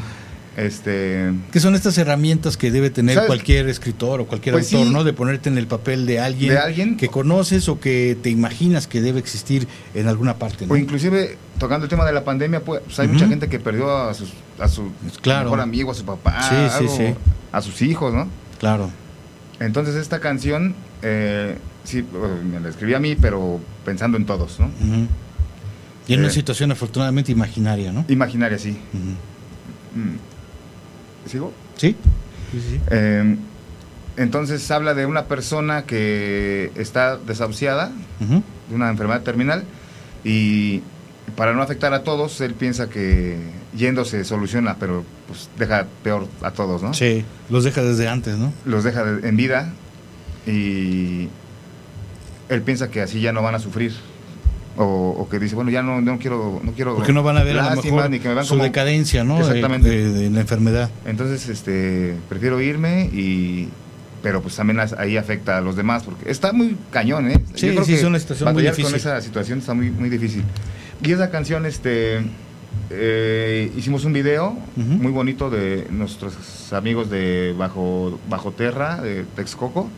Este, 0.56 1.30
¿Qué 1.52 1.60
son 1.60 1.74
estas 1.74 1.98
herramientas 1.98 2.56
que 2.56 2.70
debe 2.70 2.88
tener 2.88 3.14
¿Sabes? 3.16 3.26
cualquier 3.26 3.68
escritor 3.68 4.22
o 4.22 4.26
cualquier 4.26 4.54
Pues 4.54 4.72
autor, 4.72 4.86
sí. 4.88 4.92
¿no? 4.94 5.04
De 5.04 5.12
ponerte 5.12 5.50
en 5.50 5.58
el 5.58 5.66
papel 5.66 6.06
de 6.06 6.18
alguien, 6.18 6.54
De 6.54 6.58
alguien. 6.58 6.96
que 6.96 7.08
conoces 7.08 7.68
o 7.68 7.78
que 7.78 8.16
te 8.22 8.30
imaginas 8.30 8.86
que 8.86 9.02
debe 9.02 9.18
existir 9.18 9.68
en 9.94 10.08
alguna 10.08 10.36
parte, 10.38 10.66
¿no? 10.66 10.72
o 10.72 10.76
inclusive 10.78 11.36
tocando 11.58 11.84
el 11.84 11.90
tema 11.90 12.06
de 12.06 12.12
la 12.14 12.24
pandemia, 12.24 12.60
pues, 12.64 12.80
pues, 12.86 12.98
hay 13.00 13.08
mucha 13.08 13.28
gente 13.28 13.48
que 13.50 13.58
perdió 13.60 13.94
a, 13.94 14.14
sus, 14.14 14.32
a 14.58 14.66
su 14.68 14.90
Claro. 15.20 15.44
mejor 15.44 15.60
amigo, 15.60 15.90
a 15.90 15.94
su 15.94 16.06
papá, 16.06 16.40
Sí, 16.42 16.54
sí, 16.54 16.84
algo, 16.84 16.96
sí. 16.96 17.14
a 17.52 17.60
sus 17.60 17.82
hijos, 17.82 18.14
¿no? 18.14 18.26
Claro. 18.58 18.90
Entonces 19.60 19.94
esta 19.94 20.20
canción, 20.20 20.74
eh, 21.02 21.58
sí, 21.86 22.04
me 22.52 22.60
la 22.60 22.68
escribí 22.68 22.92
a 22.94 22.98
mí, 23.00 23.16
pero 23.16 23.58
pensando 23.84 24.16
en 24.18 24.26
todos, 24.26 24.60
¿no? 24.60 24.70
Y 26.08 26.12
en 26.14 26.20
una 26.20 26.28
Eh. 26.28 26.32
situación 26.32 26.70
afortunadamente 26.72 27.32
imaginaria, 27.32 27.92
¿no? 27.92 28.04
Imaginaria, 28.08 28.58
sí. 28.58 28.76
Mm. 29.94 31.28
¿Sigo? 31.28 31.52
¿Sí? 31.76 31.96
Sí, 32.52 32.60
sí. 32.60 32.80
Eh, 32.90 33.36
entonces 34.16 34.70
habla 34.70 34.94
de 34.94 35.06
una 35.06 35.24
persona 35.24 35.84
que 35.84 36.70
está 36.76 37.16
desahuciada 37.16 37.90
de 38.68 38.74
una 38.74 38.88
enfermedad 38.90 39.22
terminal 39.22 39.64
y 40.24 40.82
para 41.34 41.52
no 41.54 41.62
afectar 41.62 41.92
a 41.92 42.02
todos, 42.04 42.40
él 42.40 42.54
piensa 42.54 42.88
que 42.88 43.36
yendo 43.76 44.04
se 44.04 44.24
soluciona, 44.24 44.76
pero 44.78 45.04
pues 45.26 45.50
deja 45.58 45.86
peor 46.04 46.28
a 46.42 46.52
todos, 46.52 46.82
¿no? 46.82 46.94
Sí, 46.94 47.24
los 47.50 47.64
deja 47.64 47.82
desde 47.82 48.08
antes, 48.08 48.36
¿no? 48.38 48.52
Los 48.64 48.84
deja 48.84 49.04
de- 49.04 49.28
en 49.28 49.36
vida 49.36 49.72
y 50.46 51.28
él 52.48 52.62
piensa 52.62 52.90
que 52.90 53.00
así 53.02 53.20
ya 53.20 53.32
no 53.32 53.42
van 53.42 53.54
a 53.54 53.58
sufrir. 53.58 53.92
O, 54.78 54.84
o 55.18 55.28
que 55.30 55.38
dice, 55.38 55.54
bueno, 55.54 55.70
ya 55.70 55.82
no, 55.82 56.02
no 56.02 56.18
quiero... 56.18 56.60
No 56.62 56.72
quiero 56.72 56.96
Porque 56.96 57.12
no 57.14 57.22
van 57.22 57.38
a 57.38 57.42
ver 57.44 57.58
a 57.58 57.62
lo 57.62 57.70
lástima, 57.70 57.96
mejor 57.96 58.10
ni 58.10 58.18
que 58.18 58.28
me 58.28 58.34
vean 58.34 58.44
su 58.46 58.50
como- 58.54 58.64
decadencia, 58.64 59.24
¿no? 59.24 59.38
Exactamente. 59.38 59.88
De, 59.88 60.12
de- 60.12 60.22
de 60.24 60.30
la 60.30 60.40
enfermedad. 60.42 60.90
Entonces, 61.06 61.48
este, 61.48 62.14
prefiero 62.28 62.60
irme 62.60 63.06
y... 63.06 63.68
Pero 64.22 64.42
pues 64.42 64.56
también 64.56 64.78
ahí 64.98 65.16
afecta 65.16 65.56
a 65.58 65.60
los 65.60 65.76
demás, 65.76 66.02
porque 66.02 66.30
está 66.30 66.52
muy 66.52 66.76
cañón, 66.90 67.30
¿eh? 67.30 67.40
Sí, 67.54 67.74
sí, 67.84 67.94
es 67.94 68.02
una 68.04 68.18
situación 68.18 68.52
muy 68.52 68.62
difícil. 68.64 68.84
con 68.86 68.94
esa 68.96 69.20
situación 69.20 69.60
está 69.60 69.72
muy, 69.72 69.90
muy 69.90 70.08
difícil. 70.10 70.42
Y 71.02 71.12
esa 71.12 71.30
canción, 71.30 71.64
este, 71.64 72.22
eh, 72.90 73.70
hicimos 73.76 74.04
un 74.04 74.12
video 74.12 74.56
muy 74.74 75.12
bonito 75.12 75.48
de 75.48 75.86
nuestros 75.90 76.72
amigos 76.72 77.08
de 77.08 77.54
Bajo, 77.56 78.18
Bajo 78.28 78.50
Terra, 78.52 79.00
de 79.00 79.24
Texcoco, 79.36 79.88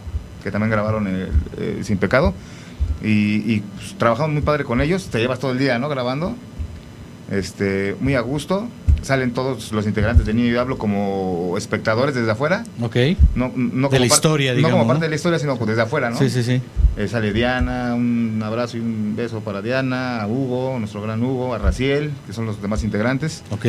que 0.43 0.51
también 0.51 0.71
grabaron 0.71 1.07
el, 1.07 1.29
eh, 1.59 1.81
Sin 1.83 1.99
Pecado. 1.99 2.35
Y, 3.03 3.53
y, 3.53 3.63
pues, 3.77 3.95
trabajamos 3.97 4.33
muy 4.33 4.43
padre 4.43 4.65
con 4.65 4.81
ellos, 4.81 5.09
te 5.09 5.19
llevas 5.19 5.39
todo 5.39 5.53
el 5.53 5.59
día, 5.59 5.79
¿no? 5.79 5.89
Grabando. 5.89 6.35
Este, 7.31 7.97
muy 8.01 8.15
a 8.15 8.21
gusto. 8.21 8.69
Salen 9.03 9.33
todos 9.33 9.71
los 9.71 9.87
integrantes 9.87 10.27
de 10.27 10.35
Niño 10.35 10.49
y 10.49 10.51
Diablo 10.51 10.77
como 10.77 11.55
espectadores 11.57 12.17
desde 12.17 12.33
afuera. 12.33 12.65
Ok. 12.81 12.97
No, 13.37 13.53
no 13.55 13.89
De 13.89 14.01
la 14.01 14.07
historia, 14.07 14.51
No 14.51 14.57
digamos, 14.57 14.79
como 14.79 14.89
parte 14.89 15.01
¿no? 15.01 15.05
de 15.05 15.11
la 15.11 15.17
historia, 15.17 15.39
sino 15.39 15.57
pues 15.57 15.69
desde 15.69 15.83
afuera, 15.83 16.11
¿no? 16.11 16.19
Sí, 16.19 16.29
sí, 16.29 16.43
sí. 16.43 16.61
Eh, 16.97 17.07
sale 17.07 17.33
Diana, 17.33 17.95
un 17.95 18.43
abrazo 18.45 18.77
y 18.77 18.81
un 18.81 19.15
beso 19.15 19.41
para 19.41 19.63
Diana, 19.63 20.21
a 20.21 20.27
Hugo, 20.27 20.79
nuestro 20.81 21.01
gran 21.01 21.23
Hugo, 21.23 21.55
a 21.55 21.59
Raciel, 21.59 22.11
que 22.27 22.33
son 22.33 22.45
los 22.47 22.61
demás 22.61 22.83
integrantes. 22.83 23.45
Ok. 23.51 23.67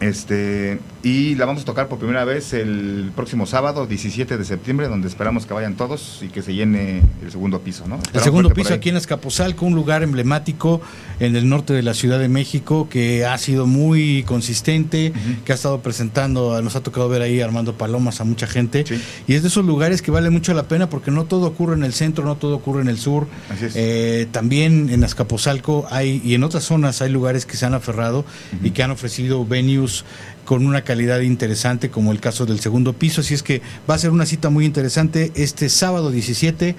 Este, 0.00 0.78
y 1.02 1.36
la 1.36 1.46
vamos 1.46 1.62
a 1.62 1.64
tocar 1.64 1.86
por 1.88 1.98
primera 1.98 2.24
vez 2.24 2.52
el 2.52 3.12
próximo 3.14 3.46
sábado, 3.46 3.86
17 3.86 4.36
de 4.36 4.44
septiembre, 4.44 4.88
donde 4.88 5.06
esperamos 5.06 5.46
que 5.46 5.54
vayan 5.54 5.76
todos 5.76 6.20
y 6.22 6.28
que 6.28 6.42
se 6.42 6.54
llene 6.54 7.02
el 7.22 7.30
segundo 7.30 7.60
piso, 7.60 7.86
¿no? 7.86 8.00
El 8.12 8.20
segundo 8.20 8.50
piso 8.50 8.74
aquí 8.74 8.88
en 8.88 8.96
Escapozalco, 8.96 9.64
un 9.64 9.74
lugar 9.74 10.02
emblemático 10.02 10.80
en 11.20 11.36
el 11.36 11.48
norte 11.48 11.72
de 11.72 11.82
la 11.82 11.94
Ciudad 11.94 12.18
de 12.18 12.28
México 12.28 12.88
que 12.90 13.24
ha 13.24 13.38
sido 13.38 13.66
muy 13.66 14.24
consistente, 14.24 15.12
que 15.44 15.52
ha 15.52 15.54
estado 15.54 15.80
presentando, 15.80 16.60
nos 16.62 16.74
ha 16.74 16.82
tocado 16.82 17.08
ver 17.08 17.22
ahí 17.22 17.40
Armando 17.40 17.74
Palomas 17.74 18.20
a 18.20 18.24
mucha 18.24 18.48
gente. 18.48 18.84
Sí. 18.86 19.00
Y 19.28 19.34
es 19.34 19.42
de 19.42 19.48
esos 19.48 19.64
lugares 19.64 20.02
que 20.02 20.10
vale 20.10 20.30
mucho 20.30 20.52
la 20.52 20.64
pena 20.64 20.90
porque 20.90 21.12
no 21.12 21.24
todo 21.24 21.46
ocurre 21.46 21.74
en 21.74 21.84
el 21.84 21.92
centro, 21.92 22.24
no 22.24 22.36
todo 22.36 22.56
ocurre 22.56 22.82
en 22.82 22.88
el 22.88 22.98
sur. 22.98 23.28
Así 23.50 23.66
es. 23.66 23.72
Eh, 23.76 24.26
también 24.32 24.90
en 24.90 25.04
Azcapotzalco 25.04 25.86
hay, 25.90 26.20
y 26.24 26.34
en 26.34 26.42
otras 26.42 26.64
zonas 26.64 27.02
hay 27.02 27.10
lugares 27.10 27.46
que 27.46 27.56
se 27.56 27.66
han 27.66 27.74
aferrado 27.74 28.24
y 28.62 28.70
que 28.72 28.82
han 28.82 28.90
ofrecido 28.90 29.46
venues 29.46 30.04
con 30.48 30.64
una 30.66 30.80
calidad 30.80 31.20
interesante, 31.20 31.90
como 31.90 32.10
el 32.10 32.20
caso 32.20 32.46
del 32.46 32.58
segundo 32.58 32.94
piso. 32.94 33.20
Así 33.20 33.34
es 33.34 33.42
que 33.42 33.60
va 33.88 33.96
a 33.96 33.98
ser 33.98 34.08
una 34.08 34.24
cita 34.24 34.48
muy 34.48 34.64
interesante 34.64 35.30
este 35.34 35.68
sábado 35.68 36.10
17. 36.10 36.74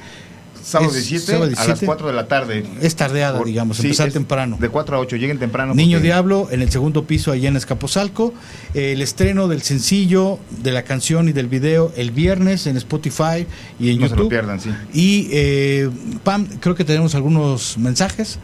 Sábado 0.63 0.89
es 0.89 1.07
17, 1.07 1.25
sábado 1.33 1.43
a 1.43 1.47
las 1.51 1.57
17. 1.67 1.85
4 1.85 2.07
de 2.07 2.13
la 2.13 2.27
tarde. 2.27 2.65
Es 2.81 2.95
tardeada, 2.95 3.43
digamos, 3.43 3.77
sí, 3.77 3.83
empezar 3.83 4.11
temprano. 4.11 4.57
De 4.59 4.69
4 4.69 4.97
a 4.97 4.99
8, 4.99 5.17
lleguen 5.17 5.37
temprano. 5.37 5.75
Niño 5.75 5.97
porque- 5.97 6.07
Diablo 6.07 6.47
en 6.49 6.63
el 6.63 6.71
segundo 6.71 7.03
piso 7.05 7.31
allá 7.31 7.47
en 7.47 7.57
Escaposalco. 7.57 8.33
El 8.73 9.03
estreno 9.03 9.47
del 9.47 9.61
sencillo, 9.61 10.39
de 10.63 10.71
la 10.71 10.81
canción 10.81 11.29
y 11.29 11.31
del 11.31 11.45
video 11.47 11.93
el 11.95 12.09
viernes 12.09 12.65
en 12.65 12.75
Spotify 12.75 13.45
y 13.79 13.91
en 13.91 13.99
No 13.99 14.05
se 14.07 14.09
YouTube. 14.09 14.23
lo 14.23 14.29
pierdan, 14.29 14.59
sí. 14.59 14.71
Y 14.93 15.29
eh, 15.31 15.91
Pam, 16.23 16.47
creo 16.59 16.73
que 16.73 16.85
tenemos 16.85 17.13
algunos 17.13 17.77
mensajes. 17.77 18.39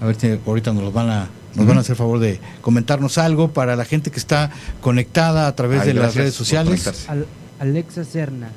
A 0.00 0.06
ver 0.06 0.16
si 0.18 0.38
ahorita 0.46 0.72
nos 0.72 0.82
los 0.82 0.94
van 0.94 1.10
a 1.10 1.28
nos 1.54 1.66
van 1.66 1.76
a 1.76 1.80
hacer 1.80 1.96
favor 1.96 2.18
de 2.18 2.40
comentarnos 2.60 3.18
algo 3.18 3.48
para 3.52 3.76
la 3.76 3.84
gente 3.84 4.10
que 4.10 4.18
está 4.18 4.50
conectada 4.80 5.46
a 5.46 5.54
través 5.54 5.82
Ay, 5.82 5.88
de 5.88 5.94
las 5.94 6.14
redes 6.14 6.34
sociales. 6.34 7.06
Al- 7.08 7.26
Alexa 7.60 8.04
Serna. 8.04 8.48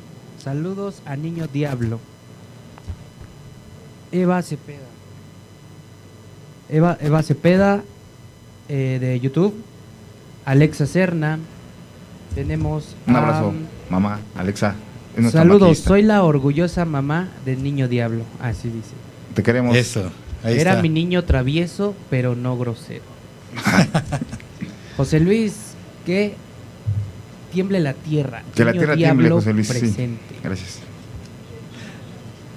Saludos 0.43 1.01
a 1.05 1.15
Niño 1.15 1.47
Diablo. 1.47 1.99
Eva 4.11 4.41
Cepeda. 4.41 4.79
Eva, 6.69 6.97
Eva 7.01 7.23
Cepeda 7.23 7.83
eh, 8.69 8.97
de 8.99 9.19
YouTube. 9.19 9.53
Alexa 10.45 10.85
Serna. 10.85 11.39
Tenemos. 12.35 12.95
Un 13.07 13.15
a- 13.15 13.19
abrazo, 13.19 13.53
mamá, 13.89 14.19
Alexa. 14.35 14.75
Saludos, 15.31 15.61
maquillista. 15.61 15.87
soy 15.87 16.01
la 16.03 16.23
orgullosa 16.23 16.85
mamá 16.85 17.29
del 17.45 17.63
Niño 17.63 17.87
Diablo. 17.87 18.23
Así 18.39 18.69
dice. 18.69 18.91
Te 19.33 19.41
queremos. 19.43 19.75
Eso. 19.75 20.11
Ahí 20.43 20.59
Era 20.59 20.71
está. 20.71 20.81
mi 20.81 20.89
niño 20.89 21.23
travieso, 21.23 21.95
pero 22.09 22.35
no 22.35 22.57
grosero. 22.57 23.03
José 24.97 25.19
Luis, 25.19 25.53
que 26.05 26.35
tiemble 27.51 27.79
la 27.79 27.93
tierra. 27.93 28.43
Que 28.55 28.65
la 28.65 28.71
tierra 28.73 28.95
tiemble, 28.95 29.29
José 29.29 29.53
Luis. 29.53 29.67
sí. 29.67 29.73
presente. 29.79 30.35
Gracias. 30.43 30.79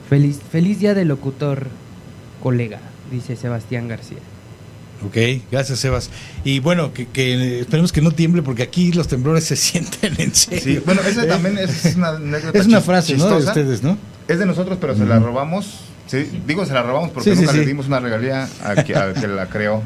Feliz, 0.08 0.40
feliz 0.50 0.80
día 0.80 0.94
del 0.94 1.08
locutor, 1.08 1.68
colega, 2.42 2.80
dice 3.10 3.36
Sebastián 3.36 3.86
García. 3.88 4.18
Ok, 5.06 5.16
gracias 5.50 5.78
Sebas. 5.78 6.10
Y 6.44 6.58
bueno, 6.60 6.92
que, 6.92 7.06
que 7.06 7.60
esperemos 7.60 7.90
que 7.92 8.02
no 8.02 8.10
tiemble 8.10 8.42
porque 8.42 8.62
aquí 8.62 8.92
los 8.92 9.08
temblores 9.08 9.44
se 9.44 9.56
sienten 9.56 10.14
en 10.18 10.34
serio. 10.34 10.62
Sí, 10.62 10.82
bueno, 10.84 11.00
esa 11.02 11.24
¿Eh? 11.24 11.28
también 11.28 11.56
es 11.58 11.94
una 11.96 12.08
anécdota 12.10 12.58
Es 12.58 12.66
una 12.66 12.80
frase, 12.80 13.16
¿no? 13.16 13.28
De 13.28 13.36
ustedes, 13.36 13.82
¿no? 13.82 13.96
Es 14.28 14.38
de 14.38 14.46
nosotros, 14.46 14.78
pero 14.80 14.94
se 14.96 15.06
la 15.06 15.18
robamos. 15.18 15.80
Sí, 16.10 16.42
digo, 16.44 16.66
se 16.66 16.72
la 16.72 16.82
robamos 16.82 17.10
porque 17.10 17.30
Sí, 17.30 17.36
sí, 17.36 17.42
nunca 17.42 17.56
le 17.56 17.64
dimos 17.64 17.86
una 17.86 18.00
regalía 18.00 18.48
a 18.64 18.82
que, 18.82 18.96
a 18.96 19.14
que 19.14 19.28
la 19.28 19.46
creó. 19.46 19.80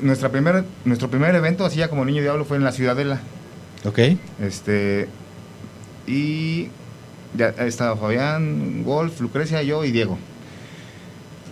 Nuestra 0.00 0.28
primer, 0.28 0.64
nuestro 0.84 1.10
primer 1.10 1.34
evento, 1.34 1.64
así 1.64 1.78
ya 1.78 1.88
como 1.88 2.04
Niño 2.04 2.22
Diablo, 2.22 2.44
fue 2.44 2.58
en 2.58 2.62
la 2.62 2.70
Ciudadela. 2.70 3.18
Ok. 3.84 3.98
Este, 4.40 5.08
y 6.06 6.68
ya 7.36 7.48
estaba 7.58 7.96
Fabián, 7.96 8.84
Wolf, 8.84 9.20
Lucrecia, 9.20 9.64
yo 9.64 9.84
y 9.84 9.90
Diego. 9.90 10.16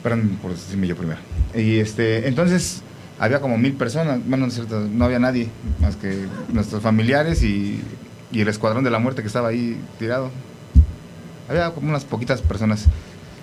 Perdón 0.05 0.39
por 0.41 0.53
decirme 0.53 0.87
yo 0.87 0.95
primero. 0.95 1.19
Y 1.53 1.81
este, 1.81 2.29
entonces 2.29 2.83
había 3.19 3.41
como 3.41 3.59
mil 3.59 3.73
personas, 3.73 4.21
bueno, 4.25 4.47
no 4.47 4.49
es 4.51 4.55
cierto, 4.55 4.87
no 4.89 5.05
había 5.05 5.19
nadie 5.19 5.49
más 5.81 5.97
que 5.97 6.27
nuestros 6.53 6.81
familiares 6.81 7.43
y, 7.43 7.81
y 8.31 8.41
el 8.41 8.47
escuadrón 8.47 8.85
de 8.85 8.91
la 8.91 9.01
muerte 9.01 9.23
que 9.23 9.27
estaba 9.27 9.49
ahí 9.49 9.77
tirado. 9.99 10.31
Había 11.49 11.71
como 11.71 11.89
unas 11.89 12.05
poquitas 12.05 12.41
personas. 12.41 12.87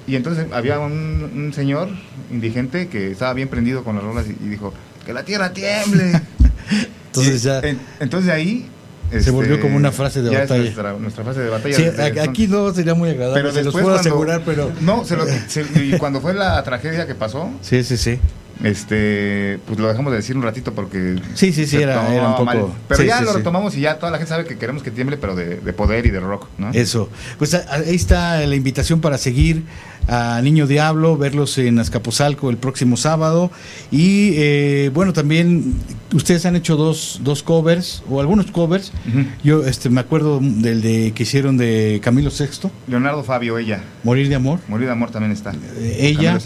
Y 0.08 0.16
entonces 0.16 0.48
había 0.52 0.80
un, 0.80 0.92
un 1.36 1.54
señor 1.54 1.90
indigente 2.32 2.88
que 2.88 3.12
estaba 3.12 3.34
bien 3.34 3.48
prendido 3.50 3.84
con 3.84 3.96
las 3.96 4.04
rolas 4.04 4.26
y, 4.28 4.32
y 4.44 4.50
dijo, 4.50 4.74
que 5.06 5.14
la 5.14 5.24
tierra 5.24 5.54
tiemble. 5.54 6.12
Entonces 7.08 7.42
Y, 7.44 7.46
ya. 7.46 7.60
en- 7.60 7.80
entonces 8.00 8.32
ahí... 8.32 8.68
Se 9.20 9.30
volvió 9.32 9.60
como 9.60 9.76
una 9.76 9.92
frase 9.92 10.22
de 10.22 10.30
batalla. 10.34 10.62
nuestra, 10.64 10.94
nuestra 10.94 11.24
frase 11.26 11.42
de 11.42 11.50
batalla. 11.50 11.76
Sí, 11.76 12.20
aquí 12.20 12.48
no 12.48 12.74
sería 12.74 12.94
muy 12.94 13.10
agradable, 13.10 13.42
Pero 13.42 13.54
se 13.54 13.64
los 13.66 13.74
puedo 13.74 13.88
cuando- 13.88 14.00
asegurar, 14.00 14.42
pero... 14.46 14.72
No, 14.80 15.04
se 15.04 15.18
lo, 15.18 15.26
se- 15.48 15.66
y 15.84 15.98
cuando 15.98 16.22
fue 16.22 16.34
la 16.34 16.64
tragedia 16.64 17.06
que 17.06 17.14
pasó, 17.14 17.52
Sí, 17.62 17.84
sí, 17.84 17.98
sí. 17.98 18.20
Este, 18.64 19.60
pues 19.68 19.80
lo 19.80 19.88
dejamos 19.88 20.12
de 20.12 20.18
decir 20.18 20.36
un 20.38 20.44
ratito 20.44 20.74
porque... 20.74 21.16
Sí, 21.34 21.52
sí, 21.52 21.66
sí, 21.66 21.78
era- 21.78 22.02
un 22.02 22.32
poco- 22.34 22.46
mal. 22.46 22.66
Pero 22.88 23.02
sí, 23.02 23.08
ya 23.08 23.20
sí, 23.20 23.24
lo 23.26 23.32
sí. 23.32 23.38
retomamos 23.38 23.76
y 23.78 23.82
ya 23.82 23.98
toda 24.00 24.12
la 24.12 24.18
gente 24.18 24.30
sabe 24.30 24.46
que 24.46 24.58
queremos 24.58 24.84
que 24.84 24.92
tiemble, 24.92 25.18
pero 25.18 25.36
de, 25.36 25.58
de 25.58 25.74
poder 25.74 26.06
y 26.06 26.10
de 26.10 26.20
rock, 26.20 26.48
¿no? 26.58 26.72
Eso. 26.72 27.10
Pues 27.38 27.54
ahí 27.54 27.96
está 27.96 28.46
la 28.46 28.56
invitación 28.56 29.02
para 29.02 29.18
seguir 29.18 29.64
a 30.08 30.42
Niño 30.44 30.66
Diablo, 30.68 31.16
verlos 31.18 31.58
en 31.58 31.78
Azcapotzalco 31.80 32.50
el 32.50 32.58
próximo 32.58 32.98
sábado. 32.98 33.52
Y 33.92 34.32
eh, 34.36 34.92
bueno, 34.94 35.14
también 35.14 35.76
ustedes 36.14 36.46
han 36.46 36.56
hecho 36.56 36.76
dos, 36.76 37.20
dos 37.24 37.44
covers, 37.44 38.04
o 38.10 38.20
algunos 38.20 38.48
covers. 38.52 38.92
Yo 39.44 39.66
este, 39.66 39.90
me 39.90 40.02
acuerdo 40.02 40.40
del 40.42 40.82
de 40.82 41.12
que 41.16 41.24
hicieron 41.24 41.58
de 41.58 42.00
Camilo 42.04 42.30
VI, 42.32 42.70
Leonardo 42.88 43.24
Fabio, 43.24 43.58
ella. 43.58 43.82
Morir 44.04 44.28
de 44.28 44.36
Amor. 44.36 44.60
Morir 44.68 44.88
de 44.88 44.92
amor 44.94 45.12
también 45.12 45.32
está. 45.32 45.52
eh, 45.78 45.98
ella. 46.00 46.38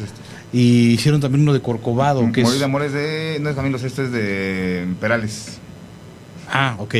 Y 0.57 0.91
hicieron 0.93 1.19
también 1.19 1.41
uno 1.41 1.51
de 1.53 1.61
Corcovado, 1.61 2.21
que 2.31 2.41
Morir 2.41 2.53
es... 2.53 2.59
de 2.59 2.65
amor 2.65 2.81
es 2.83 2.93
de... 2.93 3.39
No 3.41 3.49
es 3.49 3.55
Camilo 3.57 3.77
Sesto, 3.77 4.03
es 4.03 4.11
de 4.11 4.87
Perales. 5.01 5.57
Ah, 6.49 6.75
ok. 6.79 6.95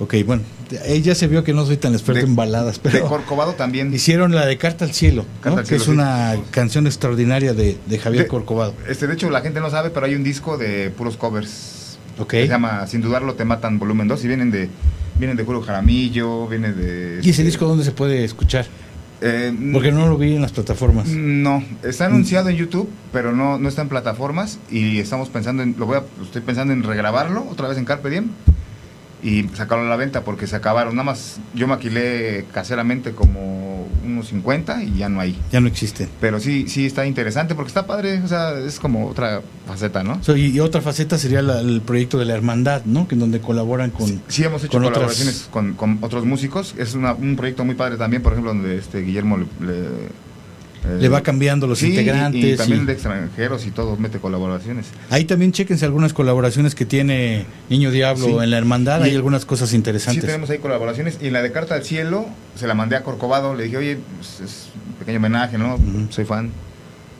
Ok, 0.00 0.14
bueno, 0.26 0.42
ahí 0.84 1.00
ya 1.02 1.14
se 1.14 1.28
vio 1.28 1.44
que 1.44 1.52
no 1.52 1.64
soy 1.66 1.76
tan 1.76 1.92
experto 1.92 2.22
De- 2.22 2.26
en 2.26 2.34
baladas, 2.34 2.80
De 2.82 3.00
Corcovado 3.02 3.52
también. 3.52 3.94
hicieron 3.94 4.34
la 4.34 4.44
de 4.44 4.58
Carta 4.58 4.84
al 4.84 4.92
Cielo, 4.92 5.24
Carta 5.40 5.50
¿no? 5.50 5.60
al 5.60 5.68
que 5.68 5.76
es 5.76 5.84
sí. 5.84 5.90
una 5.90 6.34
canción 6.50 6.88
extraordinaria 6.88 7.54
de, 7.54 7.78
de 7.86 7.98
Javier 8.00 8.24
De- 8.24 8.28
Corcovado. 8.28 8.74
Este, 8.88 9.06
de 9.06 9.14
hecho, 9.14 9.30
la 9.30 9.40
gente 9.40 9.60
no 9.60 9.70
sabe, 9.70 9.90
pero 9.90 10.06
hay 10.06 10.16
un 10.16 10.24
disco 10.24 10.58
de 10.58 10.90
puros 10.90 11.16
covers. 11.16 11.96
Ok. 12.18 12.28
que 12.30 12.42
Se 12.42 12.48
llama 12.48 12.86
Sin 12.88 13.02
dudarlo 13.02 13.34
te 13.34 13.44
matan 13.44 13.78
volumen 13.78 14.08
2 14.08 14.24
y 14.24 14.26
vienen 14.28 14.50
de 14.50 14.68
vienen 15.16 15.36
de 15.36 15.44
Julio 15.44 15.62
Jaramillo, 15.62 16.48
vienen 16.48 16.76
de 16.76 17.16
¿Y 17.18 17.20
ese 17.20 17.30
este, 17.30 17.44
disco 17.44 17.66
dónde 17.66 17.84
se 17.84 17.92
puede 17.92 18.24
escuchar? 18.24 18.66
Eh, 19.26 19.56
Porque 19.72 19.90
no 19.90 20.06
lo 20.06 20.18
vi 20.18 20.34
en 20.34 20.42
las 20.42 20.52
plataformas. 20.52 21.08
No, 21.08 21.64
está 21.82 22.06
anunciado 22.06 22.50
en 22.50 22.56
YouTube, 22.56 22.90
pero 23.10 23.32
no, 23.32 23.58
no 23.58 23.68
está 23.70 23.80
en 23.80 23.88
plataformas 23.88 24.58
y 24.70 24.98
estamos 24.98 25.30
pensando 25.30 25.62
en, 25.62 25.74
lo 25.78 25.86
voy 25.86 25.96
a, 25.96 26.04
estoy 26.22 26.42
pensando 26.42 26.74
en 26.74 26.82
regrabarlo 26.82 27.46
otra 27.50 27.66
vez 27.66 27.78
en 27.78 27.86
Carpe 27.86 28.10
Diem 28.10 28.28
y 29.24 29.48
sacarlo 29.54 29.86
a 29.86 29.88
la 29.88 29.96
venta 29.96 30.22
porque 30.22 30.46
se 30.46 30.54
acabaron. 30.54 30.94
Nada 30.94 31.04
más 31.06 31.38
yo 31.54 31.66
maquilé 31.66 32.44
caseramente 32.52 33.12
como 33.12 33.88
unos 34.04 34.28
50 34.28 34.82
y 34.84 34.98
ya 34.98 35.08
no 35.08 35.18
hay. 35.20 35.36
Ya 35.50 35.60
no 35.60 35.66
existen. 35.66 36.08
Pero 36.20 36.38
sí, 36.40 36.68
sí 36.68 36.84
está 36.86 37.06
interesante 37.06 37.54
porque 37.54 37.68
está 37.68 37.86
padre, 37.86 38.20
o 38.22 38.28
sea, 38.28 38.52
es 38.58 38.78
como 38.78 39.08
otra 39.08 39.40
faceta, 39.66 40.02
¿no? 40.04 40.22
So, 40.22 40.36
y, 40.36 40.48
y 40.50 40.60
otra 40.60 40.82
faceta 40.82 41.16
sería 41.16 41.40
la- 41.42 41.60
el 41.60 41.80
proyecto 41.80 42.18
de 42.18 42.26
la 42.26 42.34
hermandad, 42.34 42.84
¿no? 42.84 43.08
Que 43.08 43.14
en 43.14 43.20
donde 43.20 43.40
colaboran 43.40 43.90
con... 43.90 44.20
Sí, 44.28 44.44
hemos 44.44 44.62
hecho 44.62 44.72
con 44.72 44.82
otras- 44.84 44.94
colaboraciones 44.98 45.48
con, 45.50 45.72
con 45.74 45.98
otros 46.02 46.26
músicos. 46.26 46.74
Es 46.76 46.94
una- 46.94 47.14
un 47.14 47.36
proyecto 47.36 47.64
muy 47.64 47.74
padre 47.76 47.96
también, 47.96 48.22
por 48.22 48.32
ejemplo, 48.32 48.52
donde 48.52 48.76
este 48.76 49.00
Guillermo 49.00 49.38
le, 49.38 49.44
le, 49.66 49.72
eh, 50.86 50.98
Le 51.00 51.08
va 51.08 51.22
cambiando 51.22 51.66
los 51.66 51.78
sí, 51.78 51.88
integrantes. 51.90 52.44
Y 52.44 52.56
también 52.56 52.82
y- 52.82 52.86
de 52.86 52.92
extranjeros 52.92 53.66
y 53.66 53.70
todo, 53.70 53.96
mete 53.96 54.18
colaboraciones. 54.18 54.86
Ahí 55.10 55.24
también 55.24 55.52
chequense 55.52 55.84
algunas 55.84 56.12
colaboraciones 56.12 56.74
que 56.74 56.84
tiene 56.84 57.46
Niño 57.70 57.90
Diablo 57.90 58.26
Sí. 58.26 58.32
en 58.44 58.50
la 58.50 58.58
hermandad. 58.58 59.00
Y- 59.00 59.04
Hay 59.10 59.14
algunas 59.14 59.44
cosas 59.46 59.70
Sí, 59.70 59.76
interesantes. 59.76 60.24
tenemos 60.24 60.50
ahí 60.50 60.58
colaboraciones. 60.58 61.18
Y 61.22 61.30
la 61.30 61.42
de 61.42 61.52
Carta 61.52 61.74
al 61.74 61.84
Cielo 61.84 62.26
se 62.54 62.66
la 62.66 62.74
mandé 62.74 62.96
a 62.96 63.02
Corcovado. 63.02 63.54
Le 63.54 63.64
dije, 63.64 63.76
oye, 63.78 63.98
pues, 64.18 64.40
es 64.40 64.68
un 64.88 64.94
pequeño 64.94 65.18
homenaje, 65.18 65.56
¿no? 65.58 65.78
Soy 66.10 66.24
fan. 66.24 66.50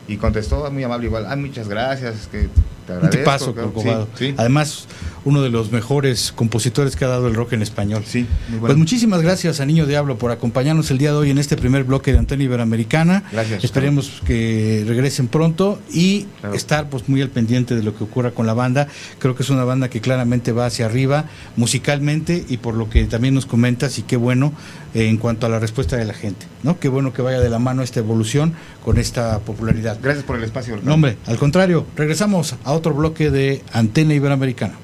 Y 0.07 0.19
contestó 0.19 0.71
muy 0.71 0.85
amable 0.85 1.07
igual. 1.07 1.25
Ah, 1.29 1.35
muchas 1.37 1.67
gracias, 1.67 2.29
que 2.31 2.49
te 2.87 2.93
agradezco. 2.93 3.17
tipazo, 3.19 3.55
claro". 3.55 3.73
Corcovado. 3.73 4.09
Sí, 4.19 4.27
sí, 4.29 4.35
Además, 4.37 4.87
uno 5.25 5.43
de 5.43 5.51
los 5.51 5.73
mejores 5.73 6.33
compositores 6.33 6.97
que 6.97 7.05
ha 7.05 7.09
dado 7.09 7.29
el 7.29 7.35
rock 7.35 7.55
en 7.55 7.63
español. 7.63 8.03
sí, 8.07 8.21
muy 8.21 8.29
Pues 8.49 8.61
bueno. 8.61 8.77
muchísimas 8.79 9.23
gracias 9.23 9.61
a 9.61 9.67
Niño 9.67 9.87
Diablo 9.87 10.19
por 10.19 10.31
acompañarnos 10.31 10.91
el 10.91 10.99
día 10.99 11.13
de 11.13 11.17
hoy 11.17 11.31
en 11.31 11.39
este 11.39 11.57
primer 11.57 11.85
bloque 11.85 12.13
de 12.13 12.19
Antena 12.19 12.43
Iberoamericana. 12.45 13.25
Gracias. 13.33 13.65
Esperemos 13.65 14.21
que 14.25 14.85
regresen 14.87 15.29
pronto 15.29 15.79
y 15.93 16.27
Claro. 16.41 16.55
estar 16.55 16.91
pues 16.91 17.09
muy 17.09 17.23
al 17.23 17.31
pendiente 17.31 17.75
de 17.75 17.83
lo 17.83 17.97
que 17.97 18.05
ocurra 18.05 18.33
con 18.33 18.47
la 18.47 18.55
banda. 18.55 18.87
Creo 19.19 19.35
que 19.35 19.43
es 19.43 19.51
una 19.51 19.65
banda 19.65 19.89
que 19.89 20.01
claramente 20.01 20.53
va 20.53 20.67
hacia 20.67 20.87
arriba 20.87 21.25
musicalmente 21.57 22.45
y 22.49 22.59
por 22.59 22.75
lo 22.75 22.89
que 22.91 23.05
también 23.07 23.35
nos 23.35 23.47
comentas 23.47 23.99
y 23.99 24.03
qué 24.03 24.17
bueno 24.17 24.53
eh, 24.95 25.09
en 25.09 25.17
cuanto 25.17 25.47
a 25.47 25.49
la 25.49 25.59
respuesta 25.59 25.97
de 25.97 26.05
la 26.05 26.15
gente, 26.15 26.47
¿no? 26.63 26.79
Qué 26.79 26.89
bueno 26.89 27.13
que 27.13 27.23
vaya 27.23 27.41
de 27.41 27.49
la 27.51 27.59
mano 27.59 27.83
esta 27.83 28.01
evolución 28.01 28.53
con 28.85 28.99
esta 28.99 29.39
popularidad. 29.41 29.99
Gracias 30.03 30.25
por 30.25 30.37
el 30.37 30.45
espacio. 30.45 30.75
Ricardo. 30.75 30.89
No, 30.89 30.95
hombre, 30.95 31.17
al 31.27 31.39
contrario, 31.39 31.87
regresamos 31.97 32.55
a 32.65 32.73
otro 32.73 32.93
bloque 32.95 33.31
de 33.31 33.63
Antena 33.73 34.15
Iberoamericana. 34.15 34.75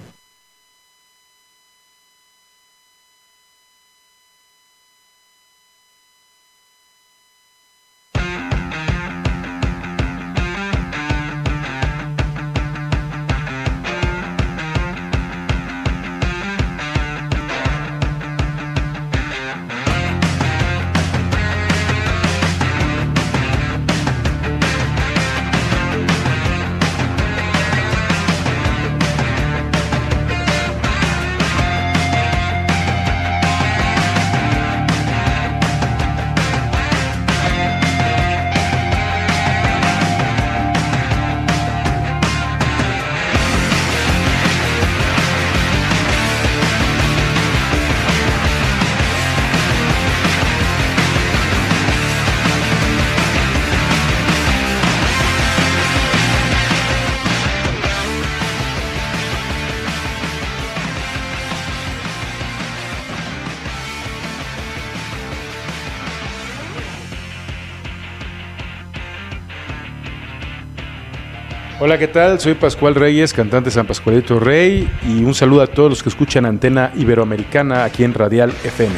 Hola, 71.91 71.99
¿qué 71.99 72.07
tal? 72.07 72.39
Soy 72.39 72.55
Pascual 72.55 72.95
Reyes, 72.95 73.33
cantante 73.33 73.69
San 73.69 73.85
Pascualito 73.85 74.39
Rey, 74.39 74.89
y 75.09 75.25
un 75.25 75.35
saludo 75.35 75.63
a 75.63 75.67
todos 75.67 75.91
los 75.91 76.05
que 76.05 76.09
escuchan 76.09 76.47
Antena 76.47 76.93
Iberoamericana 76.95 77.83
aquí 77.83 78.05
en 78.05 78.15
Radial 78.15 78.51
FM. 78.63 78.95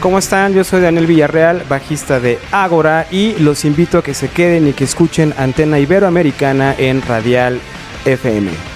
¿Cómo 0.00 0.18
están? 0.18 0.54
Yo 0.54 0.64
soy 0.64 0.80
Daniel 0.80 1.06
Villarreal, 1.06 1.64
bajista 1.68 2.20
de 2.20 2.38
Ágora 2.52 3.06
y 3.10 3.34
los 3.34 3.66
invito 3.66 3.98
a 3.98 4.02
que 4.02 4.14
se 4.14 4.28
queden 4.28 4.66
y 4.66 4.72
que 4.72 4.84
escuchen 4.84 5.34
Antena 5.36 5.78
Iberoamericana 5.78 6.74
en 6.78 7.02
Radial 7.02 7.60
FM. 8.06 8.69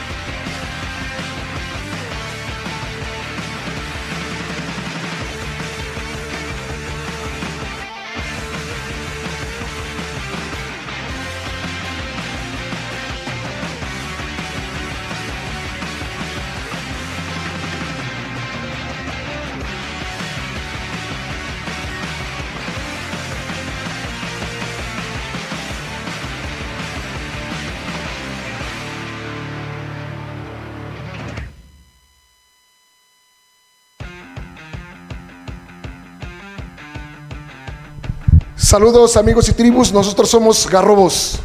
Saludos 38.74 39.16
amigos 39.16 39.48
y 39.48 39.52
tribus, 39.52 39.92
nosotros 39.92 40.28
somos 40.28 40.68
Garrobos. 40.68 41.38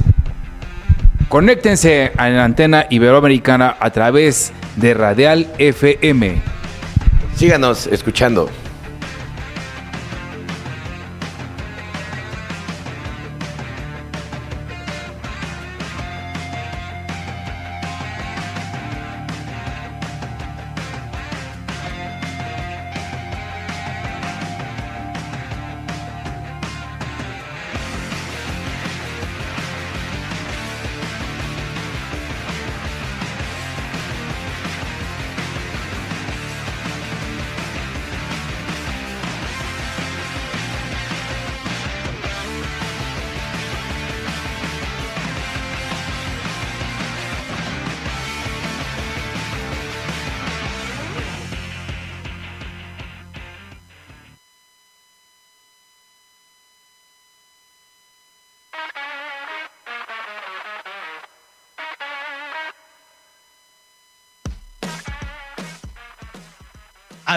Conéctense 1.27 2.11
a 2.17 2.27
la 2.27 2.43
antena 2.43 2.87
iberoamericana 2.89 3.77
a 3.79 3.91
través 3.91 4.51
de 4.77 4.95
Radial 4.95 5.47
FM. 5.59 6.41
Síganos 7.35 7.85
escuchando. 7.85 8.49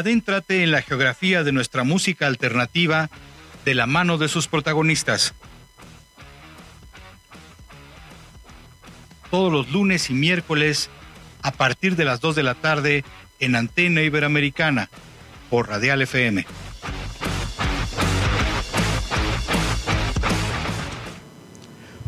Adéntrate 0.03 0.65
en 0.65 0.73
la 0.73 0.83
geografía 0.83 1.45
de 1.45 1.53
nuestra 1.53 1.85
música 1.85 2.27
alternativa 2.27 3.09
de 3.65 3.77
la 3.77 3.87
mano 3.87 4.19
de 4.19 4.27
sus 4.27 4.49
protagonistas. 4.49 5.33
Todos 9.31 9.53
los 9.53 9.71
lunes 9.71 10.11
y 10.11 10.15
miércoles 10.15 10.91
a 11.41 11.53
partir 11.53 11.95
de 11.95 12.05
las 12.05 12.21
2 12.21 12.35
de 12.35 12.43
la 12.43 12.57
tarde 12.57 13.05
en 13.39 13.55
Antena 13.55 14.03
Iberoamericana 14.03 14.91
por 15.49 15.69
Radial 15.69 16.03
FM. 16.03 16.47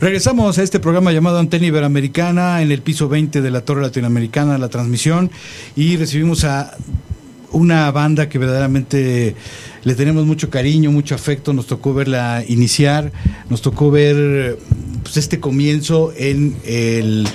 Regresamos 0.01 0.59
a 0.59 0.65
este 0.65 0.81
programa 0.81 1.13
llamado 1.13 1.39
Antena 1.39 1.67
Iberoamericana 1.67 2.61
en 2.61 2.73
el 2.73 2.83
piso 2.83 3.09
20 3.09 3.41
de 3.41 3.51
la 3.53 3.65
Torre 3.65 3.83
Latinoamericana, 3.83 4.59
la 4.59 4.69
transmisión, 4.69 5.31
y 5.77 5.97
recibimos 5.97 6.43
a 6.43 6.77
una 7.55 7.91
banda 7.93 8.29
que 8.29 8.39
verdaderamente 8.39 9.35
le 9.85 9.95
tenemos 9.95 10.27
mucho 10.27 10.51
cariño, 10.51 10.91
mucho 10.91 11.15
afecto, 11.15 11.53
nos 11.53 11.67
tocó 11.67 11.95
verla 11.95 12.45
iniciar, 12.47 13.13
nos 13.49 13.63
tocó 13.63 13.91
ver 13.91 14.59
pues, 15.03 15.17
este 15.17 15.41
comienzo 15.41 16.13
en 16.17 16.57
el, 16.65 17.27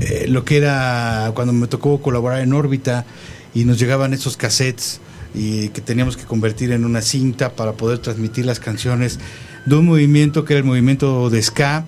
eh, 0.00 0.26
lo 0.28 0.44
que 0.44 0.56
era 0.56 1.32
cuando 1.34 1.52
me 1.52 1.66
tocó 1.66 2.00
colaborar 2.00 2.40
en 2.40 2.52
órbita 2.52 3.04
y 3.52 3.64
nos 3.64 3.78
llegaban 3.78 4.14
esos 4.14 4.36
cassettes 4.36 5.00
y 5.34 5.68
que 5.70 5.80
teníamos 5.80 6.16
que 6.16 6.24
convertir 6.24 6.72
en 6.72 6.84
una 6.84 7.02
cinta 7.02 7.50
para 7.50 7.72
poder 7.72 7.98
transmitir 7.98 8.46
las 8.46 8.60
canciones 8.60 9.18
de 9.66 9.74
un 9.74 9.86
movimiento 9.86 10.44
que 10.44 10.54
era 10.54 10.58
el 10.58 10.66
movimiento 10.66 11.30
de 11.30 11.42
ska 11.42 11.84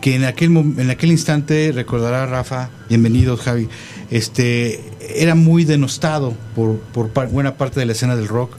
que 0.00 0.16
en 0.16 0.24
aquel 0.24 0.56
en 0.56 0.90
aquel 0.90 1.12
instante 1.12 1.70
recordará 1.72 2.26
Rafa 2.26 2.70
bienvenido 2.88 3.36
Javi 3.36 3.68
este 4.12 4.80
era 5.16 5.34
muy 5.34 5.64
denostado 5.64 6.34
por, 6.54 6.78
por 6.78 7.10
buena 7.30 7.56
parte 7.56 7.80
de 7.80 7.86
la 7.86 7.92
escena 7.92 8.14
del 8.14 8.28
rock 8.28 8.52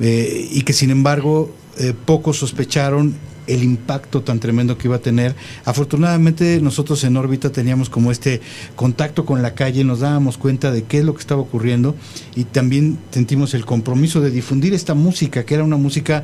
eh, 0.00 0.48
y 0.50 0.62
que 0.62 0.72
sin 0.72 0.90
embargo 0.90 1.52
eh, 1.78 1.92
pocos 2.04 2.38
sospecharon 2.38 3.14
el 3.48 3.64
impacto 3.64 4.22
tan 4.22 4.38
tremendo 4.38 4.78
que 4.78 4.86
iba 4.86 4.96
a 4.96 5.00
tener. 5.00 5.34
Afortunadamente 5.64 6.60
nosotros 6.60 7.02
en 7.02 7.16
órbita 7.16 7.50
teníamos 7.50 7.90
como 7.90 8.12
este 8.12 8.40
contacto 8.76 9.24
con 9.24 9.42
la 9.42 9.54
calle, 9.54 9.82
nos 9.82 10.00
dábamos 10.00 10.38
cuenta 10.38 10.70
de 10.70 10.84
qué 10.84 10.98
es 10.98 11.04
lo 11.04 11.14
que 11.14 11.20
estaba 11.20 11.40
ocurriendo 11.40 11.96
y 12.36 12.44
también 12.44 12.98
sentimos 13.10 13.54
el 13.54 13.64
compromiso 13.64 14.20
de 14.20 14.30
difundir 14.30 14.72
esta 14.72 14.94
música, 14.94 15.44
que 15.44 15.54
era 15.54 15.64
una 15.64 15.76
música 15.76 16.22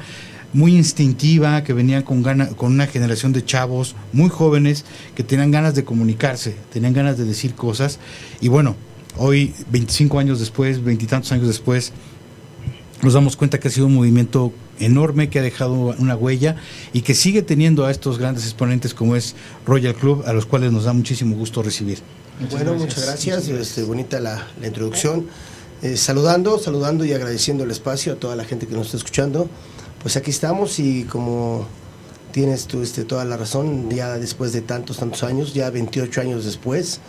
muy 0.53 0.75
instintiva, 0.77 1.63
que 1.63 1.73
venía 1.73 2.05
con, 2.05 2.23
gana, 2.23 2.49
con 2.49 2.73
una 2.73 2.87
generación 2.87 3.33
de 3.33 3.45
chavos 3.45 3.95
muy 4.13 4.31
jóvenes 4.31 4.85
que 5.15 5.23
tenían 5.23 5.51
ganas 5.51 5.75
de 5.75 5.85
comunicarse, 5.85 6.57
tenían 6.73 6.93
ganas 6.93 7.19
de 7.19 7.25
decir 7.25 7.55
cosas. 7.55 7.99
Y 8.41 8.49
bueno, 8.49 8.77
hoy, 9.17 9.55
25 9.71 10.19
años 10.19 10.41
después, 10.41 10.83
veintitantos 10.83 11.33
años 11.33 11.47
después, 11.47 11.93
nos 13.03 13.15
damos 13.15 13.37
cuenta 13.37 13.61
que 13.61 13.69
ha 13.69 13.71
sido 13.71 13.87
un 13.87 13.95
movimiento 13.95 14.53
enorme 14.81 15.29
que 15.29 15.39
ha 15.39 15.43
dejado 15.43 15.95
una 15.99 16.17
huella 16.17 16.57
y 16.93 17.03
que 17.03 17.15
sigue 17.15 17.43
teniendo 17.43 17.87
a 17.87 17.91
estos 17.91 18.19
grandes 18.19 18.45
exponentes 18.45 18.95
como 18.95 19.17
es 19.17 19.35
Royal 19.67 19.95
Club, 19.95 20.25
a 20.27 20.33
los 20.33 20.47
cuales 20.47 20.73
nos 20.73 20.85
da 20.85 20.93
muchísimo 20.93 21.37
gusto 21.37 21.63
recibir. 21.63 21.99
bueno, 22.51 22.75
muchas 22.75 23.05
gracias, 23.05 23.49
este, 23.49 23.83
bonita 23.83 24.21
la, 24.21 24.47
introducción. 24.65 25.27
Eh, 25.83 25.97
saludando, 25.97 26.59
saludando 26.59 27.05
y 27.05 27.13
agradeciendo 27.13 27.63
el 27.63 27.71
espacio 27.71 28.15
a 28.15 28.17
toda 28.17 28.35
la 28.35 28.45
gente 28.45 28.67
que 28.67 28.75
nos 28.75 28.87
está 28.87 28.97
escuchando. 28.97 29.49
Pues 30.03 30.17
aquí 30.17 30.31
estamos 30.31 30.79
y 30.79 31.05
como 31.05 31.67
tienes 32.31 32.67
tú 32.67 32.83
este, 32.83 33.05
toda 33.05 33.25
la 33.25 33.37
razón, 33.37 33.91
ya 33.91 34.17
después 34.19 34.53
de 34.53 34.61
tantos, 34.61 34.99
tantos 34.99 35.25
años, 35.25 35.55
ya 35.55 35.71
28 35.71 36.21
años 36.21 36.45
después, 36.45 37.01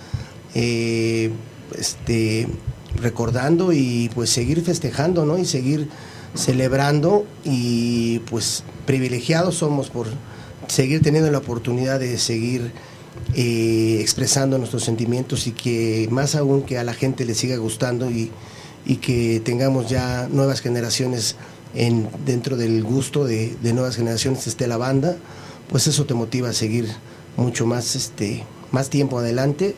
eh, 0.55 1.29
este, 1.77 2.47
recordando 2.95 3.71
y 3.73 4.09
pues 4.15 4.31
seguir 4.31 4.63
festejando, 4.63 5.25
¿no? 5.25 5.37
Y 5.37 5.45
seguir 5.45 5.87
celebrando 6.33 7.25
y 7.43 8.19
pues 8.19 8.63
privilegiados 8.85 9.55
somos 9.55 9.89
por 9.89 10.07
seguir 10.67 11.01
teniendo 11.01 11.31
la 11.31 11.39
oportunidad 11.39 11.99
de 11.99 12.17
seguir 12.17 12.71
eh, 13.35 13.97
expresando 14.01 14.57
nuestros 14.57 14.83
sentimientos 14.83 15.45
y 15.45 15.51
que 15.51 16.07
más 16.11 16.33
aún 16.35 16.63
que 16.63 16.79
a 16.79 16.83
la 16.83 16.93
gente 16.93 17.25
le 17.25 17.35
siga 17.35 17.57
gustando 17.57 18.09
y, 18.09 18.31
y 18.85 18.97
que 18.97 19.41
tengamos 19.43 19.89
ya 19.89 20.27
nuevas 20.31 20.61
generaciones 20.61 21.35
en, 21.75 22.09
dentro 22.25 22.57
del 22.57 22.83
gusto 22.83 23.25
de, 23.25 23.55
nuevas 23.73 23.95
generaciones 23.95 24.47
esté 24.47 24.67
la 24.67 24.77
banda, 24.77 25.17
pues 25.69 25.87
eso 25.87 26.05
te 26.05 26.13
motiva 26.13 26.49
a 26.49 26.53
seguir 26.53 26.87
mucho 27.37 27.65
más, 27.65 27.95
este, 27.95 28.43
más 28.71 28.89
tiempo 28.89 29.19
adelante 29.19 29.75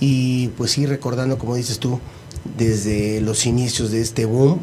y 0.00 0.48
pues 0.48 0.76
ir 0.78 0.88
recordando, 0.88 1.38
como 1.38 1.56
dices 1.56 1.78
tú, 1.78 2.00
desde 2.58 3.20
los 3.20 3.46
inicios 3.46 3.90
de 3.90 4.00
este 4.00 4.26
boom, 4.26 4.60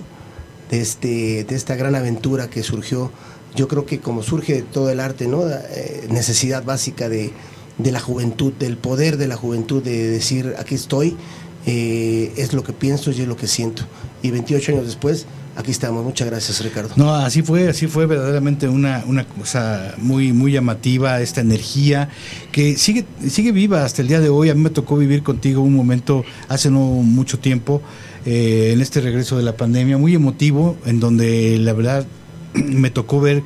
de, 0.69 0.81
este, 0.81 1.43
de 1.43 1.55
esta 1.55 1.75
gran 1.75 1.95
aventura 1.95 2.49
que 2.49 2.63
surgió, 2.63 3.11
yo 3.55 3.67
creo 3.67 3.85
que 3.85 3.99
como 3.99 4.23
surge 4.23 4.61
todo 4.61 4.89
el 4.89 4.99
arte, 4.99 5.27
¿no? 5.27 5.43
Eh, 5.49 6.07
necesidad 6.09 6.63
básica 6.63 7.09
de, 7.09 7.31
de, 7.77 7.91
la 7.91 7.99
juventud, 7.99 8.53
del 8.53 8.77
poder 8.77 9.17
de 9.17 9.27
la 9.27 9.35
juventud, 9.35 9.83
de 9.83 10.07
decir, 10.09 10.55
aquí 10.57 10.75
estoy, 10.75 11.17
eh, 11.65 12.31
es 12.37 12.53
lo 12.53 12.63
que 12.63 12.73
pienso 12.73 13.11
y 13.11 13.21
es 13.21 13.27
lo 13.27 13.35
que 13.35 13.47
siento. 13.47 13.83
Y 14.21 14.31
28 14.31 14.71
años 14.71 14.85
después, 14.85 15.25
aquí 15.55 15.71
estamos. 15.71 16.03
Muchas 16.03 16.27
gracias, 16.27 16.63
Ricardo. 16.63 16.91
No, 16.95 17.13
así 17.13 17.41
fue, 17.41 17.67
así 17.69 17.87
fue 17.87 18.05
verdaderamente 18.05 18.67
una, 18.67 19.03
una 19.05 19.25
cosa 19.25 19.95
muy, 19.97 20.33
muy 20.33 20.51
llamativa, 20.51 21.21
esta 21.21 21.41
energía 21.41 22.09
que 22.51 22.77
sigue, 22.77 23.05
sigue 23.27 23.51
viva 23.51 23.83
hasta 23.83 24.01
el 24.01 24.07
día 24.07 24.19
de 24.19 24.29
hoy. 24.29 24.49
A 24.49 24.55
mí 24.55 24.61
me 24.61 24.69
tocó 24.69 24.97
vivir 24.97 25.23
contigo 25.23 25.61
un 25.61 25.75
momento 25.75 26.23
hace 26.47 26.69
no 26.69 26.79
mucho 26.79 27.39
tiempo, 27.39 27.81
eh, 28.25 28.71
en 28.73 28.81
este 28.81 29.01
regreso 29.01 29.37
de 29.37 29.43
la 29.43 29.55
pandemia, 29.55 29.97
muy 29.97 30.15
emotivo, 30.15 30.77
en 30.85 30.99
donde 30.99 31.57
la 31.57 31.73
verdad 31.73 32.05
me 32.53 32.89
tocó 32.89 33.19
ver 33.19 33.43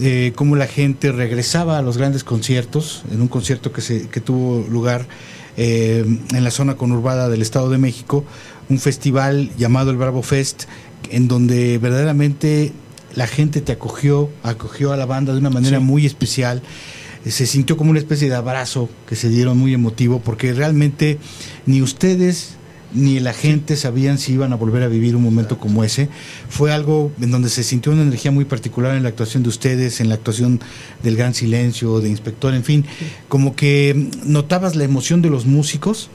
eh, 0.00 0.32
cómo 0.36 0.54
la 0.54 0.66
gente 0.66 1.10
regresaba 1.12 1.78
a 1.78 1.82
los 1.82 1.98
grandes 1.98 2.24
conciertos, 2.24 3.02
en 3.10 3.20
un 3.20 3.28
concierto 3.28 3.72
que, 3.72 3.80
se, 3.80 4.08
que 4.08 4.20
tuvo 4.20 4.66
lugar 4.68 5.06
eh, 5.56 6.04
en 6.32 6.44
la 6.44 6.52
zona 6.52 6.76
conurbada 6.76 7.28
del 7.28 7.42
Estado 7.42 7.68
de 7.68 7.78
México, 7.78 8.24
un 8.68 8.78
festival 8.78 9.50
llamado 9.56 9.90
el 9.90 9.96
Bravo 9.96 10.22
Fest, 10.22 10.66
en 11.10 11.28
donde 11.28 11.78
verdaderamente 11.78 12.72
la 13.14 13.26
gente 13.26 13.60
te 13.60 13.72
acogió, 13.72 14.30
acogió 14.42 14.92
a 14.92 14.96
la 14.96 15.06
banda 15.06 15.32
de 15.32 15.38
una 15.38 15.50
manera 15.50 15.80
muy 15.80 16.06
especial. 16.06 16.62
Se 17.26 17.46
sintió 17.46 17.76
como 17.76 17.90
una 17.90 17.98
especie 17.98 18.28
de 18.28 18.36
abrazo 18.36 18.88
que 19.08 19.16
se 19.16 19.28
dieron 19.28 19.58
muy 19.58 19.74
emotivo, 19.74 20.20
porque 20.20 20.52
realmente 20.52 21.18
ni 21.66 21.82
ustedes 21.82 22.58
ni 22.94 23.20
la 23.20 23.34
gente 23.34 23.76
sabían 23.76 24.18
si 24.18 24.32
iban 24.32 24.52
a 24.52 24.56
volver 24.56 24.82
a 24.82 24.88
vivir 24.88 25.14
un 25.14 25.22
momento 25.22 25.58
como 25.58 25.84
ese. 25.84 26.08
Fue 26.48 26.72
algo 26.72 27.12
en 27.20 27.30
donde 27.30 27.50
se 27.50 27.62
sintió 27.62 27.92
una 27.92 28.02
energía 28.02 28.30
muy 28.30 28.44
particular 28.44 28.96
en 28.96 29.02
la 29.02 29.10
actuación 29.10 29.42
de 29.42 29.50
ustedes, 29.50 30.00
en 30.00 30.08
la 30.08 30.14
actuación 30.14 30.60
del 31.02 31.16
Gran 31.16 31.34
Silencio, 31.34 32.00
de 32.00 32.08
Inspector, 32.08 32.54
en 32.54 32.64
fin, 32.64 32.84
como 33.28 33.54
que 33.54 34.10
notabas 34.24 34.76
la 34.76 34.84
emoción 34.84 35.22
de 35.22 35.30
los 35.30 35.44
músicos 35.44 36.08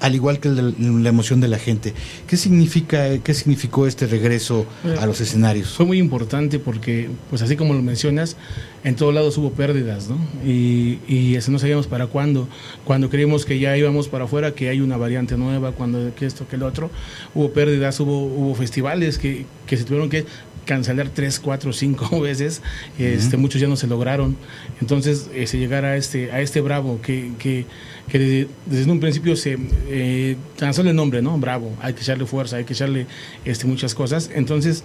al 0.00 0.14
igual 0.14 0.40
que 0.40 0.48
la 0.50 1.08
emoción 1.08 1.40
de 1.40 1.48
la 1.48 1.58
gente. 1.58 1.94
¿Qué 2.26 2.36
significa, 2.36 3.18
qué 3.18 3.34
significó 3.34 3.86
este 3.86 4.06
regreso 4.06 4.66
a 5.00 5.06
los 5.06 5.20
escenarios? 5.20 5.70
Fue 5.70 5.86
muy 5.86 5.98
importante 5.98 6.58
porque, 6.58 7.08
pues 7.30 7.42
así 7.42 7.56
como 7.56 7.74
lo 7.74 7.82
mencionas, 7.82 8.36
en 8.84 8.94
todos 8.94 9.14
lados 9.14 9.36
hubo 9.38 9.50
pérdidas, 9.52 10.08
¿no? 10.08 10.18
Y, 10.44 10.98
y 11.08 11.38
no 11.48 11.58
sabíamos 11.58 11.86
para 11.86 12.06
cuándo. 12.06 12.48
Cuando 12.84 13.10
creímos 13.10 13.44
que 13.44 13.58
ya 13.58 13.76
íbamos 13.76 14.08
para 14.08 14.24
afuera, 14.24 14.54
que 14.54 14.68
hay 14.68 14.80
una 14.80 14.96
variante 14.96 15.36
nueva, 15.36 15.72
cuando 15.72 16.14
que 16.14 16.26
esto, 16.26 16.46
que 16.46 16.56
el 16.56 16.62
otro, 16.62 16.90
hubo 17.34 17.50
pérdidas, 17.50 17.98
hubo, 18.00 18.24
hubo 18.24 18.54
festivales 18.54 19.18
que, 19.18 19.46
que 19.66 19.76
se 19.76 19.84
tuvieron 19.84 20.08
que 20.08 20.26
cancelar 20.66 21.08
tres, 21.08 21.40
cuatro, 21.40 21.72
cinco 21.72 22.20
veces, 22.20 22.60
este, 22.98 23.38
muchos 23.38 23.60
ya 23.60 23.68
no 23.68 23.76
se 23.76 23.86
lograron. 23.86 24.36
Entonces, 24.82 25.30
se 25.46 25.58
llegar 25.58 25.86
a 25.86 25.96
este, 25.96 26.30
a 26.32 26.42
este 26.42 26.60
Bravo, 26.60 27.00
que, 27.00 27.32
que, 27.38 27.64
que 28.08 28.48
desde, 28.66 28.90
un 28.90 29.00
principio 29.00 29.36
se 29.36 29.56
eh, 29.88 30.36
el 30.60 30.96
nombre, 30.96 31.22
¿no? 31.22 31.38
Bravo, 31.38 31.74
hay 31.80 31.94
que 31.94 32.02
echarle 32.02 32.26
fuerza, 32.26 32.56
hay 32.56 32.64
que 32.64 32.74
echarle 32.74 33.06
este, 33.46 33.66
muchas 33.66 33.94
cosas. 33.94 34.30
Entonces, 34.34 34.84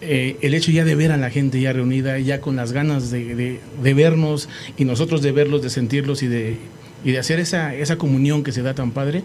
eh, 0.00 0.38
el 0.40 0.54
hecho 0.54 0.70
ya 0.70 0.84
de 0.84 0.94
ver 0.94 1.12
a 1.12 1.18
la 1.18 1.28
gente 1.28 1.60
ya 1.60 1.74
reunida, 1.74 2.18
ya 2.18 2.40
con 2.40 2.56
las 2.56 2.72
ganas 2.72 3.10
de, 3.10 3.34
de, 3.34 3.60
de 3.82 3.94
vernos 3.94 4.48
y 4.78 4.86
nosotros 4.86 5.20
de 5.20 5.32
verlos, 5.32 5.60
de 5.62 5.68
sentirlos 5.68 6.22
y 6.22 6.28
de 6.28 6.56
y 7.04 7.12
de 7.12 7.18
hacer 7.18 7.40
esa, 7.40 7.74
esa 7.74 7.96
comunión 7.96 8.42
que 8.42 8.52
se 8.52 8.62
da 8.62 8.74
tan 8.74 8.92
padre, 8.92 9.22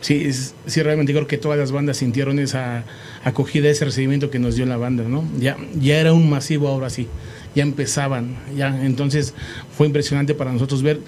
sí, 0.00 0.30
sí 0.66 0.82
realmente 0.82 1.12
creo 1.12 1.26
que 1.26 1.38
todas 1.38 1.58
las 1.58 1.72
bandas 1.72 1.98
sintieron 1.98 2.38
esa 2.38 2.84
acogida, 3.24 3.68
ese 3.68 3.84
recibimiento 3.84 4.30
que 4.30 4.38
nos 4.38 4.56
dio 4.56 4.66
la 4.66 4.76
banda, 4.76 5.04
¿no? 5.04 5.24
Ya, 5.38 5.56
ya 5.78 5.98
era 5.98 6.12
un 6.12 6.28
masivo 6.30 6.68
ahora 6.68 6.90
sí, 6.90 7.08
ya 7.54 7.62
empezaban, 7.62 8.36
ya, 8.56 8.68
entonces 8.84 9.34
fue 9.76 9.86
impresionante 9.86 10.34
para 10.34 10.52
nosotros 10.52 10.82
ver 10.82 11.00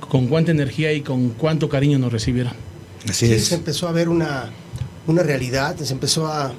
con 0.00 0.26
cuánta 0.26 0.50
energía 0.50 0.92
y 0.92 1.02
con 1.02 1.30
cuánto 1.30 1.68
cariño 1.68 1.98
nos 1.98 2.12
recibieron. 2.12 2.52
Así 3.08 3.26
sí, 3.26 3.38
Se 3.38 3.54
empezó 3.54 3.88
a 3.88 3.92
ver 3.92 4.08
una, 4.08 4.50
una 5.06 5.22
realidad, 5.22 5.76
se 5.76 5.92
empezó 5.92 6.26
a, 6.26 6.52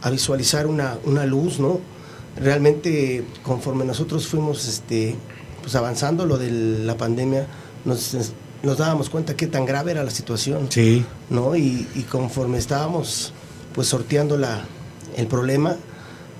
a 0.00 0.10
visualizar 0.10 0.66
una, 0.66 0.98
una 1.04 1.26
luz, 1.26 1.60
¿no? 1.60 1.80
Realmente 2.36 3.24
conforme 3.42 3.84
nosotros 3.84 4.26
fuimos 4.26 4.66
este, 4.66 5.16
pues 5.60 5.74
avanzando 5.74 6.24
lo 6.24 6.38
de 6.38 6.50
la 6.50 6.96
pandemia, 6.96 7.46
nos, 7.88 8.14
nos 8.62 8.78
dábamos 8.78 9.10
cuenta 9.10 9.34
qué 9.36 9.46
tan 9.46 9.64
grave 9.66 9.90
era 9.92 10.04
la 10.04 10.10
situación. 10.10 10.66
Sí. 10.70 11.04
¿no? 11.30 11.56
Y, 11.56 11.86
conforme 12.10 12.58
estábamos 12.58 13.32
pues 13.74 13.88
sorteando 13.88 14.36
la, 14.36 14.64
el 15.16 15.26
problema, 15.26 15.76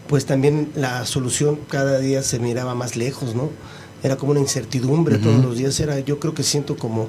pues 0.08 0.24
también 0.26 0.70
la 0.76 1.04
solución 1.06 1.58
cada 1.68 1.98
día 1.98 2.22
se 2.22 2.38
miraba 2.38 2.74
más 2.74 2.96
lejos, 2.96 3.34
¿no? 3.34 3.50
Era 4.02 4.16
como 4.16 4.30
una 4.32 4.40
incertidumbre 4.40 5.16
Ujú. 5.16 5.24
todos 5.24 5.44
los 5.44 5.56
días, 5.58 5.78
era, 5.80 5.98
yo 6.00 6.18
creo 6.20 6.32
que 6.34 6.42
siento 6.42 6.76
como 6.76 7.08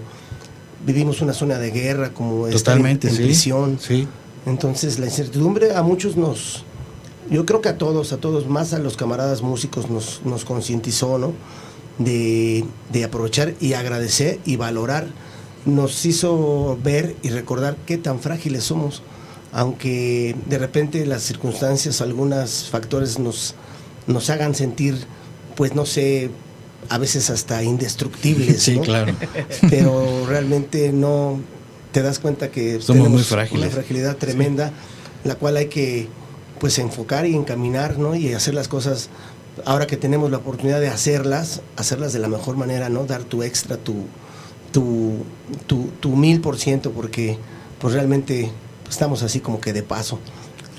vivimos 0.85 1.21
una 1.21 1.33
zona 1.33 1.57
de 1.59 1.71
guerra, 1.71 2.13
como 2.13 2.47
estar 2.47 2.53
en- 2.77 2.83
Totalmente, 2.83 3.07
en, 3.09 3.15
sí. 3.15 3.23
prisión. 3.23 3.79
Sí. 3.79 4.07
Entonces 4.45 4.99
la 4.99 5.05
incertidumbre 5.05 5.75
a 5.75 5.81
muchos 5.83 6.15
nos, 6.17 6.63
yo 7.29 7.45
creo 7.45 7.61
que 7.61 7.69
a 7.69 7.77
todos, 7.77 8.11
a 8.13 8.17
todos, 8.17 8.47
más 8.47 8.73
a 8.73 8.79
los 8.79 8.97
camaradas 8.97 9.41
músicos 9.41 9.89
nos, 9.89 10.21
nos 10.25 10.45
concientizó, 10.45 11.17
¿no? 11.17 11.33
De, 11.99 12.65
de 12.91 13.03
aprovechar 13.03 13.53
y 13.59 13.73
agradecer 13.73 14.39
y 14.45 14.55
valorar. 14.55 15.07
Nos 15.65 16.05
hizo 16.05 16.79
ver 16.83 17.15
y 17.21 17.29
recordar 17.29 17.75
qué 17.85 17.97
tan 17.97 18.19
frágiles 18.21 18.63
somos, 18.63 19.03
aunque 19.51 20.35
de 20.47 20.57
repente 20.57 21.05
las 21.05 21.23
circunstancias, 21.23 21.99
algunos 22.01 22.69
factores 22.71 23.19
nos, 23.19 23.55
nos 24.07 24.29
hagan 24.29 24.55
sentir, 24.55 24.97
pues 25.55 25.75
no 25.75 25.85
sé, 25.85 26.31
a 26.87 26.97
veces 26.97 27.29
hasta 27.29 27.61
indestructibles. 27.63 28.63
Sí, 28.63 28.77
¿no? 28.77 28.81
claro. 28.83 29.13
Pero 29.69 30.25
realmente 30.25 30.93
no 30.93 31.41
te 31.91 32.01
das 32.01 32.19
cuenta 32.19 32.49
que 32.49 32.73
Somos 32.75 32.85
tenemos 32.87 33.09
muy 33.09 33.23
frágiles. 33.23 33.63
una 33.65 33.71
fragilidad 33.71 34.15
tremenda, 34.15 34.71
la 35.25 35.35
cual 35.35 35.57
hay 35.57 35.67
que 35.67 36.07
pues 36.59 36.79
enfocar 36.79 37.25
y 37.25 37.35
encaminar, 37.35 37.97
¿no? 37.99 38.15
Y 38.15 38.33
hacer 38.33 38.53
las 38.53 38.67
cosas 38.69 39.09
ahora 39.65 39.87
que 39.87 39.97
tenemos 39.97 40.29
la 40.31 40.37
oportunidad 40.37 40.79
de 40.79 40.87
hacerlas, 40.89 41.61
hacerlas 41.77 42.13
de 42.13 42.19
la 42.19 42.27
mejor 42.27 42.55
manera, 42.57 42.89
¿no? 42.89 43.05
Dar 43.05 43.23
tu 43.23 43.43
extra, 43.43 43.77
tu 43.77 44.05
tu 44.71 45.13
tu, 45.67 45.89
tu 45.99 46.15
mil 46.15 46.41
por 46.41 46.57
ciento, 46.57 46.91
porque 46.91 47.37
pues 47.79 47.93
realmente 47.93 48.51
estamos 48.89 49.23
así 49.23 49.39
como 49.39 49.59
que 49.59 49.73
de 49.73 49.83
paso. 49.83 50.19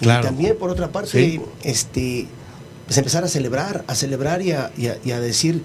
Claro. 0.00 0.22
Y 0.22 0.24
también 0.26 0.56
por 0.58 0.70
otra 0.70 0.92
parte, 0.92 1.10
Sí. 1.10 1.40
este 1.62 2.26
pues 2.86 2.98
empezar 2.98 3.22
a 3.24 3.28
celebrar, 3.28 3.84
a 3.86 3.94
celebrar 3.94 4.42
y 4.42 4.52
a, 4.52 4.72
y 4.76 4.88
a- 4.88 4.98
y 5.04 5.12
a 5.12 5.20
decir, 5.20 5.62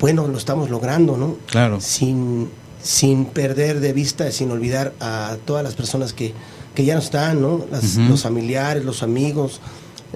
bueno, 0.00 0.28
lo 0.28 0.38
estamos 0.38 0.70
logrando, 0.70 1.16
¿no? 1.16 1.36
Claro. 1.46 1.80
sin, 1.80 2.48
sin 2.82 3.24
perder 3.26 3.80
de 3.80 3.92
vista, 3.92 4.30
sin 4.32 4.50
olvidar 4.50 4.92
a 5.00 5.36
todas 5.44 5.64
las 5.64 5.74
personas 5.74 6.12
que, 6.12 6.32
que 6.74 6.84
ya 6.84 6.94
no 6.94 7.00
están, 7.00 7.40
¿no? 7.42 7.64
Las-. 7.70 7.96
Los 7.96 8.22
familiares, 8.22 8.84
los 8.84 9.02
amigos, 9.02 9.60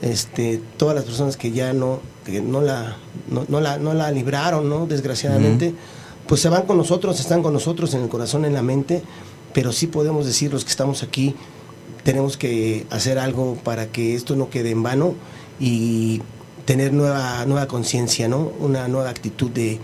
este, 0.02 0.60
todas 0.76 0.94
las 0.94 1.04
personas 1.04 1.36
que 1.36 1.52
ya 1.52 1.72
no, 1.72 2.00
que 2.24 2.40
no 2.40 2.60
la, 2.60 2.96
no, 3.28 3.44
no 3.48 3.60
la, 3.60 3.78
no 3.78 3.94
la 3.94 4.10
libraron, 4.10 4.68
¿no? 4.68 4.86
Desgraciadamente, 4.86 5.74
pues 6.26 6.40
se 6.40 6.48
van 6.48 6.62
con 6.62 6.76
nosotros, 6.76 7.18
están 7.20 7.42
con 7.42 7.52
nosotros 7.52 7.94
en 7.94 8.02
el 8.02 8.08
corazón, 8.08 8.44
en 8.44 8.54
la 8.54 8.62
mente, 8.62 9.02
pero 9.52 9.72
sí 9.72 9.86
podemos 9.86 10.26
decir 10.26 10.52
los 10.52 10.64
que 10.64 10.70
estamos 10.70 11.02
aquí, 11.02 11.34
tenemos 12.04 12.36
que 12.36 12.86
hacer 12.90 13.18
algo 13.18 13.56
para 13.64 13.86
que 13.86 14.14
esto 14.14 14.36
no 14.36 14.50
quede 14.50 14.70
en 14.70 14.82
vano 14.82 15.14
y 15.58 16.20
tener 16.64 16.92
nueva, 16.92 17.44
nueva 17.46 17.66
conciencia, 17.66 18.28
¿no? 18.28 18.52
Una 18.60 18.88
nueva 18.88 19.10
actitud 19.10 19.50
de, 19.50 19.78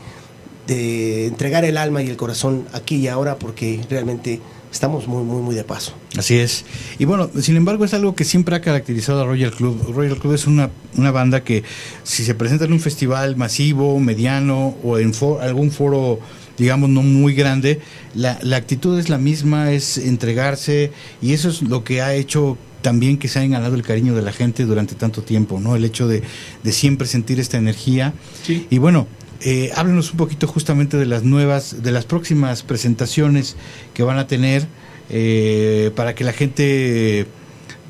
de 0.66 1.26
entregar 1.26 1.64
el 1.64 1.76
alma 1.76 2.02
y 2.02 2.08
el 2.08 2.16
corazón 2.16 2.66
aquí 2.72 2.96
y 2.96 3.08
ahora 3.08 3.36
porque 3.38 3.80
realmente 3.88 4.40
estamos 4.72 5.06
muy, 5.06 5.22
muy, 5.22 5.42
muy 5.42 5.54
de 5.54 5.64
paso. 5.64 5.92
Así 6.16 6.38
es. 6.38 6.64
Y 6.98 7.04
bueno, 7.04 7.30
sin 7.40 7.56
embargo, 7.56 7.84
es 7.84 7.94
algo 7.94 8.14
que 8.14 8.24
siempre 8.24 8.56
ha 8.56 8.60
caracterizado 8.60 9.22
a 9.22 9.26
Royal 9.26 9.52
Club. 9.52 9.92
Royal 9.94 10.18
Club 10.18 10.34
es 10.34 10.46
una, 10.46 10.70
una 10.96 11.10
banda 11.10 11.44
que 11.44 11.62
si 12.02 12.24
se 12.24 12.34
presenta 12.34 12.64
en 12.64 12.72
un 12.72 12.80
festival 12.80 13.36
masivo, 13.36 13.98
mediano 14.00 14.74
o 14.82 14.98
en 14.98 15.12
fo- 15.12 15.40
algún 15.40 15.70
foro, 15.70 16.18
digamos, 16.58 16.88
no 16.90 17.02
muy 17.02 17.34
grande, 17.34 17.80
la, 18.14 18.38
la 18.42 18.56
actitud 18.56 18.98
es 18.98 19.08
la 19.08 19.18
misma, 19.18 19.72
es 19.72 19.98
entregarse 19.98 20.90
y 21.20 21.32
eso 21.34 21.48
es 21.50 21.62
lo 21.62 21.84
que 21.84 22.00
ha 22.02 22.14
hecho 22.14 22.56
también 22.82 23.16
que 23.18 23.28
se 23.28 23.38
hayan 23.38 23.52
ganado 23.52 23.74
el 23.76 23.82
cariño 23.82 24.14
de 24.14 24.22
la 24.22 24.32
gente 24.32 24.64
durante 24.64 24.96
tanto 24.96 25.22
tiempo, 25.22 25.60
¿no? 25.60 25.76
El 25.76 25.84
hecho 25.84 26.08
de, 26.08 26.22
de 26.64 26.72
siempre 26.72 27.06
sentir 27.06 27.38
esta 27.38 27.56
energía. 27.56 28.12
Sí. 28.42 28.66
Y 28.70 28.78
bueno, 28.78 29.06
eh, 29.44 29.70
háblenos 29.74 30.10
un 30.12 30.16
poquito 30.18 30.46
justamente 30.46 30.96
de 30.96 31.06
las 31.06 31.22
nuevas, 31.24 31.82
de 31.82 31.90
las 31.92 32.04
próximas 32.04 32.62
presentaciones 32.62 33.56
que 33.94 34.02
van 34.02 34.18
a 34.18 34.26
tener 34.26 34.66
eh, 35.10 35.90
para 35.96 36.14
que 36.14 36.24
la 36.24 36.32
gente 36.32 37.26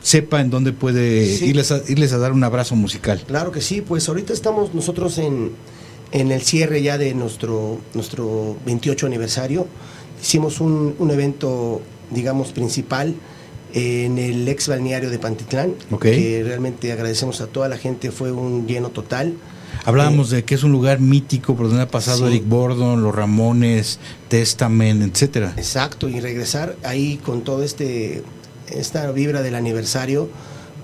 sepa 0.02 0.40
en 0.40 0.50
dónde 0.50 0.72
puede 0.72 1.36
Sí. 1.36 1.46
irles, 1.46 1.70
a, 1.70 1.80
irles 1.88 2.12
a 2.12 2.18
dar 2.18 2.32
un 2.32 2.42
abrazo 2.42 2.74
musical. 2.74 3.22
Claro 3.26 3.52
que 3.52 3.60
sí, 3.60 3.80
pues 3.82 4.08
ahorita 4.08 4.32
estamos 4.32 4.74
nosotros 4.74 5.18
en, 5.18 5.52
en 6.10 6.32
el 6.32 6.42
cierre 6.42 6.82
ya 6.82 6.98
de 6.98 7.14
nuestro, 7.14 7.78
nuestro 7.94 8.56
28 8.66 9.06
aniversario. 9.06 9.66
Hicimos 10.20 10.60
un, 10.60 10.94
un 10.98 11.10
evento, 11.10 11.80
digamos, 12.10 12.52
principal 12.52 13.14
en 13.74 14.18
el 14.18 14.46
ex 14.48 14.68
balneario 14.68 15.08
de 15.10 15.18
Pantitlán, 15.18 15.74
que 16.00 16.42
realmente 16.44 16.92
agradecemos 16.92 17.40
a 17.40 17.46
toda 17.46 17.68
la 17.68 17.78
gente, 17.78 18.10
fue 18.10 18.30
un 18.32 18.66
lleno 18.66 18.90
total. 18.90 19.34
Hablábamos 19.84 20.30
de 20.30 20.44
que 20.44 20.54
es 20.54 20.62
un 20.62 20.72
lugar 20.72 21.00
mítico 21.00 21.54
por 21.56 21.68
donde 21.68 21.82
ha 21.82 21.88
pasado 21.88 22.18
Sí. 22.18 22.24
Eric 22.24 22.48
Bordon, 22.48 23.02
los 23.02 23.14
Ramones, 23.14 23.98
Testament, 24.28 25.02
etcétera. 25.02 25.54
Exacto, 25.56 26.08
y 26.08 26.20
regresar 26.20 26.76
ahí 26.84 27.18
con 27.24 27.42
todo 27.42 27.62
este 27.62 28.22
esta 28.68 29.10
vibra 29.12 29.42
del 29.42 29.54
aniversario, 29.54 30.28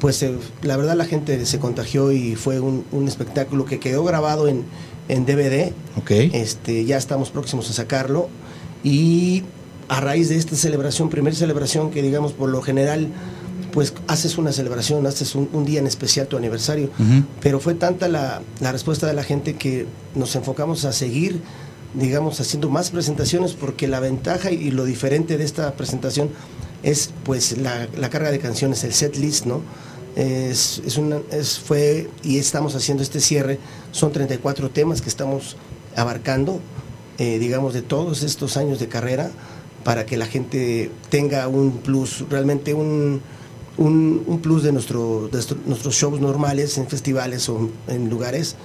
pues 0.01 0.23
eh, 0.23 0.33
la 0.63 0.77
verdad 0.77 0.95
la 0.97 1.07
gente 1.07 1.45
se 1.47 1.59
contagió 1.59 2.13
y 2.13 2.35
fue 2.35 2.61
un, 2.61 2.85
un 2.93 3.09
espectáculo 3.09 3.65
que 3.65 3.79
quedó 3.79 4.05
grabado 4.05 4.49
en, 4.49 4.65
en 5.09 5.25
DVD. 5.25 5.73
Ok. 5.97 6.11
Este, 6.11 6.85
ya 6.85 6.97
estamos 6.99 7.31
próximos 7.31 7.71
a 7.71 7.73
sacarlo 7.73 8.29
y 8.85 9.43
a 9.89 10.01
raíz 10.01 10.29
de 10.29 10.37
esta 10.37 10.55
celebración, 10.55 11.09
primera 11.09 11.35
celebración 11.35 11.91
que 11.91 12.03
digamos 12.03 12.33
por 12.33 12.51
lo 12.51 12.61
general 12.61 13.09
pues 13.73 13.95
haces 14.07 14.39
una 14.39 14.53
celebración, 14.53 15.07
haces 15.07 15.35
un, 15.35 15.49
un 15.53 15.65
día 15.65 15.81
en 15.81 15.87
especial 15.87 16.27
tu 16.27 16.37
aniversario, 16.37 16.91
pero 17.41 17.61
fue 17.61 17.75
tanta 17.75 18.09
la, 18.09 18.43
la 18.61 18.73
respuesta 18.73 19.07
de 19.07 19.15
la 19.15 19.23
gente 19.23 19.55
que 19.57 19.87
nos 20.15 20.35
enfocamos 20.37 20.85
a 20.85 20.93
seguir, 20.93 21.41
digamos, 21.95 22.41
haciendo 22.41 22.71
más 22.71 22.91
presentaciones 22.91 23.53
porque 23.53 23.89
la 23.89 24.01
ventaja 24.01 24.51
y 24.51 24.71
lo 24.71 24.85
diferente 24.85 25.39
de 25.39 25.45
esta 25.45 25.73
presentación 25.75 26.31
es 26.83 27.11
pues 27.25 27.59
la, 27.59 27.89
la 27.97 28.11
carga 28.11 28.31
de 28.31 28.39
canciones, 28.39 28.85
el 28.85 28.93
set 28.93 29.17
list, 29.17 29.47
¿no? 29.47 29.63
Es, 30.17 30.83
es 30.85 30.97
una, 30.97 31.19
es, 31.31 31.59
fue 31.59 32.09
y 32.23 32.39
estamos 32.39 32.75
haciendo 32.75 33.03
este 33.03 33.21
cierre, 33.21 33.59
son 33.93 34.13
34 34.13 34.71
temas 34.71 35.01
que 35.01 35.09
estamos 35.09 35.57
abarcando, 35.97 36.61
eh, 37.19 37.39
digamos, 37.39 37.75
de 37.75 37.83
todos 37.83 38.23
estos 38.23 38.57
años 38.57 38.81
de 38.81 38.89
carrera 38.89 39.31
para 39.85 40.07
que 40.07 40.17
la 40.17 40.27
gente 40.27 40.91
tenga 41.09 41.47
un 41.49 41.79
plus, 41.79 42.25
realmente 42.29 42.75
un, 42.75 43.23
un, 43.79 44.25
un 44.27 44.41
plus 44.41 44.63
de, 44.63 44.73
nuestro, 44.73 45.29
de 45.29 45.43
nuestros 45.67 45.95
shows 45.95 46.21
normales 46.21 46.77
en 46.79 46.87
festivales 46.89 47.49
o 47.49 47.71
en 47.87 48.11
lugares. 48.11 48.57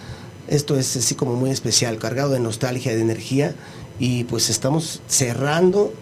Esto 0.47 0.78
es 0.78 0.97
así 0.97 1.16
como 1.16 1.36
muy 1.36 1.51
especial, 1.51 1.97
cargado 1.97 2.32
de 2.32 2.39
nostalgia, 2.39 2.93
de 2.93 3.01
energía 3.01 3.55
y 3.99 4.26
pues 4.26 4.49
estamos 4.49 5.01
cerrando, 5.07 5.93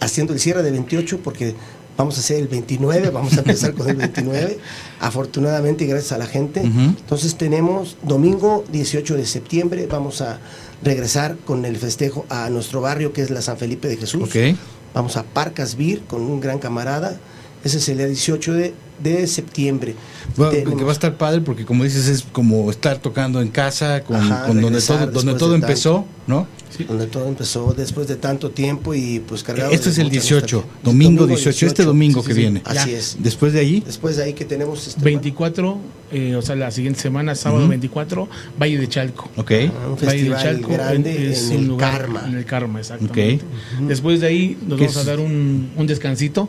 haciendo 0.00 0.32
el 0.32 0.40
cierre 0.40 0.62
de 0.62 0.70
28 0.70 1.20
porque 1.22 1.54
vamos 1.96 2.16
a 2.16 2.20
hacer 2.20 2.38
el 2.38 2.48
29, 2.48 3.10
vamos 3.14 3.34
a 3.34 3.38
empezar 3.38 3.74
con 3.74 3.88
el 3.88 3.96
29, 3.96 4.58
afortunadamente 5.00 5.84
y 5.84 5.86
gracias 5.86 6.12
a 6.12 6.18
la 6.18 6.26
gente. 6.26 6.60
Entonces 6.60 7.36
tenemos 7.36 7.96
domingo 8.02 8.64
18 8.72 9.16
de 9.16 9.26
septiembre, 9.26 9.86
vamos 9.86 10.20
a 10.20 10.40
regresar 10.82 11.36
con 11.38 11.64
el 11.64 11.76
festejo 11.76 12.26
a 12.28 12.50
nuestro 12.50 12.80
barrio 12.80 13.12
que 13.12 13.22
es 13.22 13.30
la 13.30 13.42
San 13.42 13.58
Felipe 13.58 13.88
de 13.88 13.96
Jesús. 13.96 14.22
Ok. 14.22 14.56
Vamos 14.92 15.16
a 15.16 15.22
Parcas 15.22 15.76
Beer 15.76 16.00
con 16.00 16.22
un 16.22 16.40
gran 16.40 16.58
camarada. 16.58 17.18
Ese 17.64 17.78
es 17.78 17.88
el 17.88 17.98
día 17.98 18.06
18 18.06 18.52
de, 18.54 18.74
de 19.02 19.26
septiembre. 19.26 19.94
Bueno, 20.36 20.52
Tenemos- 20.52 20.78
que 20.78 20.84
va 20.84 20.90
a 20.90 20.92
estar 20.92 21.16
padre 21.16 21.40
porque 21.42 21.64
como 21.64 21.84
dices 21.84 22.06
es 22.08 22.24
como 22.32 22.70
estar 22.70 22.98
tocando 22.98 23.40
en 23.42 23.48
casa 23.48 24.02
con, 24.02 24.16
Ajá, 24.16 24.46
con 24.46 24.60
donde 24.60 24.80
todo 24.80 25.06
donde 25.08 25.34
todo 25.34 25.54
empezó, 25.54 26.06
tanto. 26.26 26.46
Donde 26.88 27.06
todo 27.06 27.26
empezó 27.28 27.74
después 27.76 28.06
de 28.08 28.16
tanto 28.16 28.50
tiempo 28.50 28.94
y 28.94 29.20
pues 29.20 29.42
cargado 29.42 29.70
Este 29.72 29.86
de 29.86 29.92
es 29.92 29.98
el 29.98 30.04
mucha 30.04 30.12
18, 30.20 30.56
nostalgia. 30.56 30.80
domingo 30.84 31.26
18, 31.26 31.66
este 31.66 31.84
domingo 31.84 32.22
Sí, 32.22 32.28
que 32.28 32.34
sí, 32.34 32.40
viene. 32.40 32.62
Así 32.64 32.90
Ya. 32.92 32.98
es. 32.98 33.16
Después 33.20 33.52
de 33.52 33.60
ahí, 33.60 33.82
Después 33.84 34.16
de 34.16 34.24
ahí 34.24 34.32
que 34.34 34.44
tenemos 34.44 34.86
este, 34.86 35.02
24, 35.04 35.78
eh, 36.12 36.36
o 36.36 36.42
sea, 36.42 36.56
la 36.56 36.70
siguiente 36.70 37.00
semana, 37.00 37.34
sábado 37.34 37.62
Ujú. 37.62 37.70
24, 37.70 38.28
Valle 38.60 38.78
de 38.78 38.88
Chalco. 38.88 39.28
ok. 39.36 39.50
un 39.90 39.98
festival 39.98 40.60
grande 40.60 41.34
en 41.52 41.70
el 41.70 41.76
Karma. 41.76 42.24
En 42.26 42.34
el 42.36 42.44
Karma, 42.44 42.78
exactamente. 42.80 43.40
Después 43.86 44.20
de 44.20 44.26
ahí 44.28 44.56
nos 44.66 44.78
¿Qué 44.78 44.86
vamos 44.86 44.96
a 44.96 45.04
dar 45.04 45.20
un, 45.20 45.70
un 45.76 45.86
descansito 45.86 46.48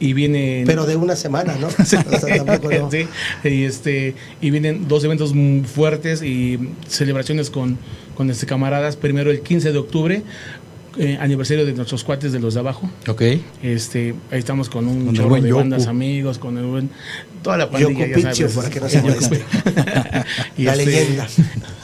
y 0.00 0.12
viene... 0.12 0.64
Pero 0.66 0.84
de 0.86 0.96
una 0.96 1.16
semana, 1.16 1.56
¿no? 1.60 1.68
O 1.78 1.84
sea, 1.84 2.02
tampoco 2.44 2.70
no. 2.74 2.90
Sí, 2.90 3.06
y, 3.44 3.62
este, 3.64 4.14
y 4.40 4.50
vienen 4.50 4.88
dos 4.88 5.04
eventos 5.04 5.32
fuertes 5.72 6.22
y 6.22 6.58
celebraciones 6.88 7.50
con, 7.50 7.78
con 8.14 8.30
este 8.30 8.46
camaradas. 8.46 8.96
Primero 8.96 9.30
el 9.30 9.40
15 9.40 9.72
de 9.72 9.78
octubre, 9.78 10.22
eh, 10.98 11.18
aniversario 11.20 11.66
de 11.66 11.72
nuestros 11.72 12.04
cuates 12.04 12.32
de 12.32 12.38
los 12.40 12.54
de 12.54 12.60
abajo. 12.60 12.88
Ok. 13.08 13.22
Este, 13.62 14.14
ahí 14.30 14.38
estamos 14.38 14.68
con 14.68 14.86
un 14.86 15.06
Con 15.06 15.14
chorro 15.14 15.40
de 15.40 15.52
bandas 15.52 15.86
amigos, 15.88 16.38
con 16.38 16.56
el 16.58 16.64
buen, 16.64 16.90
toda 17.42 17.56
la 17.56 17.70
pandilla, 17.70 18.06
Yoko 18.06 18.20
ya 18.20 18.34
sabes. 18.34 18.52
para 18.54 18.70
que 18.70 18.80
no 18.80 18.88
se 18.88 18.98
y 20.56 20.62
La 20.64 20.72
este, 20.74 20.86
leyenda. 20.86 21.26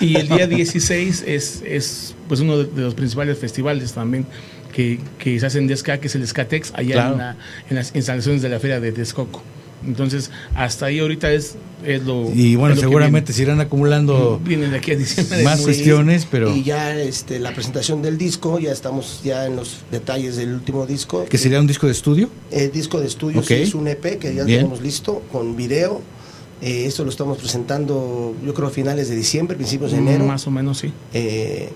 Y 0.00 0.16
el 0.16 0.28
día 0.28 0.46
16 0.46 1.24
es, 1.26 1.62
es 1.66 2.14
pues 2.28 2.40
uno 2.40 2.58
de 2.58 2.64
de 2.66 2.82
los 2.82 2.94
principales 2.94 3.36
festivales 3.38 3.92
también 3.92 4.24
que, 4.72 5.00
que 5.18 5.40
se 5.40 5.46
hacen 5.46 5.66
de 5.66 5.76
ska, 5.76 5.98
que 5.98 6.06
es 6.06 6.14
el 6.14 6.24
Skatex, 6.26 6.72
allá 6.74 6.92
Claro. 6.94 7.12
en, 7.14 7.18
la- 7.18 7.36
en 7.70 7.76
las 7.76 7.94
instalaciones 7.96 8.40
de 8.42 8.48
la 8.48 8.60
feria 8.60 8.78
de 8.78 8.92
Texcoco. 8.92 9.42
Entonces, 9.86 10.30
hasta 10.54 10.86
ahí 10.86 10.98
ahorita 10.98 11.32
es, 11.32 11.56
es 11.84 12.02
lo. 12.04 12.30
Y 12.34 12.54
bueno, 12.56 12.74
lo 12.74 12.80
seguramente 12.80 13.32
se 13.32 13.42
irán 13.42 13.60
acumulando 13.60 14.38
viene. 14.44 14.62
Viene 14.66 14.72
de 14.72 14.78
aquí 14.78 14.92
a 14.92 14.96
diciembre. 14.96 15.42
más 15.42 15.60
cuestiones, 15.62 16.26
pero 16.30 16.54
Y 16.54 16.62
ya 16.62 16.94
este, 17.00 17.38
la 17.38 17.52
presentación 17.54 18.02
del 18.02 18.18
disco, 18.18 18.58
ya 18.58 18.72
estamos 18.72 19.20
ya 19.24 19.46
en 19.46 19.56
los 19.56 19.78
detalles 19.90 20.36
del 20.36 20.52
último 20.54 20.86
disco. 20.86 21.24
que 21.24 21.38
sería 21.38 21.60
un 21.60 21.66
disco 21.66 21.86
de 21.86 21.92
estudio. 21.92 22.28
El 22.50 22.70
disco 22.72 23.00
de 23.00 23.06
estudio 23.06 23.40
Ok. 23.40 23.46
sí, 23.46 23.54
es 23.54 23.74
un 23.74 23.88
EP 23.88 24.18
que 24.18 24.34
ya 24.34 24.44
Bien. 24.44 24.60
tenemos 24.60 24.80
listo 24.82 25.22
con 25.32 25.56
video. 25.56 26.00
Eh, 26.62 26.84
esto 26.84 27.04
lo 27.04 27.10
estamos 27.10 27.38
presentando, 27.38 28.34
yo 28.44 28.52
creo, 28.52 28.68
a 28.68 28.70
finales 28.70 29.08
de 29.08 29.16
diciembre, 29.16 29.56
principios 29.56 29.92
de 29.92 29.98
enero. 29.98 30.26
Más 30.26 30.46
o 30.46 30.50
menos, 30.50 30.76
sí. 30.78 30.92
Eh, 31.14 31.70